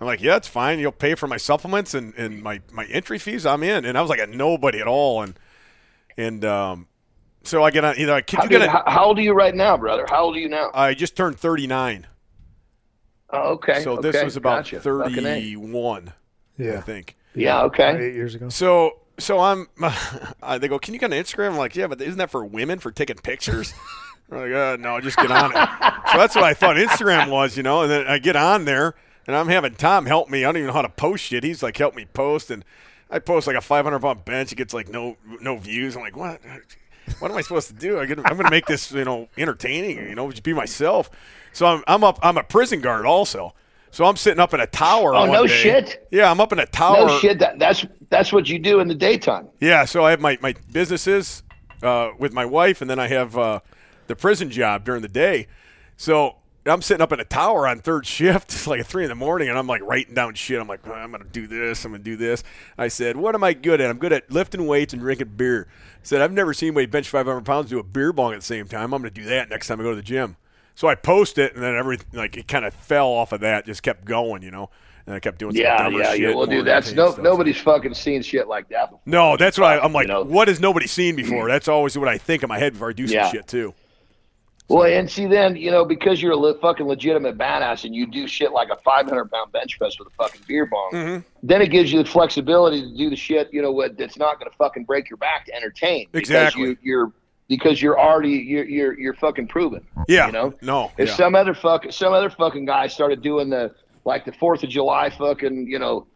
[0.00, 0.78] I'm like, yeah, it's fine.
[0.78, 3.44] You'll pay for my supplements and, and my, my entry fees.
[3.44, 3.84] I'm in.
[3.86, 5.22] And I was like a nobody at all.
[5.22, 5.34] And
[6.16, 6.86] and um,
[7.42, 7.96] so I get on.
[7.98, 8.62] Either could How, you get?
[8.62, 10.04] A, how, how old are you right now, brother?
[10.08, 10.70] How old are you now?
[10.74, 12.06] I just turned 39.
[13.32, 13.82] Oh, okay.
[13.82, 14.10] So okay.
[14.10, 14.80] this was about Gotcha.
[14.80, 15.34] Fucking A.
[15.34, 16.12] 31,
[16.58, 17.16] I think.
[17.34, 17.62] Yeah.
[17.62, 18.08] Okay.
[18.08, 18.48] eight years ago.
[18.48, 19.68] So so I'm
[20.42, 21.52] uh, they go, can you get on Instagram?
[21.52, 23.72] I'm like, yeah, but isn't that for women for taking pictures?
[24.30, 25.68] I'm like, uh, no, just get on it.
[26.12, 27.82] so that's what I thought Instagram was, you know.
[27.82, 28.94] And then I get on there,
[29.26, 30.44] and I'm having Tom help me.
[30.44, 31.42] I don't even know how to post shit.
[31.42, 32.64] He's like, help me post, and
[33.10, 34.52] I post like a 500 pound bench.
[34.52, 35.96] It gets like no no views.
[35.96, 36.40] I'm like, what?
[37.18, 37.98] What am I supposed to do?
[37.98, 39.96] I'm going to make this, you know, entertaining.
[39.96, 41.10] You know, just be myself.
[41.52, 42.18] So I'm I'm up.
[42.22, 43.54] I'm a prison guard also.
[43.92, 45.14] So I'm sitting up in a tower.
[45.14, 45.52] Oh, no day.
[45.52, 46.08] shit.
[46.12, 47.06] Yeah, I'm up in a tower.
[47.06, 47.38] No shit.
[47.40, 49.48] That that's that's what you do in the daytime.
[49.60, 51.42] Yeah, so I have my, my businesses
[51.82, 53.60] uh, with my wife, and then I have uh,
[54.06, 55.48] the prison job during the day.
[55.96, 56.36] So
[56.66, 58.52] I'm sitting up in a tower on third shift.
[58.60, 60.60] It's like three in the morning, and I'm like writing down shit.
[60.60, 61.84] I'm like, "Oh, I'm going to do this.
[61.84, 62.44] I'm going to do this.
[62.78, 63.90] I said, what am I good at?
[63.90, 65.66] I'm good at lifting weights and drinking beer.
[65.70, 68.46] I said, I've never seen anybody bench 500 pounds do a beer bong at the
[68.46, 68.94] same time.
[68.94, 70.36] I'm going to do that next time I go to the gym.
[70.80, 73.66] So I post it, and then everything like it kind of fell off of that.
[73.66, 74.70] Just kept going, you know.
[75.04, 76.20] And I kept doing some Yeah, yeah, shit.
[76.20, 76.34] yeah.
[76.34, 77.22] Well, dude, that's no stuff.
[77.22, 78.86] nobody's fucking seen shit like that.
[78.86, 79.00] Before.
[79.04, 80.04] No, that's what I, I'm like.
[80.08, 80.22] You know?
[80.22, 81.48] What has nobody seen before?
[81.50, 83.28] That's always what I think in my head before I do some Yeah.
[83.30, 83.74] shit too.
[84.68, 88.06] Well, and see, then you know because you're a le- fucking legitimate badass and you
[88.06, 91.18] do shit like a 500 pound bench press with a fucking beer bong, Mm-hmm.
[91.42, 94.38] then it gives you the flexibility to do the shit you know what that's not
[94.38, 96.06] going to fucking break your back to entertain.
[96.14, 96.62] Exactly.
[96.68, 97.12] Because you, you're
[97.50, 99.86] because you're already you're you're you're fucking proven.
[100.08, 100.26] Yeah.
[100.26, 100.54] You know.
[100.62, 100.92] No.
[100.96, 101.14] If yeah.
[101.16, 103.74] some other fuck some other fucking guy started doing the
[104.06, 106.06] like the Fourth of July fucking you know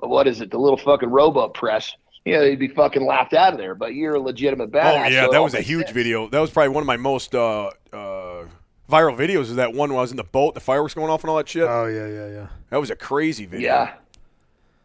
[0.00, 1.94] what is it the little fucking robot press.
[2.24, 3.74] You know, he'd be fucking laughed out of there.
[3.74, 5.06] But you're a legitimate badass.
[5.06, 5.94] Oh yeah, so that was a huge sense.
[5.94, 6.28] video.
[6.28, 8.44] That was probably one of my most uh, uh,
[8.90, 9.42] viral videos.
[9.42, 11.36] Is that one when I was in the boat, the fireworks going off and all
[11.36, 11.62] that shit?
[11.62, 12.46] Oh yeah, yeah, yeah.
[12.70, 13.68] that was a crazy video.
[13.68, 13.94] Yeah.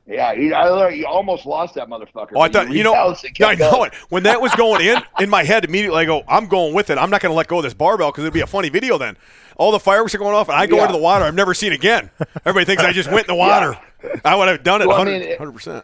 [0.08, 2.34] Yeah, he, I, you almost lost that motherfucker.
[2.36, 2.94] Oh, I thought you know.
[2.94, 3.88] I know going.
[3.88, 3.96] it.
[4.10, 7.00] When that was going in, in my head immediately, I go, "I'm going with it.
[7.00, 9.00] I'm not going to let go of this barbell because it'd be a funny video
[9.00, 9.18] then."
[9.58, 10.84] All the fireworks are going off, and I go Yeah.
[10.84, 11.26] into the water.
[11.26, 12.12] I've never seen again.
[12.46, 13.80] Everybody thinks I just went in the water.
[14.24, 15.84] I would have done it Well, I 100 mean, it- 100%.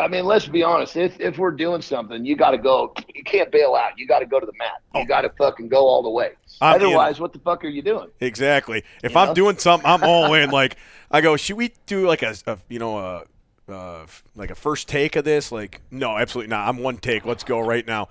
[0.00, 0.96] I mean, let's be honest.
[0.96, 2.92] If if we're doing something, you got to go.
[3.14, 3.92] You can't bail out.
[3.96, 4.82] You got to go to the mat.
[4.94, 5.04] You oh.
[5.04, 6.32] got to fucking go all the way.
[6.60, 6.66] Oh.
[6.66, 6.86] I'm in.
[6.86, 8.08] Otherwise, what the fuck are you doing?
[8.20, 8.82] Exactly.
[9.04, 9.34] If You I'm know?
[9.34, 10.50] doing something, I'm all in.
[10.54, 10.76] Like
[11.12, 13.22] I go, should we do like a, a you know a,
[13.68, 14.06] uh,
[14.36, 15.50] like a first take of this?
[15.52, 16.68] Like no, absolutely not.
[16.68, 17.24] I'm one take.
[17.24, 18.08] Let's go right now.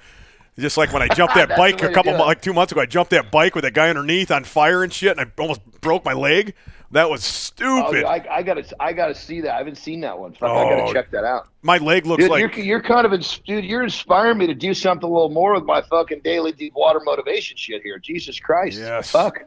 [0.58, 2.28] Just like when I jumped that bike a couple do mo- it.
[2.28, 4.94] like two months ago, I jumped that bike with that guy underneath on fire and
[4.94, 6.54] shit, and I almost broke my leg.
[6.92, 8.06] That was Oh, stupid.
[8.06, 9.56] I, I gotta, I gotta see that.
[9.56, 10.34] I haven't seen that one.
[10.34, 10.78] Fuck, I Oh.
[10.78, 11.48] gotta check that out.
[11.64, 14.54] my leg looks Dude, like you're, you're kind of, ins- dude, you're inspiring me to
[14.54, 17.98] do something a little more with my fucking daily deep water motivation shit here.
[17.98, 19.10] Jesus Christ, Yes.
[19.10, 19.44] fuck.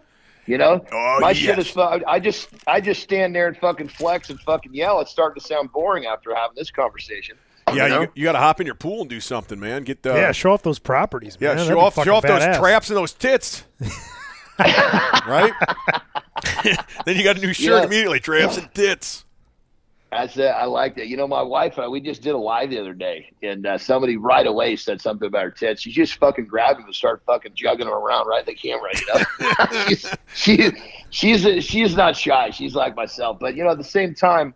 [0.46, 1.36] You know, Oh, my yes.
[1.38, 1.70] shit is.
[1.70, 5.00] fu- I just, I just stand there and fucking flex and fucking yell.
[5.00, 7.36] It's starting to sound boring after having this conversation.
[7.74, 7.84] yeah.
[7.84, 8.00] you know?
[8.02, 9.82] You, you got to hop in your pool and do something, man.
[9.82, 11.56] Get the yeah, show off those properties, yeah, man.
[11.58, 12.58] That'd show off show off those badass.
[12.60, 13.64] traps and those tits.
[14.58, 15.52] right?
[17.04, 17.86] then you got a new shirt Yeah.
[17.86, 18.20] immediately.
[18.20, 19.24] Traps and tits.
[20.16, 21.08] That's said, I like that.
[21.08, 23.76] You know, my wife, uh, we just did a live the other day, and uh,
[23.76, 25.82] somebody right away said something about her tits.
[25.82, 28.90] She just fucking grabbed him and started fucking jugging him around right in the camera.
[28.94, 30.72] You know, she's she,
[31.10, 32.48] she's a, she's not shy.
[32.48, 34.54] She's like myself, but you know, at the same time,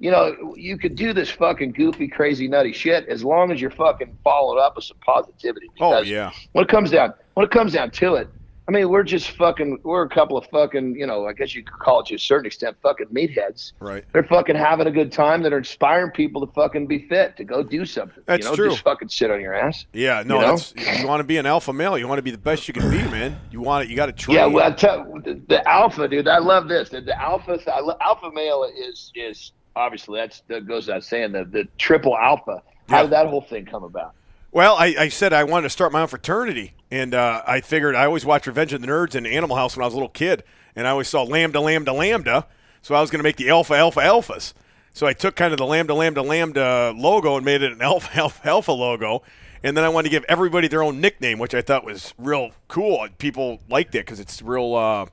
[0.00, 3.70] you know, you could do this fucking goofy, crazy, nutty shit as long as you're
[3.70, 5.70] fucking followed up with some positivity.
[5.78, 6.32] Oh yeah.
[6.50, 8.28] when it comes down when it comes down to it,
[8.68, 11.62] I mean, we're just fucking we're a couple of fucking, you know, I guess you
[11.62, 13.72] could call it to a certain extent fucking meatheads.
[13.78, 14.04] Right.
[14.12, 17.44] They're fucking having a good time that are inspiring people to fucking be fit, to
[17.44, 18.24] go do something.
[18.26, 18.70] That's you know, true.
[18.70, 19.86] Just fucking sit on your ass.
[19.92, 20.56] Yeah, no, You know?
[20.56, 21.96] that's you want to be an alpha male.
[21.96, 23.38] You want to be the best you can be, man.
[23.52, 23.90] You want it.
[23.90, 24.36] You got to train.
[24.36, 26.26] Yeah, well, I tell the, the alpha, dude.
[26.26, 26.88] I love this.
[26.88, 27.60] The, the alpha,
[28.00, 32.62] alpha male is is obviously that's that goes without saying the the triple alpha.
[32.88, 33.02] How Yeah.
[33.02, 34.14] did that whole thing come about?
[34.56, 37.94] Well, I, I said I wanted to start my own fraternity, and uh, I figured
[37.94, 40.08] I always watched Revenge of the Nerds and Animal House when I was a little
[40.08, 40.44] kid,
[40.74, 42.46] and I always saw Lambda, Lambda, Lambda.
[42.80, 44.54] So I was going to make the Alpha, Alpha, Alphas.
[44.94, 48.08] So I took kind of the Lambda, Lambda, Lambda logo and made it an Alpha,
[48.18, 49.22] Alpha, Alpha logo.
[49.62, 52.52] And then I wanted to give everybody their own nickname, which I thought was real
[52.66, 53.06] cool.
[53.18, 55.04] People liked it because it's real, uh,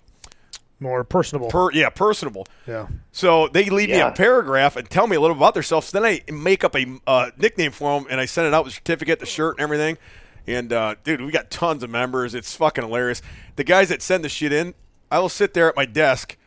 [0.84, 1.50] More personable.
[1.50, 2.46] per, yeah, personable.
[2.68, 2.88] yeah.
[3.12, 5.88] So they leave me a paragraph and tell me a little about themselves.
[5.88, 8.66] So then I make up a uh, nickname for them and I send it out
[8.66, 9.98] with a certificate, the shirt, and everything.
[10.46, 12.36] And uh, dude, we got tons of members.
[12.36, 13.22] It's fucking hilarious.
[13.56, 14.74] The guys that send the shit in,
[15.10, 16.38] I will sit there at my desk,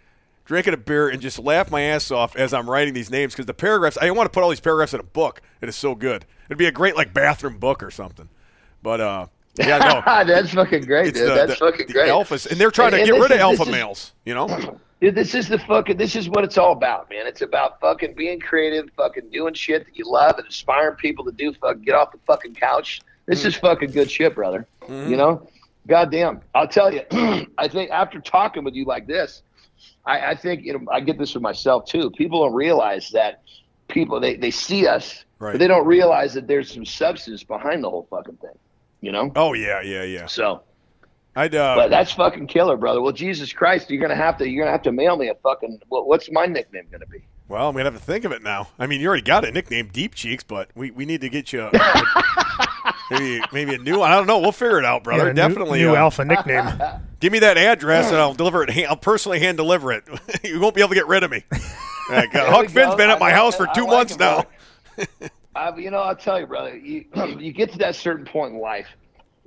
[0.44, 3.46] drinking a beer, and just laugh my ass off as I'm writing these names because
[3.46, 3.96] the paragraphs.
[3.96, 5.40] I want to put all these paragraphs in a book.
[5.62, 6.26] It is so good.
[6.46, 8.28] It'd be a great like bathroom book or something.
[8.82, 9.26] But uh,
[9.58, 10.24] yeah, no.
[10.24, 11.30] that's fucking great, dude.
[11.30, 12.10] the, That's the- fucking the great.
[12.10, 14.12] alphas, and they're trying to And- get rid this of alpha is- males.
[14.24, 14.78] You know?
[14.98, 15.98] Dude, this is the fucking.
[15.98, 17.26] This is what it's all about, man.
[17.26, 21.32] It's about fucking being creative, fucking doing shit that you love, and inspiring people to
[21.32, 21.52] do.
[21.52, 23.02] Fucking get off the fucking couch.
[23.26, 23.46] This mm.
[23.46, 24.66] is fucking good shit, brother.
[24.80, 25.10] Mm-hmm.
[25.10, 25.48] You know,
[25.86, 26.40] goddamn.
[26.54, 27.02] I'll tell you.
[27.58, 29.42] I think after talking with you like this,
[30.06, 32.10] I, I think you know I get this for myself too.
[32.12, 33.42] People don't realize that
[33.88, 35.52] people they they see us, Right.
[35.52, 38.58] but they don't realize that there's some substance behind the whole fucking thing.
[39.06, 39.30] You know.
[39.36, 40.26] Oh yeah, yeah, yeah.
[40.26, 40.64] So,
[41.36, 43.00] I'd uh, but that's fucking killer, brother.
[43.00, 45.80] Well, Jesus Christ, you're gonna have to you're gonna have to mail me a fucking.
[45.86, 47.24] What, what's my nickname gonna be?
[47.46, 48.66] Well, I'm gonna have to think of it now.
[48.80, 51.52] I mean, you already got a nickname, Deep Cheeks, but we, we need to get
[51.52, 51.70] you a,
[53.12, 54.10] maybe maybe a new one.
[54.10, 54.40] I don't know.
[54.40, 55.26] We'll figure it out, brother.
[55.26, 55.78] Yeah, new- Definitely.
[55.78, 56.68] new, uh, alpha nickname.
[57.20, 58.76] Give me that address and I'll deliver it.
[58.88, 60.02] I'll personally hand deliver it.
[60.42, 61.44] you won't be able to get rid of me.
[62.10, 62.96] Like, Huck Finn's go.
[62.96, 63.58] been at my house it.
[63.58, 64.46] for two like months it, now.
[65.56, 66.76] I, you know, I'll tell you, brother.
[66.76, 67.04] You
[67.38, 68.88] you get to that certain point in life,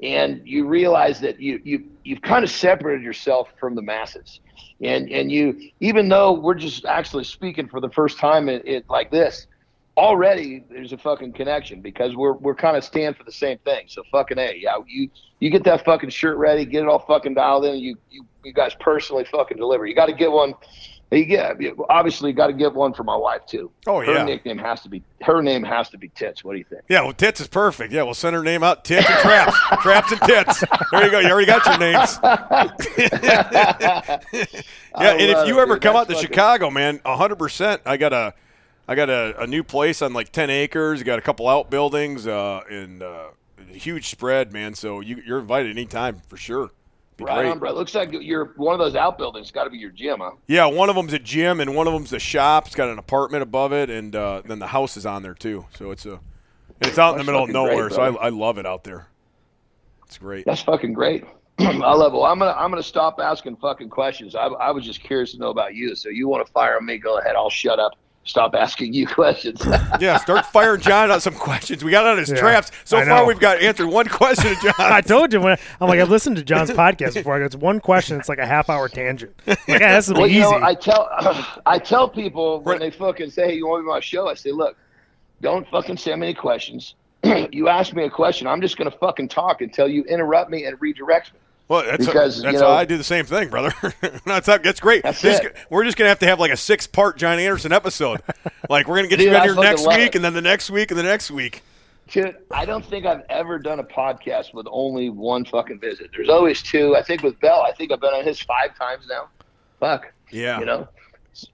[0.02, 4.40] and you realize that you you you've kind of separated yourself from the masses,
[4.82, 8.86] and and you even though we're just actually speaking for the first time in it
[8.90, 9.46] like this,
[9.98, 13.86] already there's a fucking connection because we're we're kind of stand for the same thing.
[13.88, 17.36] So fucking a, yeah, you you get that fucking shirt ready, get it all fucking
[17.36, 19.86] dialed in, you you you guys personally fucking deliver.
[19.86, 20.54] You got to get one
[21.12, 21.58] You get
[21.90, 23.72] obviously got to get one for my wife too.
[23.88, 26.44] Oh, yeah, her nickname has to be her name has to be Tits.
[26.44, 26.84] What do you think?
[26.88, 27.92] Yeah, well, tits is perfect.
[27.92, 28.86] Yeah, we'll send her name out.
[28.86, 30.64] Tits and traps, traps and tits.
[30.92, 31.20] There you go.
[31.20, 32.20] You already got your names.
[35.00, 35.82] yeah, and if you it, ever dude.
[35.82, 37.82] come out to fucking- Chicago, man, hundred percent.
[37.86, 38.34] I got a,
[38.88, 41.02] I got a, a new place on like ten acres.
[41.04, 44.76] Got a couple outbuildings, uh, and uh, a huge spread, man.
[44.76, 46.70] So you, you're invited anytime for sure.
[47.20, 47.52] Be Right great.
[47.52, 47.74] on, bro.
[47.74, 49.52] Looks like you're one of those outbuildings.
[49.52, 50.32] Got to be your gym, huh?
[50.48, 52.66] Yeah, one of them's a gym and one of them's a shop.
[52.68, 55.66] It's got an apartment above it, and uh, then the house is on there too.
[55.78, 56.20] So it's a,
[56.82, 57.90] it's out in the middle of fucking great, nowhere.
[57.90, 58.28] so I.
[58.28, 59.08] I love it out there.
[60.06, 60.46] It's great.
[60.46, 61.24] That's fucking great.
[61.60, 62.18] I love it.
[62.18, 64.34] Well, I'm gonna I'm gonna stop asking fucking questions.
[64.34, 65.94] I, I was just curious to know about you.
[65.96, 66.98] So you want to fire me?
[66.98, 67.36] Go ahead.
[67.36, 67.94] I'll shut up.
[68.26, 69.60] Stop asking you questions.
[70.00, 71.84] Yeah, start firing John on some questions.
[71.84, 72.72] We got on his Yeah, traps.
[72.86, 73.26] So I far, know.
[73.26, 74.74] we've got answered one question John.
[74.78, 77.36] I told you when I'm like I listened to John's podcast before.
[77.36, 78.20] I go, it's one question.
[78.20, 79.34] It's like a half hour tangent.
[79.48, 80.52] Like, yeah, this will be well, you easy.
[80.52, 81.10] know, I tell
[81.66, 84.28] I tell people when they fucking say, "Hey, you want to be on my show?"
[84.30, 84.78] I say, "Look,
[85.42, 86.94] don't fucking send me any questions.
[87.52, 90.80] you ask me a question, I'm just gonna fucking talk until you interrupt me and
[90.80, 91.40] redirect me."
[91.70, 93.72] Well, that's, Because, that's you how I do the same thing, brother.
[94.26, 95.04] that's, that's great.
[95.04, 95.40] That's This-.
[95.70, 98.22] We're just going to have to have like a six part John Anderson episode.
[98.70, 100.16] like, we're going to get Dude, you on here next week, it.
[100.16, 101.62] and then the next week, and the next week.
[102.08, 106.10] Dude, I don't think I've ever done a podcast with only one fucking visit.
[106.16, 106.96] There's always two.
[106.96, 109.28] I think with Bell, I think I've been on his five times now.
[109.80, 110.12] Fuck.
[110.32, 110.60] Yeah.
[110.60, 110.88] You know?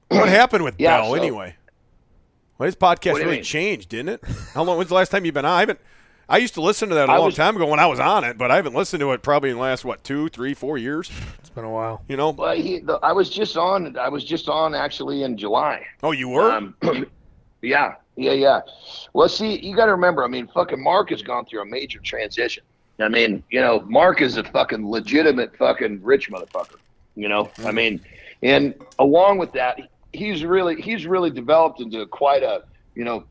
[0.07, 1.55] What happened with Yeah, Bell so- anyway?
[2.57, 3.43] Well, his podcast What do you really mean?
[3.43, 4.23] changed, didn't it?
[4.53, 4.77] How long?
[4.77, 5.51] When's the last time you've been on?
[5.51, 5.79] I haven't.
[6.27, 7.99] I used to listen to that a I long was- time ago when I was
[7.99, 10.53] on it, but I haven't listened to it probably in the last what two, three,
[10.53, 11.11] four years.
[11.39, 12.03] it's been a while.
[12.07, 12.31] You know?
[12.31, 13.97] Well, he, the, I was just on.
[13.97, 15.85] I was just on actually in July.
[16.01, 16.51] Oh, you were?
[16.51, 16.75] Um,
[17.61, 18.61] yeah, yeah, yeah.
[19.13, 20.23] Well, see, you got to remember.
[20.23, 22.63] I mean, fucking Mark has gone through a major transition.
[22.99, 26.77] I mean, you know, Mark is a fucking legitimate fucking rich motherfucker.
[27.15, 28.01] You know, I mean,
[28.41, 29.79] and along with that,
[30.13, 32.63] he's really he's really developed into quite a
[32.95, 33.25] you know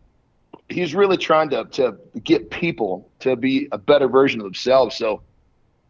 [0.69, 4.97] he's really trying to to get people to be a better version of themselves.
[4.97, 5.23] So,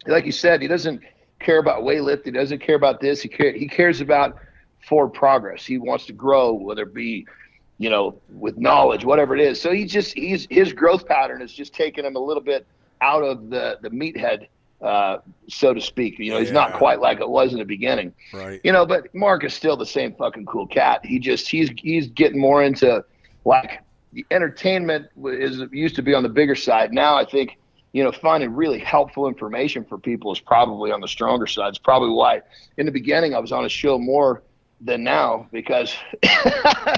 [0.07, 1.01] like you said, he doesn't
[1.39, 2.25] care about weightlifting.
[2.25, 3.21] He doesn't care about this.
[3.21, 4.37] He care, he cares about
[4.87, 5.65] forward progress.
[5.65, 7.25] He wants to grow, whether it be
[7.77, 9.59] you know with knowledge, whatever it is.
[9.61, 12.65] So he just he's his growth pattern is just taking him a little bit
[13.01, 14.47] out of the the meathead.
[14.81, 18.13] Uh, so to speak, you know, he's not quite like it was in the beginning
[18.33, 18.59] right.
[18.63, 21.03] you know, but Mark is still the same fucking cool cat.
[21.03, 23.03] He just he's he's getting more into
[23.45, 23.81] like
[24.15, 26.93] the entertainment is used to be on the bigger side.
[26.93, 27.57] Now I think
[27.91, 31.69] you know finding really helpful information for people is probably on the stronger side.
[31.69, 32.41] It's probably why
[32.77, 34.41] in the beginning I was on a show more
[34.79, 35.93] than now because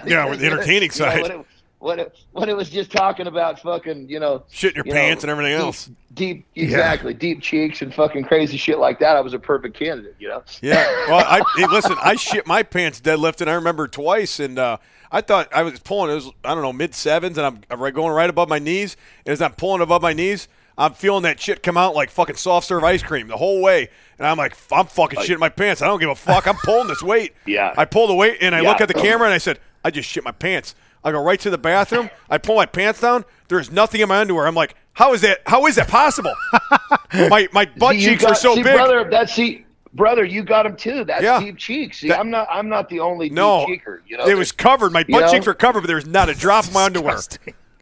[0.06, 1.46] Yeah, with the entertaining you know, side.
[1.80, 4.94] when it, when it was just talking about fucking you know Shit in your you
[4.94, 5.90] pants know, and everything else.
[6.14, 9.18] Deep, exactly, deep cheeks and fucking crazy shit like that.
[9.18, 10.44] I was a perfect candidate, you know.
[10.62, 10.86] Yeah.
[11.08, 11.96] Well, I hey, listen.
[12.04, 13.48] I shit my pants deadlifting.
[13.48, 14.78] I remember twice, and uh,
[15.12, 16.12] I thought I was pulling.
[16.12, 18.98] It was I don't know mid sevens, and I'm, going right above my knees.
[19.26, 20.48] And as I'm pulling above my knees,
[20.78, 23.90] I'm feeling that shit come out like fucking soft serve ice cream the whole way.
[24.20, 25.82] And I'm like, I'm fucking shit in my pants.
[25.82, 26.48] I don't give a fuck.
[26.48, 27.34] I'm pulling this weight.
[27.46, 27.74] Yeah.
[27.78, 28.70] I pull the weight, and I Yeah.
[28.70, 30.76] look at the camera, and I said, I just shit my pants.
[31.04, 32.10] I go right to the bathroom.
[32.30, 33.24] I pull my pants down.
[33.48, 34.46] There's nothing in my underwear.
[34.48, 35.40] I'm like, how is that?
[35.46, 36.34] How is that possible?
[37.14, 38.74] my my butt See, cheeks got- are so see, big.
[38.76, 39.08] brother.
[39.10, 39.66] That's see,
[39.98, 40.24] brother.
[40.24, 41.04] You got him too.
[41.04, 41.40] That's Yeah.
[41.42, 41.98] deep cheeks.
[41.98, 42.48] See, That- I'm not.
[42.50, 44.00] I'm not the only No, deep cheeker.
[44.08, 44.94] You know, it was covered.
[44.94, 45.32] My butt know?
[45.32, 47.20] cheeks were covered, but there was not a drop of my underwear.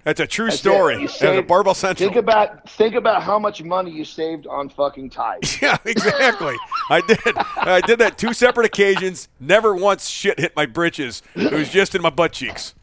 [0.03, 1.01] That's a true That's story.
[1.01, 2.07] You It a Barbell Central.
[2.07, 5.59] Think about think about how much money you saved on fucking ties.
[5.61, 6.55] yeah, exactly.
[6.89, 7.20] I did.
[7.57, 9.30] I did that two separate occasions.
[9.39, 11.22] Never once shit hit my britches.
[11.36, 12.76] It was just in my butt cheeks.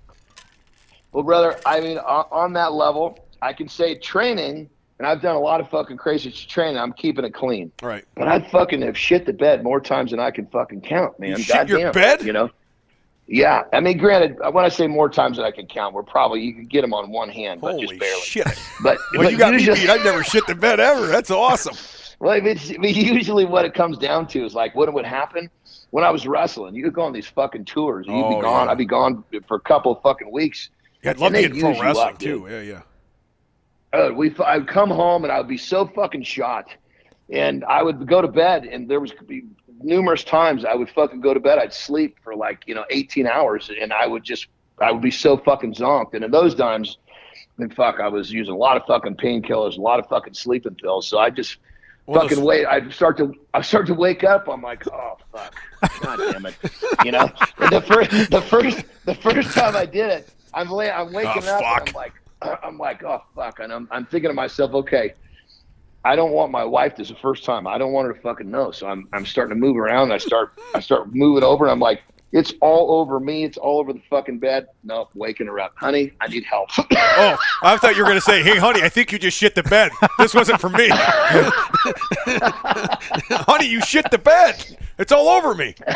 [1.12, 4.68] well, brother, I mean, on, on that level, I can say training,
[5.02, 6.78] and I've done a lot of fucking crazy training.
[6.78, 8.04] I'm keeping it clean, Right.
[8.14, 11.30] but I fucking have shit the bed more times than I can fucking count, man.
[11.30, 12.22] You shit your bed?
[12.22, 12.50] You know.
[13.26, 16.40] Yeah, I mean, granted, when I say more times than I can count, we're probably
[16.42, 18.20] you can get them on one hand, but Holy just barely.
[18.22, 18.46] shit.
[18.82, 19.90] But, Well, but you got me usually- beat.
[19.90, 21.06] I've never shit the bed ever.
[21.08, 21.74] That's awesome.
[22.20, 25.50] Well, it's, I mean, usually what it comes down to is like what would happen
[25.90, 26.72] when I was wrestling.
[26.76, 28.06] You'd go on these fucking tours.
[28.06, 28.66] And you'd Oh, be gone.
[28.66, 28.70] yeah.
[28.70, 30.70] I'd be gone for a couple of fucking weeks.
[31.02, 32.46] Yeah, I'd love to get pro wrestling up, too.
[32.48, 32.80] Yeah, yeah.
[33.92, 36.66] Uh, we, I'd come home and I would be so fucking shot,
[37.30, 38.64] and I would go to bed.
[38.64, 39.42] And there was be
[39.80, 41.58] numerous times I would fucking go to bed.
[41.58, 44.46] I'd sleep for like you know 18 hours, and I would just
[44.80, 46.14] I would be so fucking zonked.
[46.14, 46.96] And in those times,
[47.58, 50.74] then fuck, I was using a lot of fucking painkillers, a lot of fucking sleeping
[50.74, 51.06] pills.
[51.06, 51.58] So I just
[52.06, 52.66] Well, fucking those- wait.
[52.66, 54.48] I'd start to I start to wake up.
[54.48, 55.54] I'm like, oh fuck,
[56.00, 56.54] god damn it,
[57.04, 57.30] you know.
[57.58, 61.42] And the first the first the first time I did it, I'm lay, I'm waking
[61.44, 61.86] Oh, up.
[61.86, 62.12] I'm like
[62.62, 65.14] I'm like, oh fuck, and I'm I'm thinking to myself, okay.
[66.04, 67.66] I don't want my wife this the first time.
[67.66, 68.72] I don't want her to fucking know.
[68.72, 70.12] So I'm I'm starting to move around.
[70.12, 72.02] I start I start moving over, and I'm like,
[72.32, 73.44] It's all over me.
[73.44, 74.66] It's all over the fucking bed.
[74.84, 76.12] No, waking her up, honey.
[76.20, 76.70] I need help.
[77.14, 79.54] Oh, I thought you were going to say, "Hey, honey, I think you just shit
[79.54, 79.92] the bed.
[80.18, 80.88] This wasn't for me."
[83.46, 84.78] honey, you shit the bed.
[84.98, 85.74] It's all over me.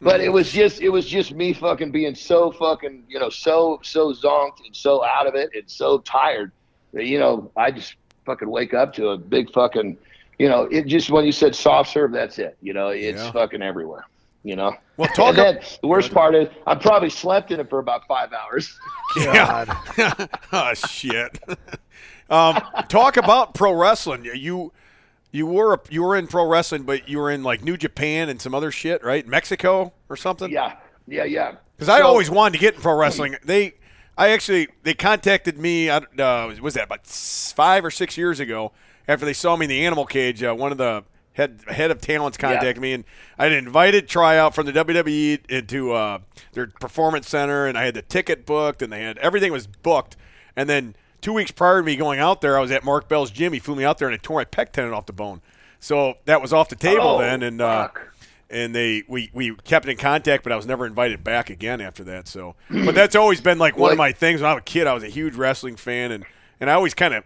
[0.00, 3.78] but it was just it was just me fucking being so fucking you know so
[3.82, 6.50] so zonked and so out of it and so tired
[6.92, 7.96] that you know I just
[8.26, 9.98] fucking wake up to a big fucking
[10.38, 13.32] you know it just when you said soft serve that's it you know it's Yeah.
[13.32, 14.06] fucking everywhere
[14.44, 17.70] you know Well, talk and then the worst part is I probably slept in it
[17.70, 18.76] for about five hours
[19.16, 19.68] God.
[20.52, 21.38] oh shit.
[22.30, 24.24] um, talk about pro wrestling.
[24.24, 24.72] You
[25.30, 28.40] you were you were in pro wrestling, but you were in like New Japan and
[28.40, 29.26] some other shit, right?
[29.26, 30.50] Mexico or something.
[30.50, 30.76] yeah
[31.06, 33.36] yeah yeah Because I always wanted to get in pro wrestling.
[33.44, 33.74] They,
[34.16, 35.90] I actually, they contacted me.
[35.90, 38.72] I Uh, was that about five or six years ago?
[39.08, 41.04] After they saw me in the animal cage, uh, one of the
[41.34, 43.04] head head of talents contacted me, and
[43.38, 46.18] I had an invited tryout from the WWE into uh,
[46.52, 50.16] their performance center, and I had the ticket booked, and they had everything was booked.
[50.56, 53.30] And then two weeks prior to me going out there, I was at Mark Bell's
[53.30, 53.52] gym.
[53.52, 55.40] He flew me out there, and I tore my pec tendon off the bone.
[55.80, 57.88] So that was off the table Oh, then, and uh,
[58.50, 62.04] and they we, we kept in contact, but I was never invited back again after
[62.04, 62.28] that.
[62.28, 64.40] So, but that's always been like one of my things.
[64.40, 66.24] When I was a kid, I was a huge wrestling fan, and
[66.60, 67.24] and I always kind of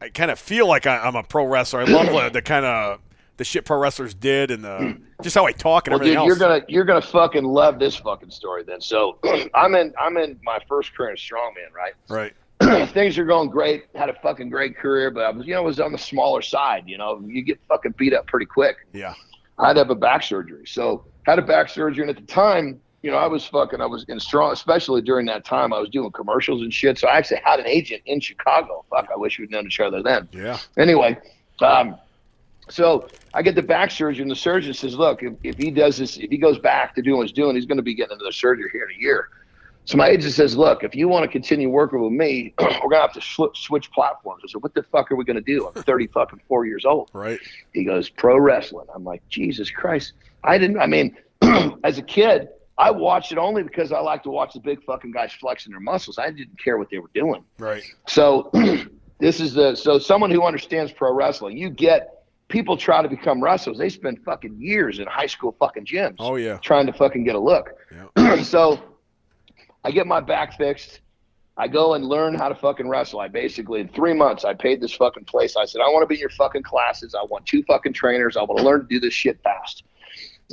[0.00, 1.80] I kind of feel like I, I'm a pro wrestler.
[1.80, 3.00] I love the, the kind of
[3.36, 6.18] the shit pro wrestlers did, and the just how I talk and Well, everything dude,
[6.18, 6.26] else.
[6.28, 8.80] you're gonna you're gonna fucking love this fucking story then.
[8.80, 9.18] So
[9.54, 11.92] I'm in I'm in my first career in strongman, right?
[12.08, 12.32] right.
[12.92, 13.84] Things are going great.
[13.94, 16.84] Had a fucking great career, but I was you know was on the smaller side.
[16.86, 18.76] You know, you get fucking beat up pretty quick.
[18.92, 19.14] Yeah.
[19.58, 22.30] I had to have a back surgery, so had a back surgery, and at the
[22.30, 25.72] time, you know, I was fucking I was in strong, especially during that time.
[25.72, 26.98] I was doing commercials and shit.
[26.98, 28.84] So I actually had an agent in Chicago.
[28.90, 30.58] Fuck, I wish we'd known each other then Yeah.
[30.78, 31.16] anyway,
[31.60, 31.96] um,
[32.68, 35.98] so I get the back surgery, and the surgeon says, "Look, if, if he does
[35.98, 38.16] this, if he goes back to doing what he's doing, he's going to be getting
[38.16, 39.28] another surgery here in a year."
[39.84, 42.90] So my agent says, "Look, if you want to continue working with me, we're going
[42.92, 45.42] to have to sw- switch platforms." I said, "What the fuck are we going to
[45.42, 45.66] do?
[45.66, 47.38] I'm 30 fucking four years old." Right.
[47.72, 50.78] He goes, "Pro wrestling." I'm like, "Jesus Christ!" I didn't.
[50.78, 51.16] I mean,
[51.84, 52.48] as a kid,
[52.78, 55.80] I watched it only because I like to watch the big fucking guys flexing their
[55.80, 56.18] muscles.
[56.18, 57.44] I didn't care what they were doing.
[57.58, 57.82] Right.
[58.08, 58.50] So
[59.20, 61.56] this is the so someone who understands pro wrestling.
[61.58, 62.15] You get
[62.48, 63.78] people try to become wrestlers.
[63.78, 66.16] They spend fucking years in high school fucking gyms.
[66.18, 66.58] Oh yeah.
[66.58, 67.70] Trying to fucking get a look.
[68.42, 68.80] so
[69.84, 71.00] I get my back fixed.
[71.58, 73.18] I go and learn how to fucking wrestle.
[73.20, 75.56] I basically in three months I paid this fucking place.
[75.56, 77.14] I said I want to be in your fucking classes.
[77.14, 78.36] I want two fucking trainers.
[78.36, 79.84] I want to learn to do this shit fast.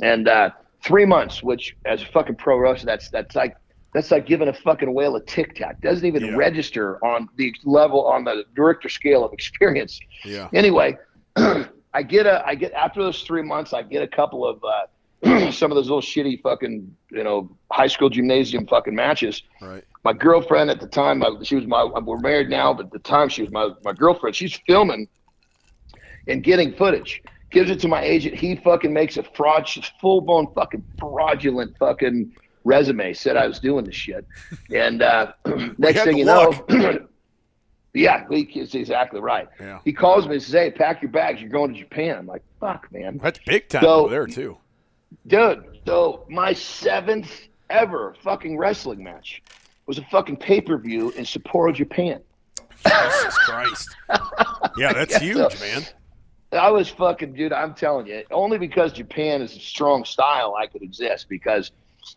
[0.02, 0.50] And uh,
[0.82, 3.54] three months, which as a fucking pro wrestler, that's that's like
[3.92, 5.80] that's like giving a fucking whale a tic tac.
[5.80, 6.34] Doesn't even Yeah.
[6.36, 10.00] register on the level on the Richter scale of experience.
[10.24, 10.48] Yeah.
[10.52, 10.96] Anyway,
[11.94, 15.50] I get a I get after those three months, I get a couple of uh,
[15.52, 19.42] some of those little shitty fucking you know high school gymnasium fucking matches.
[19.62, 19.84] Right.
[20.04, 22.98] My girlfriend at the time, I, she was my we're married now, but at the
[22.98, 24.34] time she was my my girlfriend.
[24.34, 25.08] She's filming
[26.26, 27.22] and getting footage.
[27.50, 28.34] Gives it to my agent.
[28.34, 29.68] He fucking makes a fraud,
[30.00, 32.32] full blown fucking fraudulent fucking
[32.64, 33.14] resume.
[33.14, 34.26] Said I was doing this shit,
[34.74, 35.32] and uh,
[35.78, 36.52] next thing you know,
[37.94, 39.48] yeah, he is exactly right.
[39.60, 39.78] Yeah.
[39.84, 41.40] He calls me and says, "Hey, pack your bags.
[41.40, 44.58] You're going to Japan." I'm like, "Fuck, man, That's big time So- over there too.
[45.26, 47.30] dude." So my seventh
[47.70, 49.42] ever fucking wrestling match
[49.86, 52.20] was a fucking pay per view in Sapporo, Japan.
[52.84, 53.96] Jesus Christ.
[54.76, 55.82] Yeah, that's Yeah, huge, so- man.
[56.52, 57.52] I was fucking, dude.
[57.52, 61.28] I'm telling you, only because Japan is a strong style, I could exist.
[61.28, 61.70] Because,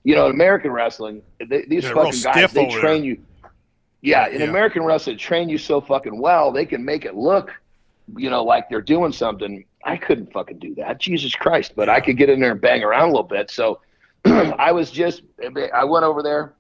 [0.03, 3.09] you know, in American wrestling, they, these They're fucking guys, they train there.
[3.11, 3.17] you.
[4.02, 4.48] Yeah, in Yeah.
[4.48, 7.52] American wrestling, train you so fucking well, they can make it look,
[8.16, 9.66] you know, like they're doing something.
[9.84, 11.74] I couldn't fucking do that, Jesus Christ!
[11.76, 13.50] But I could get in there and bang around a little bit.
[13.50, 13.80] So,
[14.26, 15.24] I was just,
[15.74, 16.54] I went over there.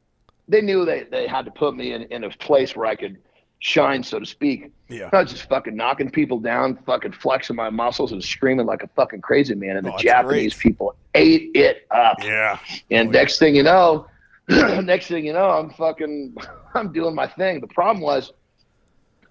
[0.47, 3.17] They knew they they had to put me in in a place where I could
[3.59, 4.71] shine, so to speak.
[4.87, 5.09] Yeah.
[5.11, 8.87] I was just fucking knocking people down, fucking flexing my muscles and screaming like a
[8.95, 9.77] fucking crazy man.
[9.77, 10.61] And Oh, the Japanese great.
[10.71, 12.17] people ate it up.
[12.23, 12.59] Yeah.
[12.91, 13.19] And Oh, yeah.
[13.19, 14.07] next thing you know,
[14.83, 16.35] next thing you know, I'm fucking,
[16.73, 17.61] I'm doing my thing.
[17.61, 18.31] The problem was,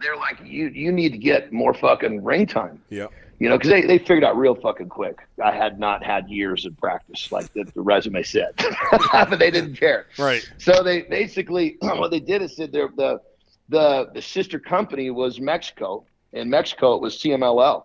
[0.01, 2.83] they're like, you you need to get more fucking ring time.
[2.91, 3.07] Yeah.
[3.39, 5.19] You know, because they, they figured out real fucking quick.
[5.43, 8.53] I had not had years of practice, like the, the resume said,
[9.12, 10.07] but they didn't care.
[10.19, 10.47] Right.
[10.59, 13.21] So they basically what they did is they're- the
[13.69, 16.05] the the sister company was Mexico.
[16.33, 17.85] In Mexico, it was CMLL,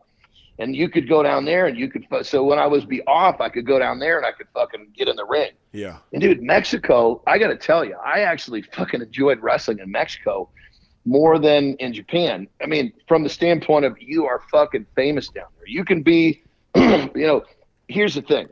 [0.62, 2.06] and you could go down there and you could.
[2.22, 4.94] So when I was be off, I could go down there and I could fucking
[4.96, 5.52] get in the ring.
[5.72, 5.98] Yeah.
[6.14, 10.50] And dude, Mexico, I got to tell you, I actually fucking enjoyed wrestling in Mexico
[11.04, 12.48] more than in Japan.
[12.62, 15.68] I mean, from the standpoint of you are fucking famous down there.
[15.68, 16.44] You can be,
[16.76, 17.44] you know,
[17.88, 18.48] here's the thing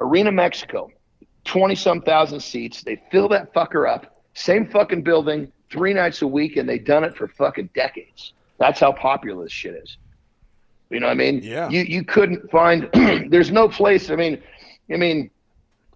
[0.00, 0.90] Arena Mexico
[1.44, 2.82] twenty some thousand seats.
[2.82, 4.22] They fill that fucker up.
[4.32, 8.32] Same fucking building, three nights a week, and they've done it for fucking decades.
[8.58, 9.98] That's how popular this shit is.
[10.92, 11.40] You know what I mean?
[11.42, 11.68] Yeah.
[11.70, 12.88] You you couldn't find.
[13.30, 14.10] there's no place.
[14.10, 14.42] I mean,
[14.92, 15.30] I mean,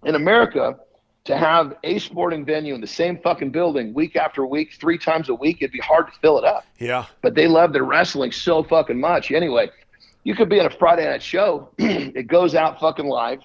[0.03, 0.77] in America,
[1.25, 5.29] to have a sporting venue in the same fucking building week after week, three times
[5.29, 6.65] a week, it'd be hard to fill it up.
[6.79, 7.05] Yeah.
[7.21, 9.31] But they love their wrestling so fucking much.
[9.31, 9.69] Anyway,
[10.23, 11.69] you could be in a Friday night show.
[11.77, 13.41] it goes out fucking live.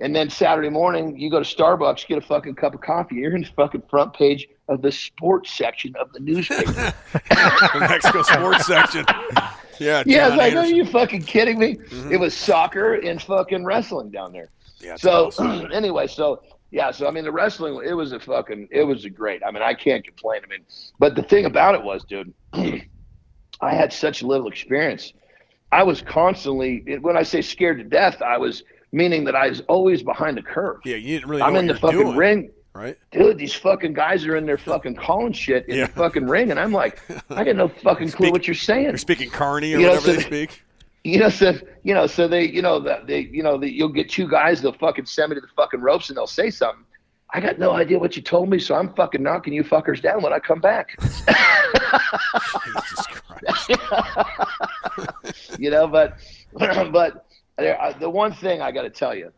[0.00, 3.16] And then Saturday morning, you go to Starbucks, get a fucking cup of coffee.
[3.16, 6.94] You're in the fucking front page of the sports section of the newspaper.
[7.12, 9.04] The Mexico sports section.
[9.80, 10.02] Yeah.
[10.06, 11.78] yeah, John it's like, are you fucking kidding me?
[12.10, 14.50] It was soccer and fucking wrestling down there.
[14.80, 15.70] Yeah, So awesome.
[15.72, 19.10] anyway, so yeah, so I mean the wrestling it was a fucking it was a
[19.10, 19.42] great.
[19.44, 20.42] I mean I can't complain.
[20.44, 20.64] I mean,
[20.98, 25.12] but the thing about it was, dude, I had such little experience.
[25.72, 28.62] I was constantly when I say scared to death, I was
[28.92, 30.80] meaning that I was always behind the curve.
[30.84, 31.42] yeah, you didn't really.
[31.42, 32.50] I'm in the fucking doing, ring.
[32.78, 32.96] Right?
[33.10, 35.86] Dude, these fucking guys are in there fucking calling shit in Yeah.
[35.86, 37.00] the fucking ring, and I'm like,
[37.30, 38.84] I got no fucking clue what you're saying.
[38.84, 40.62] You're speaking Carney or You know, whatever so they speak.
[41.04, 44.08] you know, so you know, so they, you know, they, you know, that you'll get
[44.08, 46.84] two guys, they'll fucking send me to the fucking ropes and they'll say something.
[47.30, 50.22] I got no idea what you told me, so I'm fucking knocking you fuckers down
[50.22, 50.98] when I come back.
[52.64, 53.70] Jesus Christ.
[55.58, 56.16] you know, but
[56.54, 57.26] but
[57.58, 59.30] uh, the one thing I got to tell you,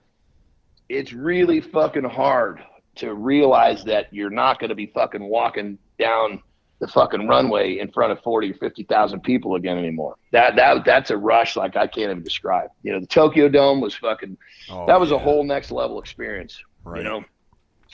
[0.89, 2.61] it's really fucking hard
[2.97, 6.43] to realize that you're not going to be fucking walking down
[6.81, 10.17] the fucking runway in front of 40 or 50,000 people again anymore.
[10.33, 12.71] That that that's a rush like I can't even describe.
[12.83, 14.37] You know, the Tokyo Dome was fucking
[14.71, 16.59] Oh, that was a whole next level experience.
[16.85, 16.99] Right.
[16.99, 17.25] You know.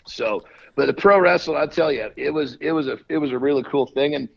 [0.06, 0.44] So,
[0.76, 3.38] but the pro wrestling, I tell you, it was it was a it was a
[3.38, 4.28] really cool thing, and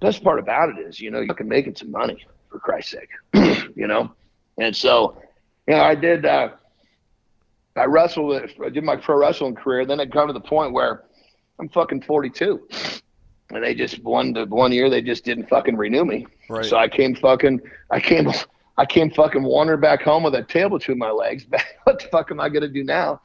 [0.00, 2.92] best part about it is, you know, you can make it some money for Christ's
[2.92, 3.08] sake,
[3.74, 4.12] you know.
[4.58, 5.16] And so,
[5.66, 6.26] you know, I did.
[6.26, 6.50] Uh,
[7.76, 8.28] I wrestled.
[8.28, 9.84] with- I did my pro wrestling career.
[9.84, 11.04] Then it come to the point where
[11.58, 12.68] I'm fucking 42,
[13.50, 16.26] and they just one the one year they just didn't fucking renew me.
[16.48, 16.64] Right.
[16.64, 17.60] So I came fucking.
[17.90, 18.30] I came.
[18.76, 21.46] I came fucking wandering back home with a tail between my legs.
[21.84, 23.20] what the fuck am I gonna do now?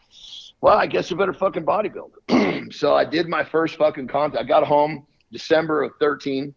[0.61, 2.71] Well, I guess I better fucking bodybuild.
[2.73, 4.39] so I did my first fucking contest.
[4.39, 6.53] I got home December of 13,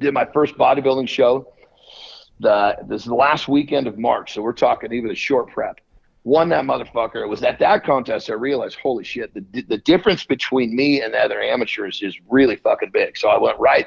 [0.00, 1.50] did my first bodybuilding show.
[2.40, 5.80] The this is the last weekend of March, so we're talking even a short prep.
[6.24, 7.22] Won that motherfucker.
[7.22, 11.14] It was at that contest I realized, holy shit, the the difference between me and
[11.14, 13.16] the other amateurs is really fucking big.
[13.16, 13.86] So I went right.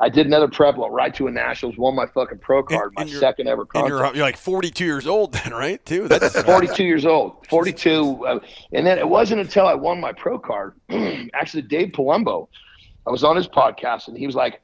[0.00, 3.02] I did another prep, went right to a nationals, won my fucking pro card, my
[3.02, 3.88] and second ever And contest.
[3.90, 5.84] you're, you're like 42 years old then, right?
[5.84, 6.08] Too.
[6.08, 8.26] That's 42 years old, 42.
[8.26, 8.38] Uh,
[8.72, 10.74] and then it wasn't until I won my pro card,
[11.34, 12.48] actually, Dave Palumbo,
[13.06, 14.60] I was on his podcast and he was like,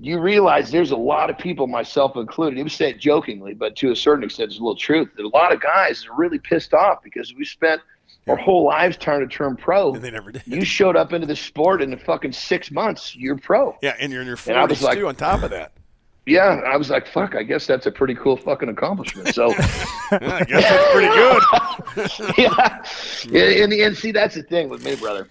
[0.00, 2.56] You realize there's a lot of people, myself included.
[2.56, 5.08] He was saying jokingly, but to a certain extent, there's a little truth.
[5.16, 7.80] That a lot of guys are really pissed off because we spent
[8.26, 9.94] our whole lives trying to turn pro.
[9.94, 10.42] and they never did.
[10.46, 13.76] You showed up into the sport in the fucking six months, you're pro.
[13.82, 15.08] yeah, and you're in your And I was 40s like- too.
[15.08, 15.72] On top of that,
[16.26, 19.34] Yeah, I was like, fuck, I guess that's a pretty cool fucking accomplishment.
[19.34, 19.50] So,
[20.10, 22.38] I guess that's pretty good.
[22.38, 22.82] yeah.
[23.26, 25.28] And, and, and see, that's the thing with me, brother.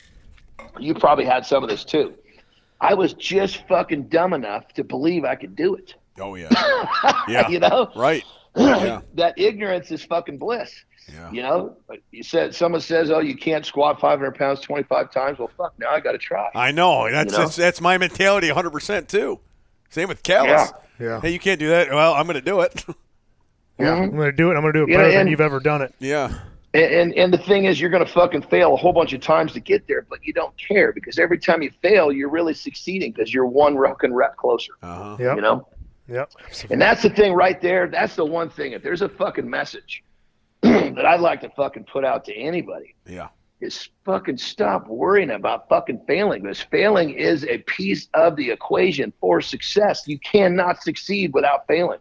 [0.80, 2.14] You probably had some of this too.
[2.84, 5.96] I was just fucking dumb enough to believe I could do it.
[6.20, 6.50] Oh yeah,
[7.28, 8.24] yeah, you know, right.
[8.56, 9.02] Yeah.
[9.16, 10.72] that ignorance is fucking bliss.
[11.12, 11.32] Yeah.
[11.32, 11.78] You know,
[12.12, 15.90] you said someone says, "Oh, you can't squat 500 pounds 25 times." Well, fuck, now
[15.90, 16.50] I got to try.
[16.54, 17.10] I know.
[17.10, 17.44] That's You know?
[17.46, 19.40] that's, that's my mentality 100 percent too.
[19.90, 20.72] Same with Callis.
[21.00, 21.06] Yeah.
[21.08, 21.22] Yeah.
[21.22, 21.90] Hey, you can't do that.
[21.90, 22.86] Well, I'm going to do it.
[23.80, 24.04] Yeah, mm-hmm.
[24.04, 24.54] I'm gonna do it.
[24.56, 25.96] I'm gonna do it You know, better than you've ever done it.
[25.98, 26.32] yeah.
[26.74, 29.22] And, and and the thing is, you're going to fucking fail a whole bunch of
[29.22, 32.54] times to get there, but you don't care because every time you fail, you're really
[32.56, 34.74] succeeding because you're one fucking rep closer.
[34.82, 35.18] Uh huh.
[35.20, 35.36] Yep.
[35.36, 35.68] You know.
[36.08, 36.32] Yep.
[36.72, 37.88] And that's the thing right there.
[37.88, 38.74] That's the one thing.
[38.74, 40.04] If there's a fucking message
[40.62, 43.30] that I'd like to fucking put out to anybody, Yeah.
[43.62, 46.42] is fucking stop worrying about fucking failing.
[46.42, 50.04] Because failing is a piece of the equation for success.
[50.08, 52.00] You cannot succeed without failing.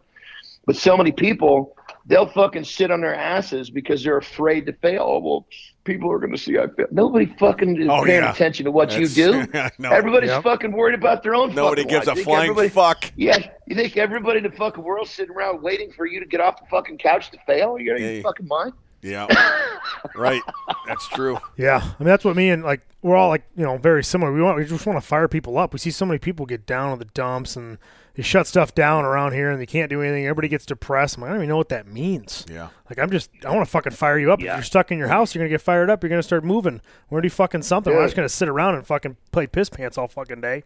[0.65, 5.03] But so many people, they'll fucking sit on their asses because they're afraid to fail.
[5.05, 5.47] Oh, well,
[5.85, 6.87] people are going to see I fail.
[6.91, 8.31] Nobody fucking is Oh, paying yeah.
[8.31, 9.47] attention to what That's- you do.
[9.53, 9.89] I know.
[9.91, 10.43] Everybody's Yep.
[10.43, 12.19] fucking worried about their own Nobody fucking gives a lives.
[12.19, 13.11] You think flying fuck.
[13.15, 13.37] yeah,
[13.67, 16.59] you think everybody in the fucking world's sitting around waiting for you to get off
[16.59, 17.77] the fucking couch to fail?
[17.79, 18.73] You're out of your fucking mind?
[19.01, 19.27] Yeah.
[20.15, 20.41] right.
[20.87, 21.37] That's true.
[21.57, 24.31] Yeah, I mean that's what me and like we're all like you know very similar.
[24.31, 25.73] We want we just want to fire people up.
[25.73, 27.77] We see so many people get down on the dumps and
[28.15, 30.25] they shut stuff down around here and they can't do anything.
[30.25, 31.17] Everybody gets depressed.
[31.17, 32.45] I'm like, I don't even know what that means.
[32.49, 32.69] Yeah.
[32.89, 34.39] Like I'm just I want to fucking fire you up.
[34.39, 36.03] If you're stuck in your house, you're gonna get fired up.
[36.03, 36.81] You're gonna start moving.
[37.09, 37.91] We're gonna do fucking something.
[37.93, 40.63] We're not just gonna sit around and fucking play piss pants all fucking day.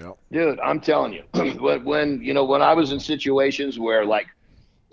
[0.00, 0.12] Yeah.
[0.30, 1.22] Dude, I'm telling you,
[1.60, 4.26] when, when you know when I was in situations where like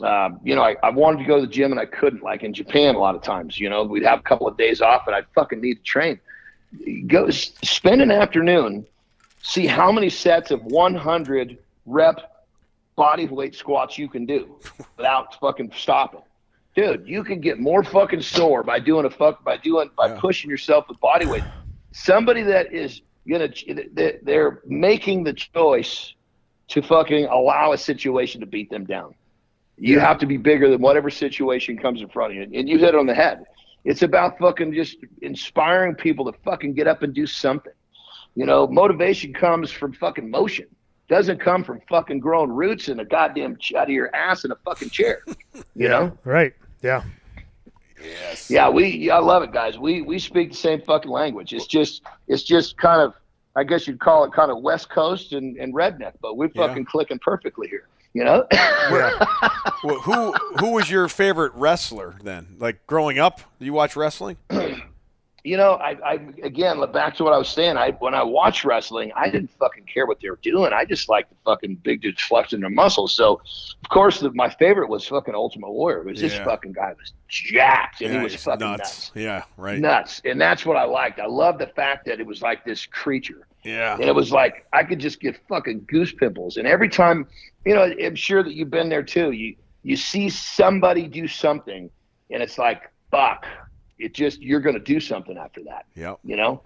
[0.01, 2.23] uh, you know, I, I wanted to go to the gym and I couldn't.
[2.23, 4.79] Like in Japan, a lot of times, you know, we'd have a couple of days
[4.79, 6.17] off and I'd fucking need to train.
[7.07, 8.85] Go s- spend an afternoon,
[9.41, 11.57] see how many sets of 100
[11.89, 12.21] rep
[12.95, 14.55] body weight squats you can do
[14.97, 16.21] without fucking stopping.
[16.75, 20.19] Dude, you can get more fucking sore by doing a fuck by doing by Yeah.
[20.19, 21.43] pushing yourself with body weight.
[21.91, 23.49] Somebody that is gonna
[24.23, 26.13] they're making the choice
[26.69, 29.15] to fucking allow a situation to beat them down.
[29.77, 32.43] You have to be bigger than whatever situation comes in front of you.
[32.59, 33.43] And you hit it on the head.
[33.85, 37.73] It's about fucking just inspiring people to fucking get up and do something.
[38.35, 40.67] You know, motivation comes from fucking motion.
[41.09, 44.51] Doesn't come from fucking growing roots in a goddamn ch- out of your ass in
[44.51, 45.21] a fucking chair.
[45.75, 46.17] You know?
[46.23, 46.53] Right.
[46.81, 47.03] Yeah.
[48.01, 48.49] Yes.
[48.49, 49.77] Yeah, we yeah, I love it, guys.
[49.77, 51.51] We we speak the same fucking language.
[51.53, 53.13] It's just it's just kind of
[53.57, 56.67] I guess you'd call it kind of West Coast and, and redneck, but we're Yeah.
[56.67, 57.87] fucking clicking perfectly here.
[58.13, 58.45] You know?
[58.51, 59.25] Yeah.
[59.83, 62.55] Well, who who was your favorite wrestler then?
[62.59, 64.35] Like growing up, did you watch wrestling?
[65.43, 66.13] you know, I, I
[66.43, 67.77] again back to what I was saying.
[67.77, 70.73] I when I watched wrestling, I didn't fucking care what they were doing.
[70.73, 73.15] I just liked the fucking big dudes flexing their muscles.
[73.15, 73.41] So,
[73.83, 76.01] of course, the, my favorite was fucking Ultimate Warrior.
[76.01, 78.79] It was this fucking guy was jacked and yeah, he was fucking nuts.
[78.79, 79.11] nuts.
[79.15, 79.79] Yeah, right.
[79.79, 81.19] nuts, and that's what I liked.
[81.19, 83.47] I loved the fact that it was like this creature.
[83.63, 83.95] Yeah.
[83.95, 86.57] And it was like I could just get fucking goose pimples.
[86.57, 87.27] And every time,
[87.65, 89.31] you know, I'm sure that you've been there too.
[89.31, 91.89] You you see somebody do something,
[92.29, 93.45] and it's like fuck.
[93.99, 96.19] It just you're going to do something after that, Yep.
[96.23, 96.63] you know.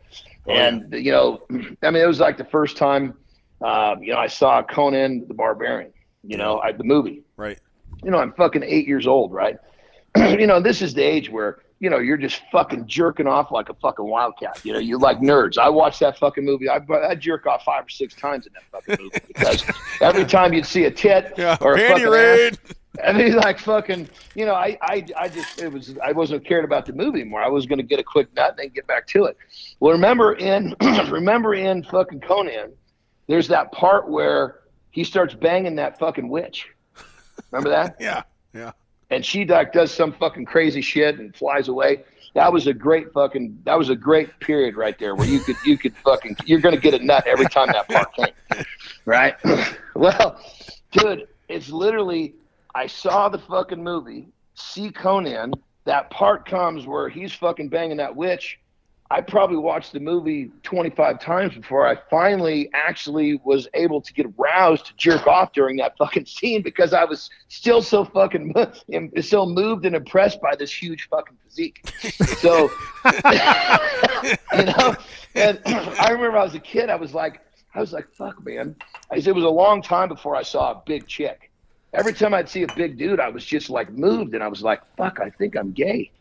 [0.48, 1.42] Oh, and you know,
[1.82, 3.16] I mean, it was like the first time,
[3.62, 5.92] um, you know, I saw Conan the Barbarian.
[6.24, 7.24] You know, I, the movie.
[7.36, 7.60] Right.
[8.04, 9.58] You know, I'm fucking eight years old, right?
[10.18, 13.68] you know, this is the age where you know you're just fucking jerking off like
[13.70, 14.60] a fucking wildcat.
[14.64, 15.58] You know, you like nerds.
[15.58, 16.70] I watched that fucking movie.
[16.70, 16.80] I
[17.10, 19.66] I jerk off five or six times in that fucking movie because
[20.02, 21.58] every time you'd see a tit Yeah.
[21.62, 22.54] or a Panty raid.
[22.70, 26.46] ass, I mean, like fucking, you know, I, I, I just, it was, I wasn't
[26.46, 27.42] cared about the movie anymore.
[27.42, 29.38] I was going to get a quick nut and then get back to it.
[29.80, 30.76] Well, remember in,
[31.10, 32.72] remember in fucking Conan,
[33.28, 34.60] there's that part where
[34.92, 36.68] he starts banging that fucking witch.
[37.52, 37.96] Remember that?
[38.00, 38.24] Yeah.
[38.54, 38.72] Yeah.
[39.10, 42.04] and she like does some fucking crazy shit and flies away.
[42.36, 43.60] That was a great fucking.
[43.66, 46.36] That was a great period right there where you could you could fucking.
[46.46, 48.66] You're gonna get a nut every time that part came,
[49.06, 49.36] right?
[49.96, 50.40] well,
[50.92, 52.36] dude, it's literally.
[52.76, 55.54] I saw the fucking movie, see Conan.
[55.86, 58.60] That part comes where he's fucking banging that witch.
[59.12, 64.26] I probably watched the movie 25 times before I finally actually was able to get
[64.38, 68.56] roused to jerk off during that fucking scene because I was still so fucking
[69.22, 71.88] so moved and impressed by this huge fucking physique.
[72.40, 72.72] So,
[73.06, 74.96] you know,
[75.36, 77.40] and I remember I was a kid, I was like,
[77.76, 78.76] I was like, fuck, man.
[79.12, 81.52] It was a long time before I saw a big chick.
[81.94, 84.62] Every time I'd see a big dude, I was just like moved, and I was
[84.64, 86.12] like, fuck, I think I'm gay.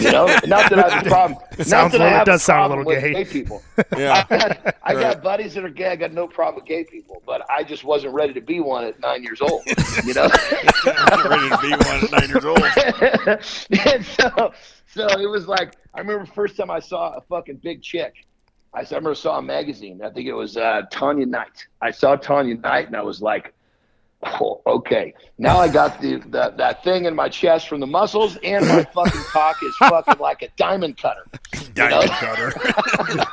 [0.00, 1.38] You know, not that I have a problem.
[1.56, 3.24] not sounds that a I little- have it does sound a little with gay.
[3.24, 3.62] people.
[3.96, 4.24] Yeah.
[4.28, 5.00] I, got, I Right.
[5.00, 5.88] got buddies that are gay.
[5.88, 8.84] I got no problem with gay people, but I just wasn't ready to be one
[8.84, 9.62] at nine years old.
[10.04, 10.28] You know.
[10.30, 13.86] I wasn't ready to be one at nine years old.
[13.86, 14.52] and so,
[14.86, 18.26] so it was like I remember first time I saw a fucking big chick.
[18.74, 20.00] I I remember saw a magazine.
[20.04, 21.66] I think it was uh, Tonya Knight.
[21.80, 23.52] I saw Tonya Knight, and I was like,
[24.22, 28.36] oh, "Okay, now I got the, the that thing in my chest from the muscles,
[28.42, 31.24] and my fucking cock is fucking like a diamond cutter."
[31.74, 32.52] Diamond cutter.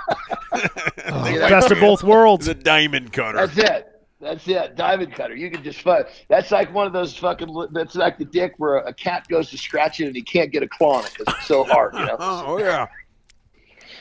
[1.09, 1.49] Oh, you know?
[1.49, 2.47] Best of both worlds.
[2.47, 3.45] the diamond cutter.
[3.45, 3.97] That's it.
[4.19, 4.75] That's it.
[4.75, 5.35] Diamond cutter.
[5.35, 6.09] You can just fuck.
[6.27, 7.67] That's like one of those fucking.
[7.71, 10.63] That's like the dick where a cat goes to scratch it and he can't get
[10.63, 11.93] a claw on it because it's so hard.
[11.93, 12.17] You know.
[12.19, 12.87] Oh, oh yeah.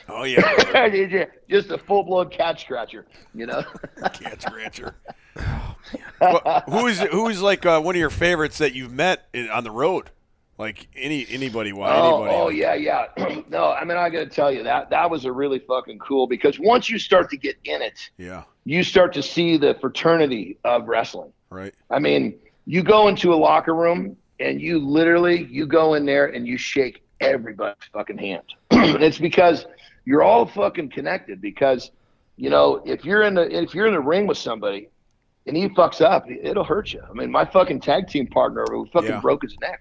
[0.09, 1.25] Oh yeah.
[1.49, 3.63] just a full blown cat scratcher, you know.
[4.13, 4.95] Cat scratcher.
[6.19, 9.49] Well, who is who is like uh, one of your favorites that you've met in,
[9.49, 10.09] on the road?
[10.57, 11.71] Like any anybody?
[11.71, 12.35] Why oh, anybody?
[12.35, 13.41] oh yeah, yeah.
[13.49, 16.25] no, I mean I got to tell you that that was a really fucking cool
[16.25, 18.43] because once you start to get in it, Yeah.
[18.65, 21.31] you start to see the fraternity of wrestling.
[21.51, 21.75] Right.
[21.91, 26.25] I mean, you go into a locker room and you literally you go in there
[26.25, 28.43] and you shake everybody's fucking hand.
[28.71, 29.67] and it's because
[30.05, 31.91] you're all fucking connected because
[32.35, 34.89] you know, if you're in the if you're in the ring with somebody
[35.47, 37.01] and he fucks up, it'll hurt you.
[37.09, 39.19] I mean, my fucking tag team partner who fucking Yeah.
[39.21, 39.79] broke his neck.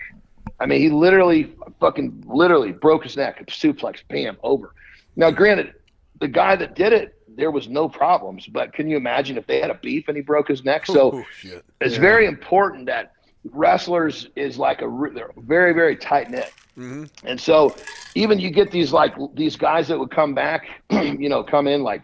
[0.60, 4.72] I mean, he literally fucking literally broke his neck, suplex, bam, over.
[5.16, 5.74] Now, granted,
[6.20, 9.60] the guy that did it, there was no problems, but can you imagine if they
[9.60, 10.86] had a beef and he broke his neck?
[10.86, 11.62] So oh shit.
[11.82, 13.12] it's very important that
[13.52, 17.04] wrestlers is like a they're very very tight knit Mm-hmm.
[17.26, 17.74] and so
[18.14, 21.82] even you get these like these guys that would come back you know come in
[21.82, 22.02] like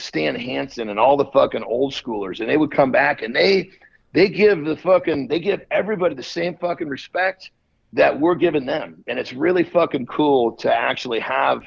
[0.00, 3.70] stan hansen and all the fucking old schoolers and they would come back and they
[4.12, 7.50] they give the fucking they give everybody the same fucking respect
[7.94, 11.62] that we're giving them, and it's really fucking cool to actually have.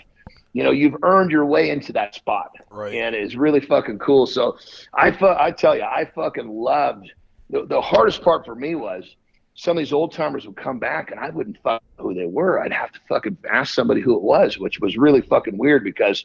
[0.53, 2.93] You know, you've earned your way into that spot, Right.
[2.93, 4.27] and it's really fucking cool.
[4.27, 4.57] So,
[4.93, 7.11] I fu- I tell you, I fucking loved.
[7.49, 9.15] The, the hardest part for me was
[9.55, 12.59] some of these old timers would come back and I wouldn't fuck who they were.
[12.61, 16.23] I'd have to fucking ask somebody who it was, which was really fucking weird because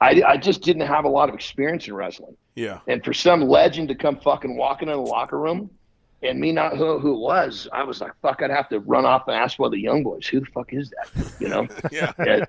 [0.00, 2.36] I, I just didn't have a lot of experience in wrestling.
[2.54, 2.80] Yeah.
[2.86, 5.70] And for some legend to come fucking walking in the locker room
[6.22, 9.04] and me not who, who it was, I was like, fuck, I'd have to run
[9.04, 11.32] off and ask one of the young boys, who the fuck is that?
[11.40, 11.66] You know?
[11.90, 12.44] Yeah.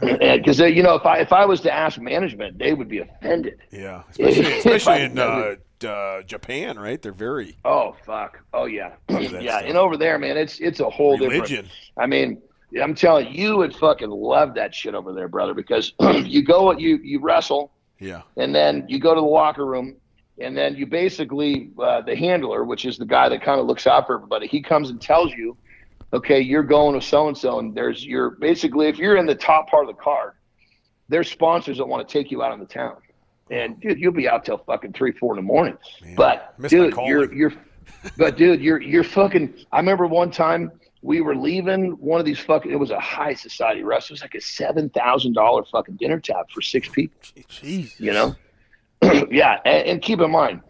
[0.00, 3.60] Because, you know, if I, if I was to ask management, they would be offended.
[3.70, 4.02] Yeah.
[4.18, 5.54] Especially, especially in uh,
[5.86, 7.00] uh, Japan, right?
[7.00, 8.40] They're very Oh, fuck.
[8.52, 8.94] Oh, yeah.
[9.08, 9.28] yeah.
[9.28, 9.62] stuff.
[9.66, 11.34] And over there, man, it's, it's a whole different.
[11.48, 11.68] religion.
[11.96, 12.42] I mean,
[12.82, 16.72] I'm telling you, you would fucking love that shit over there, brother, because you go,
[16.72, 18.22] you, you wrestle, Yeah.
[18.36, 19.96] and then you go to the locker room
[20.38, 23.86] and then you basically uh, the handler which is the guy that kind of looks
[23.86, 25.56] out for everybody he comes and tells you
[26.12, 29.34] okay you're going with so and so and there's your basically if you're in the
[29.34, 30.32] top part of the card
[31.08, 32.96] there's sponsors that want to take you out on the town.
[33.50, 35.78] And dude you'll be out till fucking three four in the morning.
[36.16, 37.52] But dude you're you're
[38.18, 40.70] but dude you're you're fucking i remember one time
[41.06, 44.10] we were leaving one of these fucking it was a high society restaurant.
[44.10, 47.16] It was like a seven thousand dollar fucking dinner tab for six people.
[47.48, 47.98] Jeez.
[48.00, 48.34] you know?
[49.30, 50.62] Yeah and, and keep in mind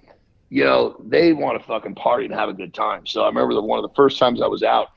[0.50, 3.06] you know they want to fucking party and have a good time.
[3.06, 4.88] So i remember that one of the first times i was out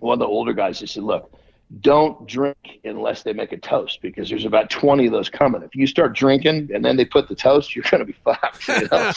[0.00, 1.32] one of the older guys he said look
[1.80, 5.72] don't drink unless they make a toast because there's about 20 of those coming if
[5.76, 8.88] you start drinking and then they put the toast you're going to be fucked you
[8.90, 9.12] know?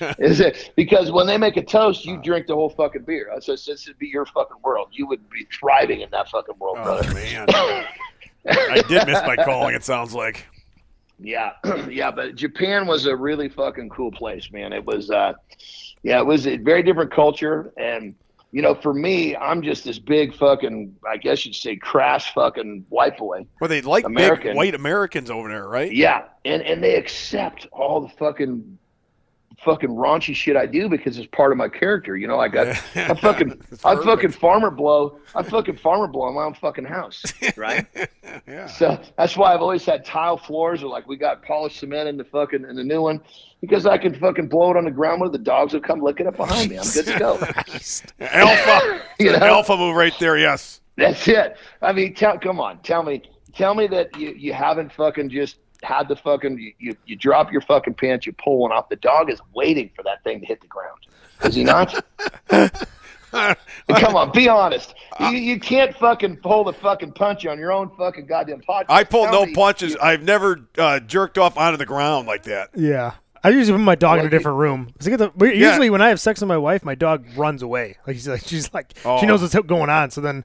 [0.18, 3.30] Is it because when they make a toast, you drink the whole fucking beer?
[3.34, 4.88] I So this would be your fucking world.
[4.92, 7.12] You would be thriving in that fucking world, Oh brother.
[7.14, 7.46] man.
[8.48, 9.74] I did miss my calling.
[9.74, 10.46] It sounds like.
[11.18, 11.52] Yeah,
[11.88, 14.72] yeah, but Japan was a really fucking cool place, man.
[14.72, 15.34] It was, uh,
[16.02, 18.14] yeah, it was a very different culture, and
[18.52, 22.84] you know, for me, I'm just this big fucking, I guess you'd say, crass fucking
[22.90, 23.46] white boy.
[23.60, 24.48] Well, they like American.
[24.48, 25.90] big white Americans over there, right?
[25.90, 28.78] Yeah, and and they accept all the fucking
[29.64, 32.16] fucking raunchy shit I do because it's part of my character.
[32.16, 36.34] You know, I got I fucking I fucking farmer blow I fucking farmer blow in
[36.34, 37.22] my own fucking house,
[37.56, 37.86] right?
[38.46, 38.66] Yeah.
[38.66, 42.16] So that's why I've always had tile floors or like we got polished cement in
[42.16, 43.20] the fucking in the new one
[43.60, 46.20] because I can fucking blow it on the ground where the dogs will come lick
[46.20, 46.78] it up behind me.
[46.78, 47.34] I'm good to go.
[48.20, 49.02] Alpha.
[49.18, 49.38] You know?
[49.38, 50.36] alpha move right there.
[50.36, 50.80] Yes.
[50.96, 51.56] That's it.
[51.80, 53.22] I mean, tell, come on, tell me,
[53.54, 57.50] tell me that you, you haven't fucking just had the fucking you, you you drop
[57.52, 58.88] your fucking pants, you pull one off.
[58.88, 60.98] The dog is waiting for that thing to hit the ground.
[61.44, 62.04] Is he not?
[63.30, 64.94] come on, be honest.
[65.20, 68.86] You, you can't fucking pull the fucking punch on your own fucking goddamn podcast.
[68.90, 69.96] I pull no me- punches.
[69.96, 72.70] I've never uh, jerked off onto the ground like that.
[72.76, 73.12] Yeah.
[73.44, 74.92] I usually put my dog in a Like- different room.
[74.98, 75.68] 'Cause I get the- we- Yeah.
[75.68, 77.96] Usually, when I have sex with my wife, my dog runs away.
[78.06, 79.18] Like she's like she's like Oh.
[79.18, 80.10] she knows what's going on.
[80.10, 80.44] So then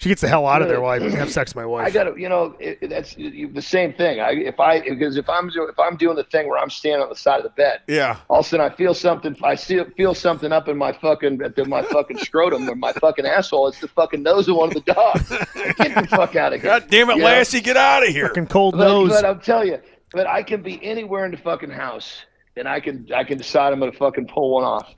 [0.00, 1.86] she gets the hell out of there while I have sex with my wife.
[1.86, 4.18] I got to, you know, it, it- that's the same thing.
[4.18, 7.08] I, if I because if I'm if I'm doing the thing where I'm standing on
[7.10, 8.16] the side of the bed, Yeah.
[8.28, 9.36] all of a sudden I feel something.
[9.44, 12.92] I see feel something up in my fucking at the, my fucking scrotum or my
[12.94, 13.68] fucking asshole.
[13.68, 15.28] It's the fucking nose of one of the dogs.
[15.28, 16.70] Get the fuck out of here!
[16.70, 17.26] God damn it, You know?
[17.26, 18.28] Lassie, get out of here.
[18.28, 19.10] Fucking cold But, nose.
[19.10, 19.80] but I'm telling you,
[20.12, 22.24] but I can be anywhere in the fucking house,
[22.56, 24.94] and I can I can decide I'm gonna fucking pull one off.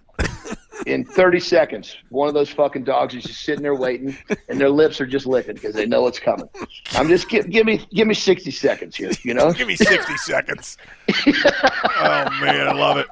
[0.87, 4.17] In 30 seconds, one of those fucking dogs is just sitting there waiting,
[4.49, 6.49] and their lips are just licking because they know it's coming.
[6.93, 9.53] I'm just give, give me give me 60 seconds here, you know.
[9.53, 10.77] Give me 60 seconds.
[11.27, 13.07] oh, man, I love it.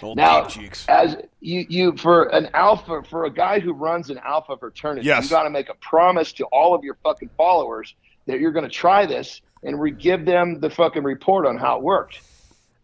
[0.00, 0.86] Old Now, deep cheeks.
[0.88, 5.24] as you, you for an alpha for a guy who runs an alpha fraternity, Yes.
[5.24, 7.94] you got to make a promise to all of your fucking followers
[8.26, 11.78] that you're going to try this and re- give them the fucking report on how
[11.78, 12.20] it worked.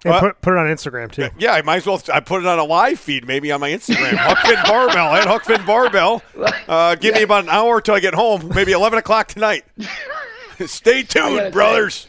[0.04, 0.20] And What?
[0.20, 1.28] put, put it on Instagram too.
[1.38, 2.00] Yeah, I might as well.
[2.12, 4.12] I put it on a live feed, maybe on my Instagram.
[4.16, 6.22] Huckfin Barbell at Huckfin Barbell.
[6.68, 8.50] Uh, give me about an hour till I get home.
[8.54, 9.64] Maybe eleven o'clock tonight.
[10.66, 12.06] Stay tuned, say- brothers.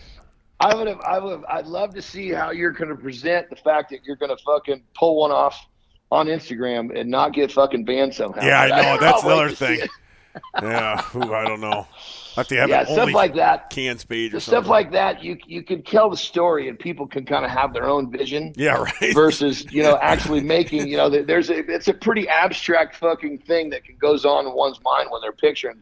[0.60, 3.50] I would have, I would have, I'd love to see how you're going to present
[3.50, 5.66] the fact that you're going to fucking pull one off
[6.12, 8.42] on Instagram and not get fucking banned somehow.
[8.42, 8.98] Yeah, I know.
[9.02, 9.90] That's I'll another to see thing.
[10.36, 10.42] It.
[10.64, 11.88] Yeah, Ooh, I don't know.
[12.36, 13.70] Have to have Yeah, stuff only like that.
[13.70, 14.62] cans page or The something.
[14.64, 17.74] stuff like that, you you can tell the story and people can kind of have
[17.74, 18.54] their own vision.
[18.58, 19.14] yeah, right.
[19.14, 23.70] versus you know actually making you know there's a it's a pretty abstract fucking thing
[23.70, 25.78] that can goes on in one's mind when they're picturing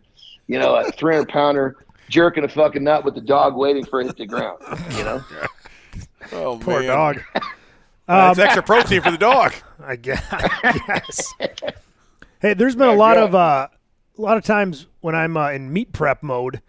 [0.47, 1.75] you know a 300 pounder
[2.09, 4.59] jerking a fucking nut with the dog waiting for it to hit the ground
[4.95, 5.23] you know
[6.33, 6.87] oh, Poor man.
[6.87, 7.21] dog.
[8.05, 9.53] Uh, it's extra protein for the dog.
[9.81, 10.21] I guess.
[10.29, 11.33] I guess.
[12.41, 13.69] hey, there's been a lot of uh,
[14.17, 16.61] a lot of times when I'm uh, in meat prep mode,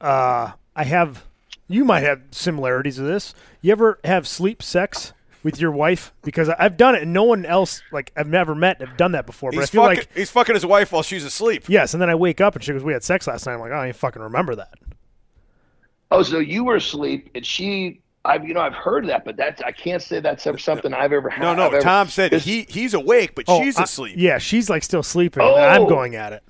[0.00, 1.24] uh, I have
[1.68, 3.34] you might have similarities to this.
[3.62, 5.12] You ever have sleep sex
[5.42, 6.12] with your wife?
[6.22, 9.12] Because I- I've done it, and no one else like I've never met have done
[9.12, 9.50] that before.
[9.50, 11.64] But He's I feel fucking, like he's fucking his wife while she's asleep.
[11.68, 13.60] yes, and then I wake up and she goes, "We had sex last night." I'm
[13.60, 14.74] like, oh, I didn't fucking remember that.
[16.10, 18.01] Oh, so you were asleep and she.
[18.24, 21.12] I've you know I've heard that, but that's I can't say that's ever something I've
[21.12, 21.42] ever had.
[21.42, 21.66] No, no.
[21.66, 24.14] I've ever- Tom said he he's awake, but Oh, she's I- asleep.
[24.16, 25.42] yeah, she's like still sleeping.
[25.42, 25.86] and I'm Oh.
[25.88, 26.42] going at it.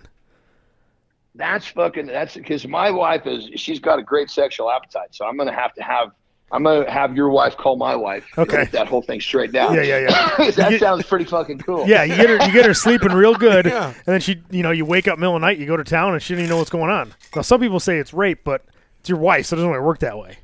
[1.34, 2.06] That's fucking.
[2.06, 3.48] That's because my wife is.
[3.58, 6.10] She's got a great sexual appetite, so I'm gonna have to have.
[6.54, 8.26] I'm gonna have your wife call my wife.
[8.36, 8.66] Okay.
[8.72, 9.74] that whole thing straight down.
[9.74, 10.50] Yeah, yeah, yeah.
[10.50, 11.88] that get- sounds pretty fucking cool.
[11.88, 13.86] Yeah, you get her, you get her sleeping real good, Yeah.
[13.86, 15.84] and then she, you know, you wake up middle of the night, you go to
[15.84, 17.14] town, and she doesn't even know what's going on.
[17.34, 18.66] Now, some people say it's rape, but
[19.00, 20.36] it's your wife, so it doesn't really work that way.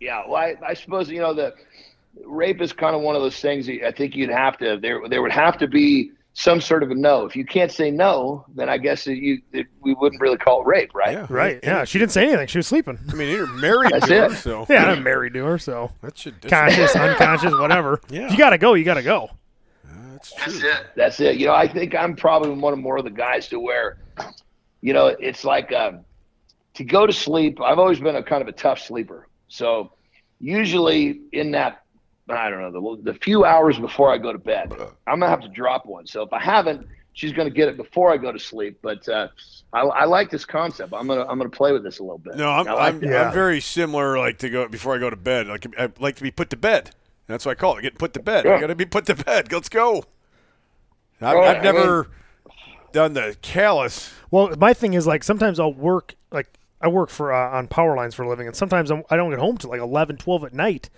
[0.00, 1.54] Yeah, well, I, I suppose you know the
[2.24, 3.68] rape is kind of one of those things.
[3.68, 5.00] I think you'd have to there.
[5.08, 7.26] There would have to be some sort of a no.
[7.26, 10.62] If you can't say no, then I guess that you that we wouldn't really call
[10.62, 11.12] it rape, right?
[11.12, 11.60] Yeah, Right?
[11.62, 12.46] Yeah, she didn't say anything.
[12.46, 12.98] She was sleeping.
[13.10, 16.16] I mean, you're married That's to her, so Yeah, I'm married to her, so that
[16.16, 16.40] should.
[16.40, 18.00] That's, conscious, unconscious, whatever.
[18.10, 18.26] Yeah.
[18.26, 19.30] If you gotta go, you gotta go.
[19.84, 20.86] that's That's it.
[20.96, 21.36] That's it.
[21.36, 23.98] You know, I think I'm probably one of more of the guys to where,
[24.80, 26.00] you know, it's like um,
[26.74, 27.60] to go to sleep.
[27.60, 29.28] I've always been a kind of a tough sleeper.
[29.50, 29.92] So
[30.40, 31.82] usually in that,
[32.28, 34.72] I don't know, the, the few hours before I go to bed,
[35.06, 36.06] I'm gonna have to drop one.
[36.06, 38.78] So if I haven't, she's gonna get it before I go to sleep.
[38.80, 39.28] But uh,
[39.72, 40.94] I, I like this concept.
[40.94, 42.36] I'm gonna I'm gonna play with this a little bit.
[42.36, 43.04] No, I'm I like I'm.
[43.04, 43.28] Yeah.
[43.28, 44.18] I'm very similar.
[44.18, 45.48] Like to go before I go to bed.
[45.48, 46.92] Like I like to be put to bed.
[47.26, 47.82] That's what I call it.
[47.82, 48.44] Get put to bed.
[48.46, 49.52] I got to be put to bed.
[49.52, 50.04] Let's go.
[51.20, 52.08] I've, Well, I've I never
[52.92, 54.12] done the callous.
[54.32, 56.18] Well, my thing is like sometimes I'll work like
[56.80, 59.30] I work for uh, on power lines for a living, and sometimes I'm, I don't
[59.30, 60.88] get home till like 11, 12 at night,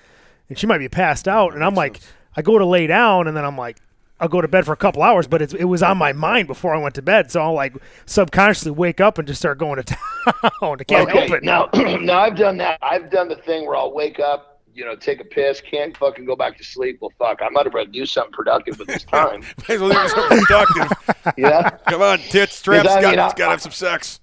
[0.49, 2.01] and she might be passed out, and I'm like,
[2.37, 3.79] I go to lay down, and then I'm like,
[4.21, 6.47] I'll go to bed for a couple hours, but it's, it was on my mind
[6.47, 7.75] before I went to bed, so I'll like
[8.07, 9.83] subconsciously wake up and just start going to
[10.23, 10.79] town.
[10.81, 11.43] I can't okay, help it.
[11.43, 12.79] now now I've done that.
[12.83, 16.25] I've done the thing where I'll wake up, you know, take a piss, can't fucking
[16.25, 16.99] go back to sleep.
[17.01, 19.41] Well, fuck, I might have better do something productive with this time.
[19.69, 21.35] Might as well do something productive.
[21.37, 21.71] yeah.
[21.89, 22.89] Come on, tits, straps.
[22.89, 24.21] I mean, Got I- to have some sex.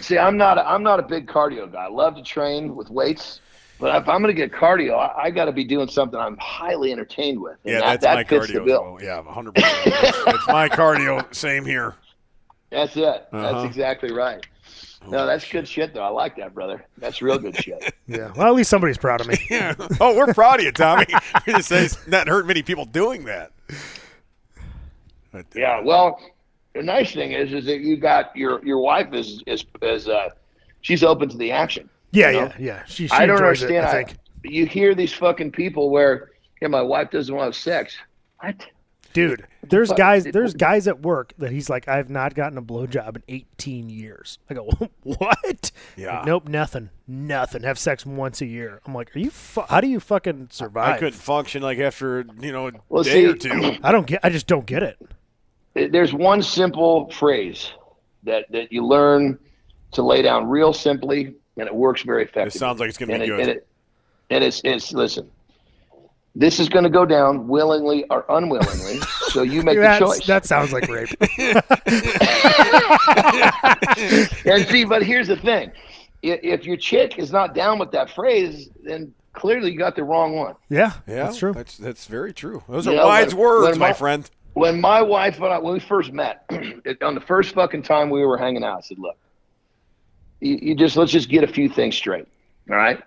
[0.00, 1.84] See, I'm not a, I'm not a big cardio guy.
[1.84, 3.40] I love to train with weights,
[3.80, 6.36] but if I'm going to get cardio, I, I got to be doing something I'm
[6.38, 7.56] highly entertained with.
[7.64, 8.54] And Yeah, that, that's that my fits cardio.
[8.54, 8.82] the bill.
[8.94, 9.02] well.
[9.02, 9.54] Yeah, 100.
[9.54, 11.34] percent that's, that's my cardio.
[11.34, 11.94] Same here.
[12.70, 13.02] That's it.
[13.02, 13.66] That's Uh-huh.
[13.66, 14.44] exactly right.
[15.06, 16.02] No, that's good shit though.
[16.02, 16.82] I like that, brother.
[16.96, 17.92] That's real good shit.
[18.06, 19.36] Yeah, well, at least somebody's proud of me.
[19.50, 19.74] Yeah.
[20.00, 21.06] Oh, we're proud of you, Tommy.
[21.46, 23.52] you just say it's not hurt many people doing that.
[25.32, 25.80] But, uh, Yeah.
[25.82, 26.20] Well,
[26.74, 30.30] the nice thing is, is that you got your your wife is is is uh,
[30.80, 31.88] she's open to the action.
[32.12, 32.46] Yeah, You know?
[32.46, 32.84] yeah, yeah.
[32.86, 33.72] She, she I don't understand.
[33.74, 36.30] It, I I think, you hear these fucking people where,
[36.62, 37.96] yeah, my wife doesn't want to have sex.
[38.40, 38.66] What?
[39.14, 39.46] dude.
[39.62, 40.24] There's But guys.
[40.24, 44.38] There's guys at work that he's like, I've not gotten a blowjob in 18 years.
[44.50, 44.68] I go,
[45.02, 45.70] what?
[45.96, 46.18] Yeah.
[46.18, 47.62] Like, nope, nothing, nothing.
[47.62, 48.80] Have sex once a year.
[48.84, 49.30] I'm like, are you?
[49.30, 50.96] Fu- how do you fucking survive?
[50.96, 53.76] I couldn't function like after you know a Well, day see- or two.
[53.82, 54.20] I don't get.
[54.22, 54.98] I just don't get it.
[55.74, 57.70] There's one simple phrase
[58.22, 59.38] that that you learn
[59.92, 62.56] to lay down real simply, and it works very effectively.
[62.56, 63.40] It sounds like it's going to be it, good.
[63.40, 63.66] And, it,
[64.30, 65.30] and it's it's listen.
[66.36, 68.98] This is going to go down willingly or unwillingly,
[69.28, 70.26] so you make the choice.
[70.26, 71.08] that sounds like rape.
[74.46, 75.72] And see, but here's the thing:
[76.22, 80.04] if, if your chick is not down with that phrase, then clearly you got the
[80.04, 80.54] wrong one.
[80.68, 81.52] yeah, yeah, that's true.
[81.52, 82.62] That's that's very true.
[82.68, 84.30] Those You are know, wise when- words, when my my- friend.
[84.54, 88.08] When my wife and I, when we first met, it, on the first fucking time
[88.08, 89.16] we were hanging out, I said, "Look,
[90.40, 92.26] you, you just let's just get a few things straight,
[92.70, 93.02] all right?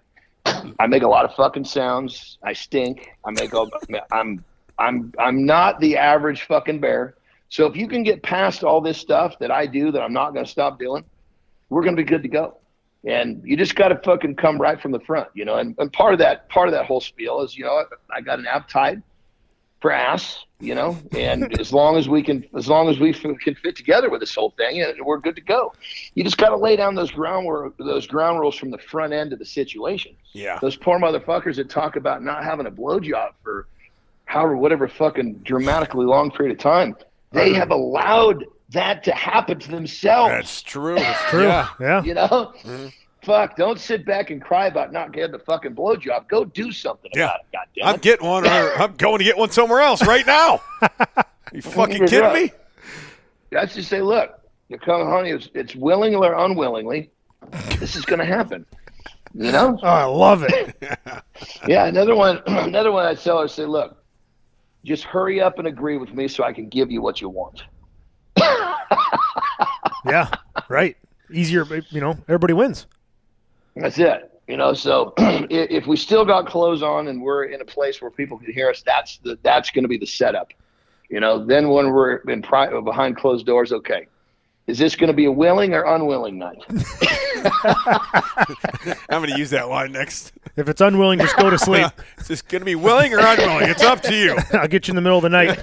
[0.80, 2.38] I make a lot of fucking sounds.
[2.44, 3.10] I stink.
[3.26, 3.69] I make all.
[4.11, 4.44] I'm
[4.78, 7.15] I'm I'm not the average fucking bear.
[7.49, 10.34] So if you can get past all this stuff that I do that I'm not
[10.34, 11.06] going to stop doing,
[11.69, 12.57] we're going to be good to go.
[13.06, 15.56] And you just got to fucking come right from the front, you know.
[15.56, 18.40] And, and part of that part of that whole spiel is, you know, I got
[18.40, 18.99] an appetite
[19.80, 20.98] for ass, you know.
[21.16, 24.20] And as long as we can, as long as we f- can fit together with
[24.20, 25.74] this whole thing, and we're good to go.
[26.16, 27.48] You just got to lay down those ground
[27.78, 30.16] those ground rules from the front end of the situation.
[30.34, 30.60] Yeah.
[30.62, 33.68] Those poor motherfuckers that talk about not having a blowjob for
[34.26, 36.95] however whatever fucking dramatically long period of time,
[37.32, 40.32] they have allowed that to happen to themselves.
[40.32, 40.95] That's true.
[40.95, 41.44] That's True.
[41.44, 41.70] Yeah.
[41.80, 42.04] Yeah.
[42.04, 42.28] You know?
[42.64, 42.88] Mm-hmm.
[43.28, 46.30] Fuck, don't sit back and cry about not getting the fucking blowjob.
[46.30, 47.26] Go do something Yeah.
[47.26, 50.26] about it, goddamn I'm getting one, or I'm going to get one somewhere else right
[50.26, 50.62] now.
[51.52, 52.52] you fucking kidding me?
[53.52, 54.40] That's just say, look,
[54.70, 57.12] you're coming, honey, it's, it's willingly or unwillingly,
[57.80, 58.66] this is going to happen.
[59.34, 59.78] You know?
[59.84, 60.78] Oh, I love it.
[61.68, 64.02] Yeah, another one, another one I tell her, say, look,
[64.86, 67.64] just hurry up and agree with me so I can give you what you want.
[70.06, 70.30] Yeah,
[70.70, 70.95] right.
[71.30, 72.12] Easier, you know.
[72.30, 72.88] Everybody wins.
[73.82, 74.32] That's it.
[74.48, 78.10] You know, so if we still got clothes on and we're in a place where
[78.10, 80.54] people can hear us, that's the that's going to be the setup.
[81.10, 84.08] You know, then when we're in pri- behind closed doors, okay,
[84.68, 86.64] is this going to be a willing or unwilling night?
[89.10, 90.34] I'm going to use that line next.
[90.56, 91.88] If it's unwilling, just go to sleep.
[92.18, 93.70] Is this going to be willing or unwilling?
[93.70, 94.38] It's up to you.
[94.54, 95.60] I'll get you in the middle of the night.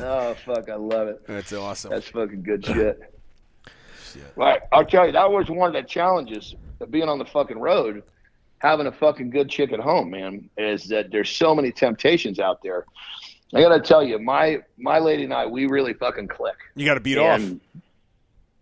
[0.00, 1.26] oh fuck, I love it.
[1.26, 1.90] That's awesome.
[1.90, 3.00] That's fucking good shit.
[4.36, 7.58] Right, I'll tell you, that was one of the challenges of being on the fucking
[7.58, 8.02] road,
[8.58, 10.48] having a fucking good chick at home, man.
[10.56, 12.84] Is that there's so many temptations out there.
[13.54, 16.56] I gotta tell you, my my lady and I, we really fucking click.
[16.74, 17.42] You got to beat off.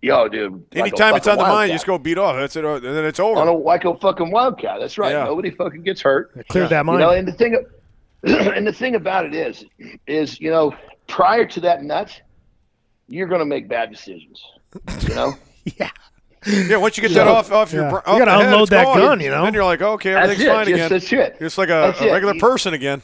[0.03, 0.53] Yo, dude.
[0.53, 2.35] like a Anytime it's on the mind, you just go beat off.
[2.37, 3.39] That's it, and then it's over.
[3.39, 4.81] on a like a fucking wildcat.
[4.81, 5.13] That's right.
[5.13, 5.25] Yeah.
[5.25, 6.33] Nobody fucking gets hurt.
[6.49, 7.01] Clear that You mind.
[7.01, 7.63] know, and the thing,
[8.23, 9.65] and the thing about it is,
[10.07, 10.75] is you know,
[11.07, 12.19] prior to that nut,
[13.11, 14.43] you're gonna make bad decisions.
[15.09, 15.35] You know.
[15.77, 15.91] yeah.
[16.47, 17.91] Yeah, once you get So- that off off your Yeah.
[17.91, 18.99] br- You off gotta the head, unload that gone.
[18.99, 19.45] gun, you know?
[19.45, 20.53] Then you're like, okay, That's everything's it.
[20.53, 20.89] fine Just, again.
[20.91, 21.37] that's it.
[21.41, 23.03] You're just like a, That's a regular You- person again.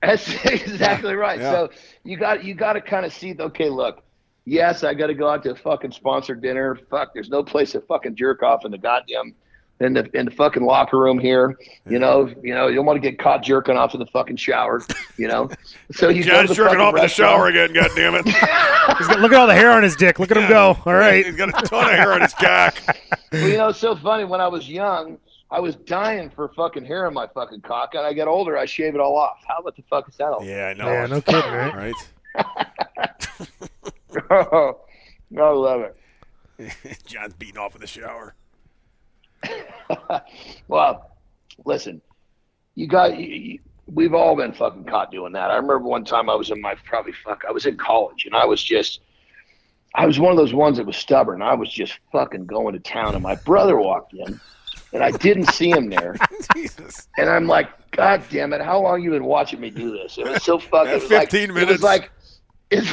[0.00, 1.38] That's exactly right.
[1.38, 1.50] Yeah.
[1.50, 1.70] So
[2.04, 3.34] you got you got to kind of see.
[3.38, 4.02] Okay, look.
[4.44, 6.78] Yes, I got to go out to a fucking sponsored dinner.
[6.88, 9.34] Fuck, there's no place to fucking jerk off in the goddamn
[9.80, 11.56] in the in the fucking locker room here.
[11.86, 14.36] You know, you know, you don't want to get caught jerking off in the fucking
[14.36, 14.82] shower.
[15.16, 15.50] You know,
[15.92, 17.72] so you go to John's jerking off in the shower again.
[17.72, 18.24] God damn it!
[18.98, 20.18] He's got, look at all the hair on his dick.
[20.18, 20.78] Look at him go.
[20.84, 21.26] All right.
[21.26, 22.76] He's got a ton of hair on his cock.
[23.32, 24.24] Well, you know, it's so funny.
[24.24, 25.18] When I was young,
[25.50, 28.64] I was dying for fucking hair on my fucking cock, and I get older, I
[28.64, 29.38] shave it all off.
[29.46, 30.42] How about the fuck is that all?
[30.42, 30.90] Yeah, I know.
[30.90, 31.74] Yeah, no kidding, right?
[31.74, 31.94] Right?
[34.30, 34.80] Oh,
[35.36, 35.96] I love it.
[37.06, 38.34] John's beating off in the shower.
[40.68, 41.10] Well,
[41.64, 42.00] listen,
[42.74, 43.16] you got.
[43.18, 45.50] You, you, we've all been fucking caught doing that.
[45.50, 47.44] I remember one time I was in my probably fuck.
[47.48, 49.00] I was in college, and I was just.
[49.94, 51.40] I was one of those ones that was stubborn.
[51.40, 54.38] I was just fucking going to town, and my brother walked in,
[54.92, 56.16] and I didn't see him there.
[56.54, 57.08] Jesus.
[57.16, 58.60] And I'm like, God damn it!
[58.60, 60.18] How long you been watching me do this?
[60.18, 60.88] It was so fucking.
[60.90, 61.72] Yeah, it was like- 15 It minutes.
[61.72, 62.10] was like.
[62.70, 62.88] It's,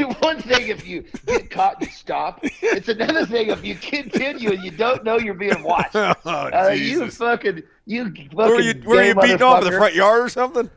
[0.00, 2.40] it's one thing if you get caught and stop.
[2.42, 5.94] It's another thing if you continue and you don't know you're being watched.
[5.94, 8.30] Oh, Uh, you fucking, you fucking.
[8.34, 10.70] Were you, were you beating off in the front yard or something?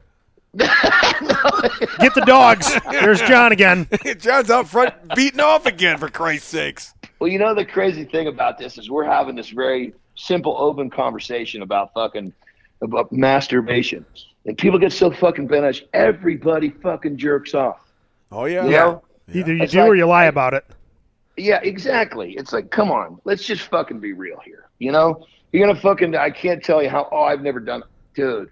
[0.57, 2.69] Get the dogs.
[2.91, 3.87] There's John again.
[4.17, 6.93] John's out front beating off again, for Christ's sakes.
[7.19, 10.89] Well, you know the crazy thing about this is we're having this very simple, open
[10.89, 12.33] conversation about fucking
[12.81, 14.05] about masturbation,
[14.45, 15.85] and people get so fucking finished.
[15.93, 17.79] Everybody fucking jerks off.
[18.31, 18.63] Oh, yeah.
[18.65, 19.03] You know?
[19.33, 20.65] Either you It's do or you lie about it.
[21.37, 22.33] Yeah, exactly.
[22.33, 24.67] It's like, come on, let's just fucking be real here.
[24.79, 26.15] You know, you're gonna fucking.
[26.15, 27.07] I can't tell you how.
[27.11, 27.87] Oh, I've never done, it.
[28.13, 28.49] dude.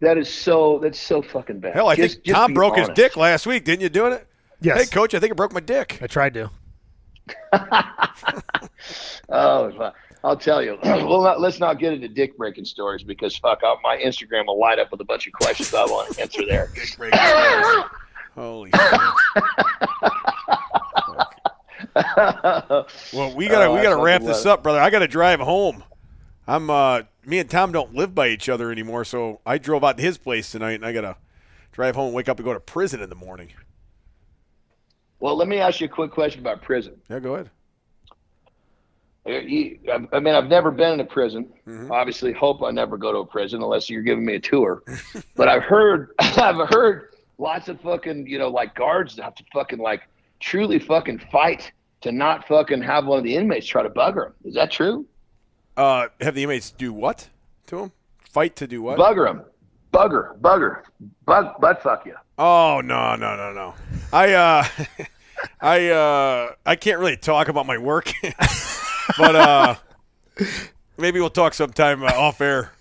[0.00, 0.78] That is so.
[0.82, 1.74] That's so fucking bad.
[1.74, 3.64] Hell, I Just- think just Tom be broke his dick last week.
[3.64, 4.26] Didn't you doing it?
[4.60, 4.78] Yes.
[4.78, 5.98] Hey, coach, I think I broke my dick.
[6.02, 6.50] I tried to.
[9.28, 9.92] Oh.
[10.24, 10.78] I'll tell you.
[10.84, 14.58] well, not, let's not get into dick breaking stories because fuck, I, my Instagram will
[14.58, 16.70] light up with a bunch of questions I want to answer there.
[18.36, 18.70] Dick breaking stories.
[18.70, 18.70] Holy
[21.94, 23.12] shit.
[23.12, 24.46] Well, we gotta Oh, we gotta wrap this it.
[24.46, 24.80] up, brother.
[24.80, 25.82] I gotta drive home.
[26.46, 29.96] I'm uh me and Tom don't live by each other anymore, so I drove out
[29.98, 31.16] to his place tonight and I gotta
[31.72, 33.48] drive home, wake up and go to prison in the morning.
[35.20, 36.94] well, let me ask you a quick question about prison.
[37.08, 37.50] Yeah, go ahead.
[39.24, 41.48] Uh, I I mean, I've never been in a prison.
[41.66, 41.92] Mm-hmm.
[41.92, 44.82] Obviously, hope I never go to a prison unless you're giving me a tour.
[45.36, 47.11] but I've heard, I've heard
[47.42, 50.02] lots of fucking, you know, like guards have to fucking like
[50.40, 54.34] truly fucking fight to not fucking have one of the inmates try to bugger them.
[54.44, 55.04] Is that true?
[55.76, 57.28] Uh have the inmates do what
[57.66, 57.92] to him?
[58.30, 58.98] Fight to do what?
[58.98, 59.42] Bugger them,
[59.92, 60.82] bugger, bugger,
[61.26, 62.14] bug, butt fuck you.
[62.38, 63.74] Oh no, no, no, no.
[64.12, 64.66] I uh
[65.60, 68.12] I uh I can't really talk about my work.
[69.18, 69.74] but uh
[70.96, 72.72] maybe we'll talk sometime uh, off air.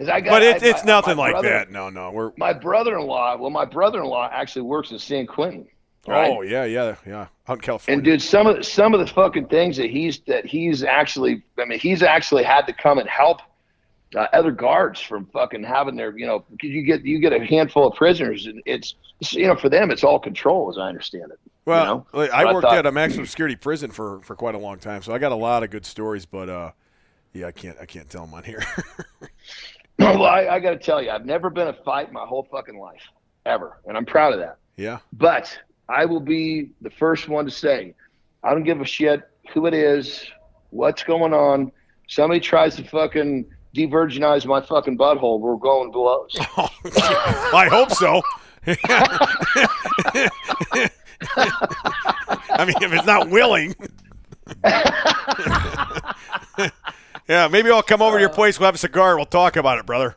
[0.00, 1.70] I got, But it's I- it's my- nothing my like brother- that.
[1.70, 2.10] No, no.
[2.10, 5.66] We're My brother-in-law, well, my brother-in-law actually works in San Quentin.
[6.06, 6.30] Right?
[6.30, 7.26] Oh, yeah, yeah, yeah.
[7.48, 7.96] Out in California.
[7.98, 11.64] And dude, some of some of the fucking things that he's that he's actually, I
[11.66, 13.40] mean, he's actually had to come and help
[14.16, 17.44] uh, other guards from fucking having their, you know, because you get you get a
[17.44, 18.94] handful of prisoners, and it's,
[19.32, 21.38] you know for them it's all control, as I understand it.
[21.66, 22.28] Well, you know?
[22.32, 25.02] I But worked thought- at a maximum security prison for, for quite a long time,
[25.02, 26.24] so I got a lot of good stories.
[26.24, 26.70] But uh,
[27.34, 28.62] yeah, I can't I can't tell them on here.
[30.18, 32.78] well, I, I got to tell you, I've never been a fight my whole fucking
[32.78, 33.02] life,
[33.46, 34.58] ever, and I'm proud of that.
[34.76, 35.58] yeah, But
[35.88, 37.94] I will be the first one to say,
[38.44, 39.22] I don't give a shit
[39.52, 40.24] who it is,
[40.70, 41.72] what's going on.
[42.08, 46.34] Somebody tries to fucking de-virginize my fucking butthole, we're going blows.
[46.40, 48.22] I hope so.
[52.50, 53.74] I mean, if it's not willing,
[57.28, 58.58] Yeah, maybe I'll come over Uh, to your place.
[58.58, 59.16] We'll have a cigar.
[59.16, 60.16] We'll talk about it, brother.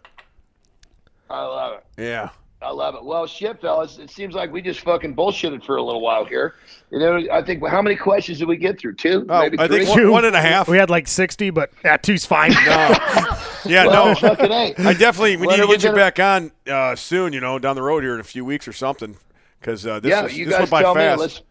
[1.30, 2.02] I love it.
[2.02, 2.30] Yeah.
[2.64, 3.04] I love it.
[3.04, 6.54] Well, shit, fellas, it seems like we just fucking bullshitted for a little while here.
[6.92, 8.96] You know, I think how many questions did we get through?
[8.96, 9.86] Two, Oh, maybe I three.
[9.86, 10.68] think one, one and a half.
[10.68, 12.52] We had like 60, but yeah, two's fine.
[12.52, 12.96] no.
[13.64, 14.16] Yeah, well, no.
[14.16, 14.74] fucking a.
[14.80, 17.32] I definitely we When need to get you gonna- back on uh, soon.
[17.32, 19.18] You know, down the road here in a few weeks or something.
[19.60, 21.18] Because uh, this, yeah, is, you this guys went by tell fast.
[21.18, 21.22] me.
[21.22, 21.42] Let's.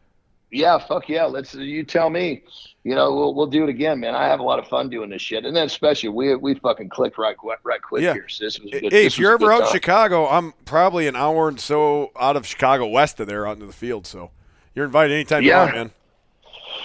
[0.50, 1.24] Yeah, fuck yeah.
[1.26, 1.54] Let's.
[1.54, 2.42] You tell me.
[2.82, 4.14] You know, we'll we'll do it again, man.
[4.14, 6.88] I have a lot of fun doing this shit, and then especially we we fucking
[6.88, 8.14] clicked right right quick Yeah.
[8.14, 8.28] here.
[8.28, 8.86] So this was a Hey, good.
[8.86, 9.72] if this you're ever out in time.
[9.74, 13.66] Chicago, I'm probably an hour and so out of Chicago west of there, out into
[13.66, 14.06] the field.
[14.06, 14.30] So
[14.74, 15.58] you're invited anytime Yeah.
[15.58, 15.90] you want, man.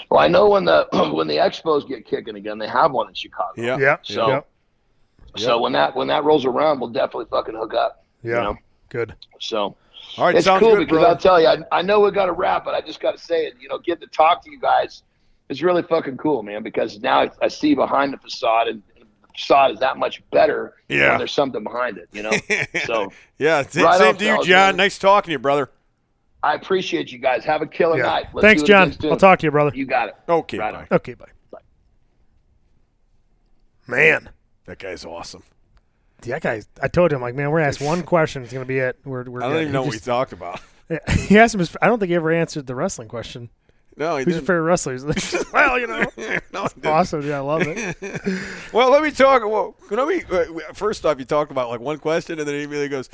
[0.10, 3.14] well, I know when the when the Expos get kicking again, they have one in
[3.14, 3.54] Chicago.
[3.56, 3.78] Yeah.
[3.78, 3.98] yeah.
[4.04, 4.42] So- yeah.
[5.38, 8.06] So when that when that rolls around, we'll definitely fucking hook up.
[8.24, 8.30] Yeah.
[8.32, 8.58] You know?
[8.90, 9.16] Good.
[9.40, 9.76] So
[10.18, 11.08] All right, it's sounds cool good, because brother.
[11.08, 13.18] I'll tell you, I, I know we got to wrap, but I just got to
[13.18, 13.56] say it.
[13.60, 15.04] You know, get to talk to you guys
[15.50, 16.64] is really fucking cool, man.
[16.64, 19.06] Because now I, I see behind the facade, and the
[19.36, 21.10] facade is that much better Yeah.
[21.10, 22.10] when there's something behind it.
[22.12, 22.32] You know,
[22.86, 24.70] so yeah, sa- Right same to you, John.
[24.70, 24.78] man.
[24.78, 25.70] Nice talking to you, brother.
[26.44, 27.44] I appreciate you guys.
[27.46, 28.04] Have a killer Yeah.
[28.04, 28.26] night.
[28.34, 28.94] Let's Thanks, John.
[29.06, 29.72] I'll talk to you, brother.
[29.76, 30.16] You got it.
[30.30, 30.96] Okay, Right bye.
[30.96, 31.26] Okay, bye.
[33.88, 34.30] Man.
[34.66, 35.44] That guy's awesome.
[36.22, 38.42] That guy, I told him, like, man, we're asked one question.
[38.42, 38.98] It's going to be it.
[39.06, 39.62] We're, we're I don't good.
[39.62, 40.60] even know he what we talked about.
[41.28, 43.50] He asked him, his, I don't think he ever answered the wrestling question.
[43.98, 44.48] No, Who's your didn't.
[44.48, 44.98] favorite wrestler?
[45.54, 46.06] Well, you know.
[46.54, 46.68] no.
[46.84, 47.22] Awesome.
[47.26, 47.96] Yeah, I love it.
[48.74, 49.42] Well, let me talk.
[49.44, 50.22] Well, let me.
[50.30, 53.10] Uh, first off, you talked about like one question, and then he immediately goes,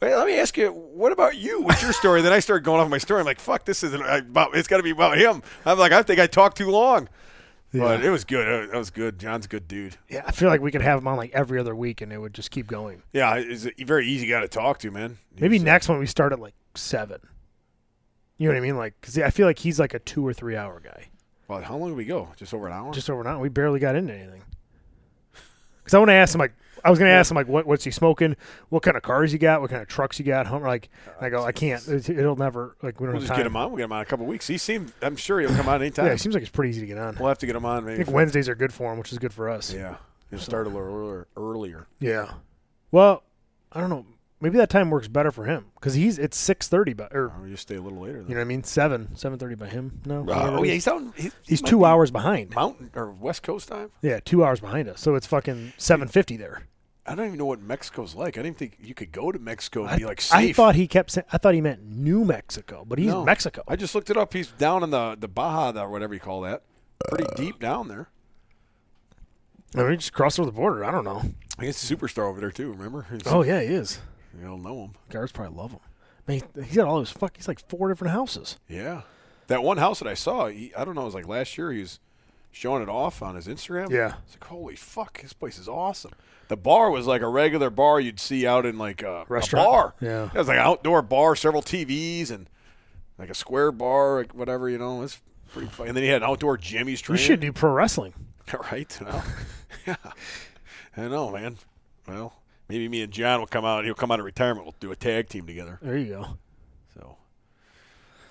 [0.00, 1.62] "Well, let me ask you, what about you?
[1.62, 3.20] What's your story?" then I started going off my story.
[3.20, 4.56] I'm like, "Fuck, this isn't about.
[4.56, 7.08] It's got to be about him." I'm like, I think I talked too long,
[7.72, 8.48] but it was good.
[8.48, 9.20] Uh, That was good.
[9.20, 9.96] John's a good dude.
[10.08, 12.18] Yeah, I feel like we could have him on like every other week and it
[12.18, 13.02] would just keep going.
[13.12, 15.18] Yeah, he's a very easy guy to talk to, man.
[15.38, 17.20] Maybe uh, next one we start at like seven.
[18.38, 18.76] You know what I mean?
[18.76, 21.08] Like, because I feel like he's like a two or three hour guy.
[21.48, 22.28] Well, how long did we go?
[22.36, 22.92] Just over an hour.
[22.92, 23.38] Just over an hour.
[23.38, 24.42] we barely got into anything.
[25.78, 26.52] Because I want to ask him like,
[26.84, 28.36] I was going to ask him like, what what's he smoking?
[28.68, 29.60] What kind of cars you got?
[29.60, 30.46] What kind of trucks you got?
[30.46, 30.88] Home like,
[31.20, 31.86] uh, I go, oh, I can't.
[31.88, 33.38] It- It'll never like we don't we'll just time.
[33.38, 33.70] get him on.
[33.70, 34.46] We'll get him on in a couple weeks.
[34.46, 34.92] He seemed.
[35.02, 36.06] I'm sure he'll come on anytime.
[36.06, 37.16] Yeah, it seems like it's pretty easy to get on.
[37.18, 37.84] we'll have to get him on.
[37.84, 38.04] I Maybe.
[38.04, 39.72] think Wednesdays are good for him, which is good for us.
[39.72, 39.96] Yeah,
[40.30, 41.86] he'll start a little earlier.
[42.00, 42.32] Yeah.
[42.90, 43.22] Well,
[43.72, 44.04] I don't know.
[44.40, 47.46] Maybe that time works better for him because he's it's six thirty, but or Or
[47.48, 48.18] you stay a little later.
[48.20, 48.28] Then.
[48.28, 50.00] you know what I mean seven seven thirty by him.
[50.04, 51.02] No, Uh, oh yeah, he's out.
[51.16, 52.54] He, he he's two hours behind.
[52.54, 53.90] Mountain or West Coast time.
[54.02, 55.00] Yeah, two hours behind us.
[55.00, 56.62] So it's fucking seven fifty there.
[57.06, 58.36] I don't even know what Mexico's like.
[58.36, 60.86] I didn't think you could go to Mexico and I, be like I thought he
[60.88, 61.24] kept saying.
[61.32, 63.24] I thought he meant New Mexico, but he's No.
[63.24, 63.62] Mexico.
[63.68, 64.32] I just looked it up.
[64.34, 66.62] He's down in the the Baja, or whatever you call that.
[67.08, 68.08] Pretty deep down there.
[69.74, 70.84] I mean, he just crossed over the border.
[70.84, 71.22] I don't know.
[71.58, 72.72] I guess he's a superstar over there too.
[72.72, 73.06] Remember?
[73.10, 73.98] He's, Oh yeah, he is.
[74.40, 74.90] You don't know him.
[75.10, 75.80] Guards probably love him.
[76.26, 77.36] Man, he, he's got all those fuck.
[77.36, 78.58] He's like four different houses.
[78.68, 79.02] Yeah,
[79.46, 80.46] that one house that I saw.
[80.48, 81.02] He, I don't know.
[81.02, 81.70] It was like last year.
[81.72, 82.00] He was
[82.50, 83.90] showing it off on his Instagram.
[83.90, 84.14] Yeah.
[84.24, 86.12] It's like holy fuck, this place is awesome.
[86.48, 89.66] The bar was like a regular bar you'd see out in like a, a Restaurant.
[89.68, 89.94] bar.
[90.00, 90.26] Yeah.
[90.26, 92.48] it was like an outdoor bar, several TVs, and
[93.18, 95.02] like a square bar, like whatever you know.
[95.02, 95.20] It's
[95.52, 95.88] pretty fun.
[95.88, 98.14] And then he had an outdoor gym he's You should do pro wrestling.
[98.72, 98.98] right?
[99.04, 99.24] Well,
[99.86, 99.96] yeah,
[100.96, 101.56] I know, man.
[102.08, 102.32] Well,
[102.68, 103.84] maybe me and John will come out.
[103.84, 104.66] He'll come out of retirement.
[104.66, 105.78] We'll do a tag team together.
[105.82, 106.26] There you go.
[106.94, 107.16] So,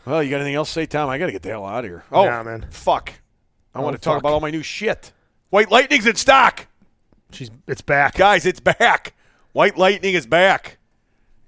[0.06, 1.10] well, you got anything else to say, Tom?
[1.10, 2.04] I got to get the hell out of here.
[2.12, 2.66] Oh, Nah, man.
[2.70, 3.14] Fuck.
[3.74, 5.12] I Oh, want to talk about all my new shit.
[5.50, 6.68] White Lightning's in stock,
[7.32, 8.16] She's it's back.
[8.16, 8.46] guys.
[8.46, 9.14] It's back.
[9.54, 10.78] White Lightning is back,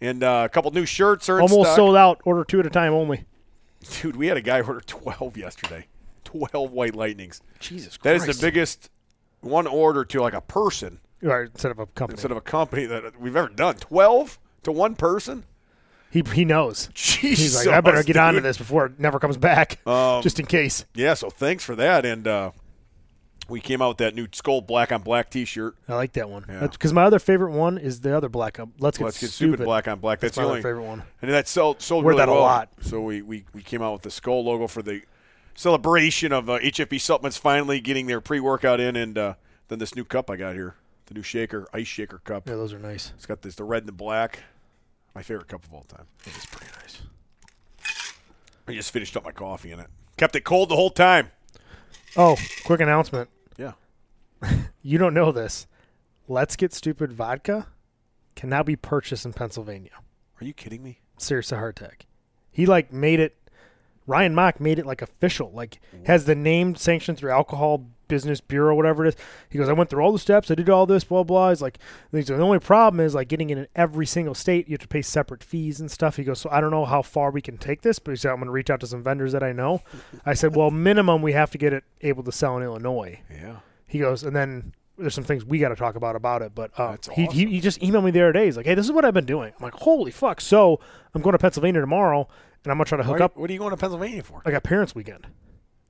[0.02, 1.76] and uh, a couple new shirts are in Almost stock.
[1.76, 2.22] sold out.
[2.26, 3.26] Order two at a time only.
[4.02, 5.88] Dude, we had a guy order twelve yesterday.
[6.24, 7.42] Twelve White Lightnings.
[7.60, 8.30] Jesus That Christ.
[8.30, 8.90] is the biggest
[9.42, 12.16] one order to like a person Right, instead of a company.
[12.16, 13.76] instead of a company that we've ever done.
[13.76, 15.46] Twelve to one person.
[16.12, 16.90] he he knows.
[16.94, 18.46] Jesus, He's like, I better get onto dude.
[18.46, 20.86] this before it never comes back, Um, just in case.
[20.94, 22.06] Yeah, so thanks for that.
[22.06, 22.52] And uh,
[23.50, 25.76] we came out with that new skull black on black T-shirt.
[25.88, 26.46] I like that one.
[26.48, 26.68] Yeah.
[26.68, 28.60] Because my other favorite one is the other black.
[28.60, 28.70] up.
[28.80, 29.54] Let's get, Let's get stupid.
[29.56, 30.20] stupid black on black.
[30.20, 31.02] That's, That's my only favorite one.
[31.22, 32.42] And that sold sold Wear really that a well.
[32.42, 32.70] lot.
[32.82, 35.02] So we, we we came out with the skull logo for the
[35.56, 39.34] celebration of uh, HFB supplements finally getting their pre-workout in, and uh,
[39.70, 40.76] then this new cup I got here,
[41.08, 42.48] the new shaker ice shaker cup.
[42.48, 43.12] Yeah, those are nice.
[43.16, 44.40] It's got this the red and the black.
[45.16, 46.06] My favorite cup of all time.
[46.26, 47.02] It is pretty nice.
[48.68, 49.88] I just finished up my coffee in it.
[50.18, 51.32] Kept it cold the whole time.
[52.16, 53.30] Oh, quick announcement.
[53.58, 53.74] Yeah.
[54.84, 55.68] You don't know this.
[56.30, 57.68] Let's Get Stupid vodka
[58.38, 59.92] can now be purchased in Pennsylvania.
[60.40, 61.02] Are you kidding me?
[61.18, 62.04] Serious Hardtech.
[62.52, 63.36] He like made it.
[64.06, 65.52] Ryan Mock made it like official.
[65.52, 69.16] Like has the name sanctioned through Alcohol Business Bureau, whatever it is.
[69.50, 70.50] He goes, I went through all the steps.
[70.52, 71.50] I did all this, blah blah.
[71.50, 71.80] He's like,
[72.12, 74.68] the only problem is like getting it in every single state.
[74.68, 76.18] You have to pay separate fees and stuff.
[76.18, 78.32] He goes, so I don't know how far we can take this, but he said
[78.32, 79.82] I'm going to reach out to some vendors that I know.
[80.26, 83.20] I said, well, minimum we have to get it able to sell in Illinois.
[83.32, 83.58] Yeah.
[83.88, 86.54] He goes, and then there's some things we got to talk about about it.
[86.56, 88.46] But uh, That's he, he he just emailed me the other day.
[88.46, 90.80] He's like, "Hey, this is what I've been doing." I'm like, "Holy fuck!" So
[91.14, 92.28] I'm going to Pennsylvania tomorrow,
[92.64, 93.38] and I'm gonna try to hook Why- up.
[93.38, 94.42] What are you going to Pennsylvania for?
[94.46, 95.28] I got parents' weekend.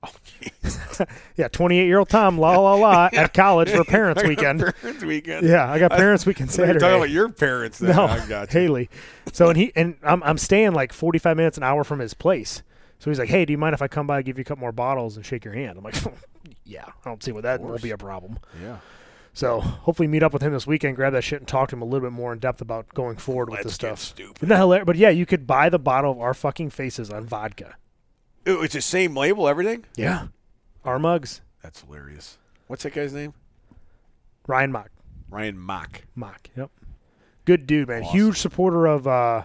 [0.04, 0.12] Oh.
[1.36, 4.60] Yeah, 28 year old Tom, la la la, at college for parents' weekend.
[4.82, 5.48] Parents weekend.
[5.48, 6.80] Yeah, I got parents' weekend I were Saturday.
[6.80, 7.78] talking about your parents.
[7.78, 7.96] Then.
[7.96, 8.60] No, I got you.
[8.60, 8.90] Haley.
[9.32, 12.64] So and he and I'm I'm staying like 45 minutes an hour from his place.
[12.98, 14.62] So he's like, "Hey, do you mind if I come by, give you a couple
[14.62, 15.96] more bottles, and shake your hand?" I'm like,
[16.66, 18.78] "Yeah, I don't see what that will be a problem." Yeah.
[19.34, 21.84] So hopefully meet up with him this weekend, grab that shit, and talk to him
[21.84, 24.00] a little bit more in depth about going forward with Let's this get stuff.
[24.00, 24.38] stupid.
[24.38, 24.86] Isn't that hilarious?
[24.88, 27.76] But yeah, you could buy the bottle of our fucking faces on vodka.
[28.48, 29.86] Ooh, it's the same label, everything.
[29.96, 30.28] Yeah,
[30.86, 31.42] our mugs.
[31.62, 32.38] That's hilarious.
[32.68, 33.34] What's that guy's name?
[34.48, 34.90] Ryan Mock.
[35.30, 36.04] Ryan Mock.
[36.16, 36.50] Mock.
[36.56, 36.72] Yep.
[37.46, 38.04] Good dude, man.
[38.04, 38.18] Awesome.
[38.18, 39.44] Huge supporter of uh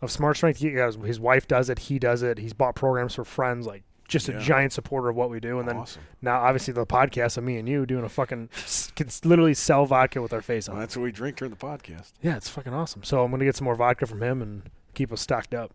[0.00, 0.58] of Smart Strength.
[0.58, 1.78] He has, his wife does it.
[1.78, 2.38] He does it.
[2.38, 3.66] He's bought programs for friends.
[3.66, 4.38] Like just a Yeah.
[4.40, 5.58] giant supporter of what we do.
[5.60, 6.02] And then Awesome.
[6.20, 8.50] now, obviously, the podcast of me and you doing a fucking
[8.96, 10.74] can literally sell vodka with our face on.
[10.74, 10.86] Well, it.
[10.86, 12.12] that's what we drink during the podcast.
[12.20, 13.02] Yeah, it's fucking awesome.
[13.04, 15.72] So I'm gonna get some more vodka from him and keep us stocked up.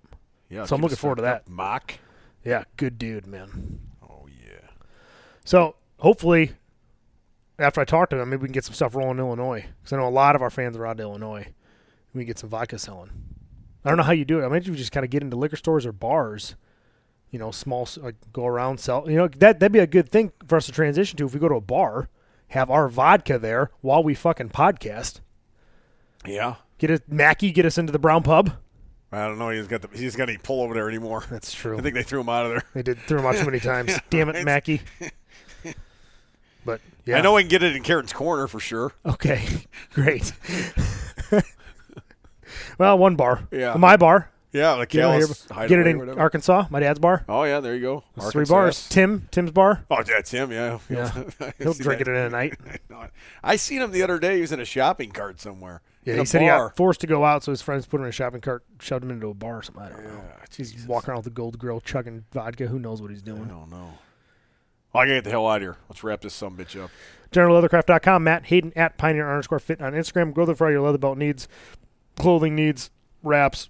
[0.49, 0.65] Yeah.
[0.65, 1.47] So I'm looking forward to that.
[1.49, 1.93] Mock.
[2.43, 3.79] Yeah, good dude, man.
[4.01, 4.69] Oh yeah.
[5.43, 6.53] So hopefully,
[7.57, 9.93] after I talk to him, maybe we can get some stuff rolling in Illinois because
[9.93, 11.47] I know a lot of our fans are out to Illinois.
[12.13, 13.11] We can get some vodka selling.
[13.83, 14.43] I don't know how you do it.
[14.43, 16.55] I imagine you just kind of get into liquor stores or bars.
[17.31, 19.09] You know, small like go around sell.
[19.09, 21.39] You know that that'd be a good thing for us to transition to if we
[21.39, 22.09] go to a bar,
[22.49, 25.19] have our vodka there while we fucking podcast.
[26.25, 26.55] Yeah.
[26.77, 28.53] Get it, Mackie, get us into the brown pub.
[29.11, 29.49] I don't know.
[29.49, 29.89] He's got the.
[29.97, 31.23] He's got any pull over there anymore.
[31.31, 31.77] That's true.
[31.79, 32.63] I think they threw him out of there.
[32.75, 33.97] They did threw him out too many times.
[34.09, 34.45] Damn it, right.
[34.45, 34.81] Mackie.
[36.65, 38.91] But yeah, I know we can get it in Karen's corner for sure.
[39.05, 39.43] Okay,
[39.93, 40.33] great.
[42.77, 43.47] well, one bar.
[43.49, 43.75] Yeah.
[43.75, 44.29] my bar.
[44.51, 46.09] Yeah, like Get it, here, get it in.
[46.17, 46.65] Arkansas.
[46.71, 47.23] My dad's bar.
[47.29, 48.03] Oh yeah, there you go.
[48.31, 48.89] Three bars.
[48.89, 49.85] Tim, Tim's bar.
[49.91, 50.51] Oh, that's Tim.
[50.51, 51.11] Yeah, Yeah.
[51.59, 52.07] He'll drink that.
[52.07, 52.57] it in a night.
[53.43, 54.35] I seen him the other day.
[54.35, 55.81] He was in a shopping cart somewhere.
[56.09, 56.67] Yeah, he said he bar.
[56.67, 59.03] got forced to go out, so his friends put him in a shopping cart, shoved
[59.03, 59.83] him into a bar or something.
[59.83, 60.09] I don't know.
[60.09, 62.67] Yeah, He's walking around with a gold grill, chugging vodka.
[62.67, 63.43] Who knows what he's doing?
[63.45, 63.93] I don't know.
[64.93, 65.77] Oh, I gotta get the hell out of here.
[65.87, 66.89] Let's wrap this some bitch up.
[67.31, 68.23] GeneralLeathercraft.com.
[68.23, 70.33] Matt Hayden at Pioneer underscore Fit on Instagram.
[70.33, 71.47] Go there for all your leather belt needs,
[72.15, 72.89] clothing needs,
[73.21, 73.69] wraps,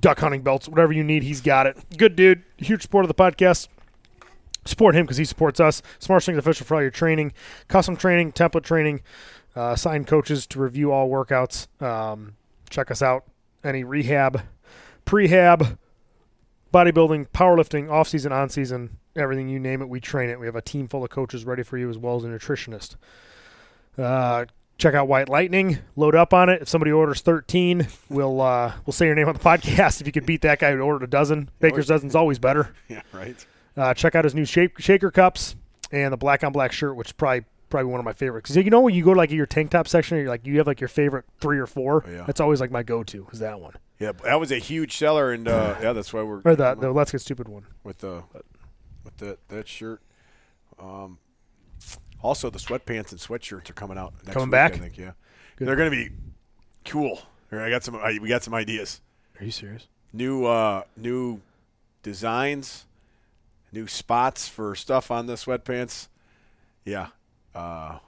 [0.00, 1.22] duck hunting belts, whatever you need.
[1.22, 1.78] He's got it.
[1.96, 2.42] Good dude.
[2.58, 3.68] Huge support of the podcast.
[4.66, 5.80] Support him because he supports us.
[5.98, 7.32] Smart Strength official for all your training,
[7.68, 9.00] custom training, template training,
[9.56, 11.66] uh, assigned coaches to review all workouts.
[11.82, 12.36] Um,
[12.68, 13.24] check us out.
[13.64, 14.42] Any rehab,
[15.06, 15.78] prehab,
[16.72, 20.38] bodybuilding, powerlifting, off season, on season, everything you name it, we train it.
[20.38, 22.96] We have a team full of coaches ready for you as well as a nutritionist.
[23.98, 24.44] Uh,
[24.78, 25.78] check out White Lightning.
[25.96, 26.62] Load up on it.
[26.62, 30.00] If somebody orders thirteen, we'll uh, we'll say your name on the podcast.
[30.00, 32.74] If you could beat that guy who ordered a dozen, Baker's dozen's always better.
[32.88, 33.46] Yeah, right.
[33.76, 35.54] Uh, check out his new shake, shaker cups
[35.92, 38.50] and the black on black shirt, which is probably probably one of my favorites.
[38.50, 40.58] Because you know when you go to like your tank top section, you're like you
[40.58, 42.04] have like your favorite three or four.
[42.06, 42.24] Oh, yeah.
[42.24, 45.32] That's always like my go to is that one Yeah, that was a huge seller,
[45.32, 47.66] and uh, yeah, that's why we're or the the let's get stupid one.
[47.84, 48.22] with the
[49.04, 50.00] with that that shirt.
[50.78, 51.18] Um,
[52.22, 54.74] also, the sweatpants and sweatshirts are coming out next Coming week, back?
[54.74, 54.98] I think.
[54.98, 55.12] Yeah,
[55.56, 55.68] Good.
[55.68, 56.10] they're going to be
[56.84, 57.20] cool.
[57.50, 57.96] Here, I got some.
[57.96, 59.00] I, we got some ideas.
[59.38, 59.86] Are you serious?
[60.12, 61.40] New uh, new
[62.02, 62.86] designs,
[63.72, 66.08] new spots for stuff on the sweatpants.
[66.84, 67.08] Yeah,
[67.56, 67.98] uh,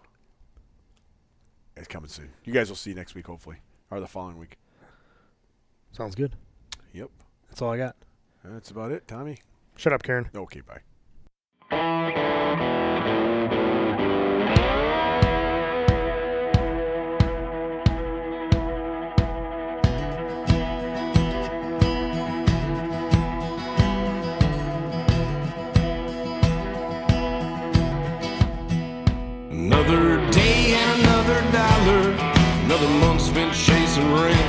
[1.76, 2.30] it's coming soon.
[2.44, 3.56] You guys will see next week, hopefully,
[3.90, 4.58] or the following week.
[5.92, 6.36] Sounds good.
[6.92, 7.10] Yep,
[7.48, 7.96] That's all I got.
[8.44, 9.38] that's about it, Tommy.
[9.76, 10.28] Shut up, Karen.
[10.34, 10.80] Okay, bye.
[34.14, 34.46] Rent.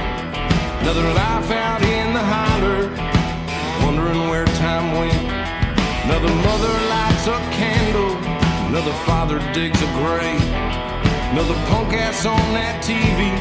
[0.82, 2.90] Another life out in the holler.
[3.86, 5.14] Wondering where time went.
[6.06, 8.16] Another mother lights a candle.
[8.70, 10.42] Another father digs a grave.
[11.32, 13.32] Another punk ass on that TV.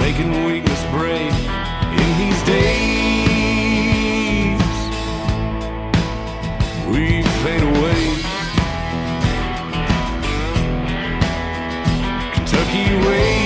[0.00, 1.34] Making weakness brave.
[2.00, 2.74] In these days,
[6.90, 8.02] we fade away.
[12.34, 13.43] Kentucky ways.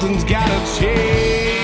[0.00, 1.60] something's gotta change.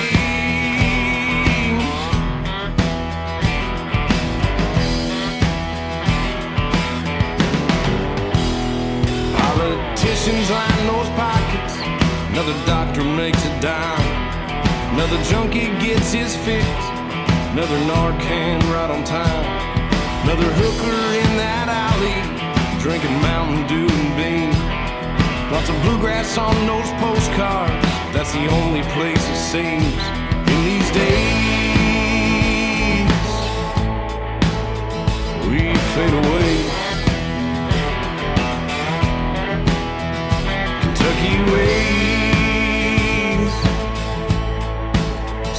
[9.36, 11.74] Politicians line those pockets.
[12.32, 14.00] Another doctor makes a dime.
[14.94, 16.66] Another junkie gets his fix.
[17.52, 19.44] Another Narcan right on time.
[20.24, 24.85] Another hooker in that alley, drinking Mountain Dew and beans.
[25.52, 27.86] Lots of bluegrass on those postcards.
[28.12, 29.84] That's the only place it seems
[30.50, 31.46] in these days.
[35.46, 36.52] We fade away.
[40.82, 41.94] Kentucky ways.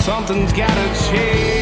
[0.03, 1.57] Something's gotta change.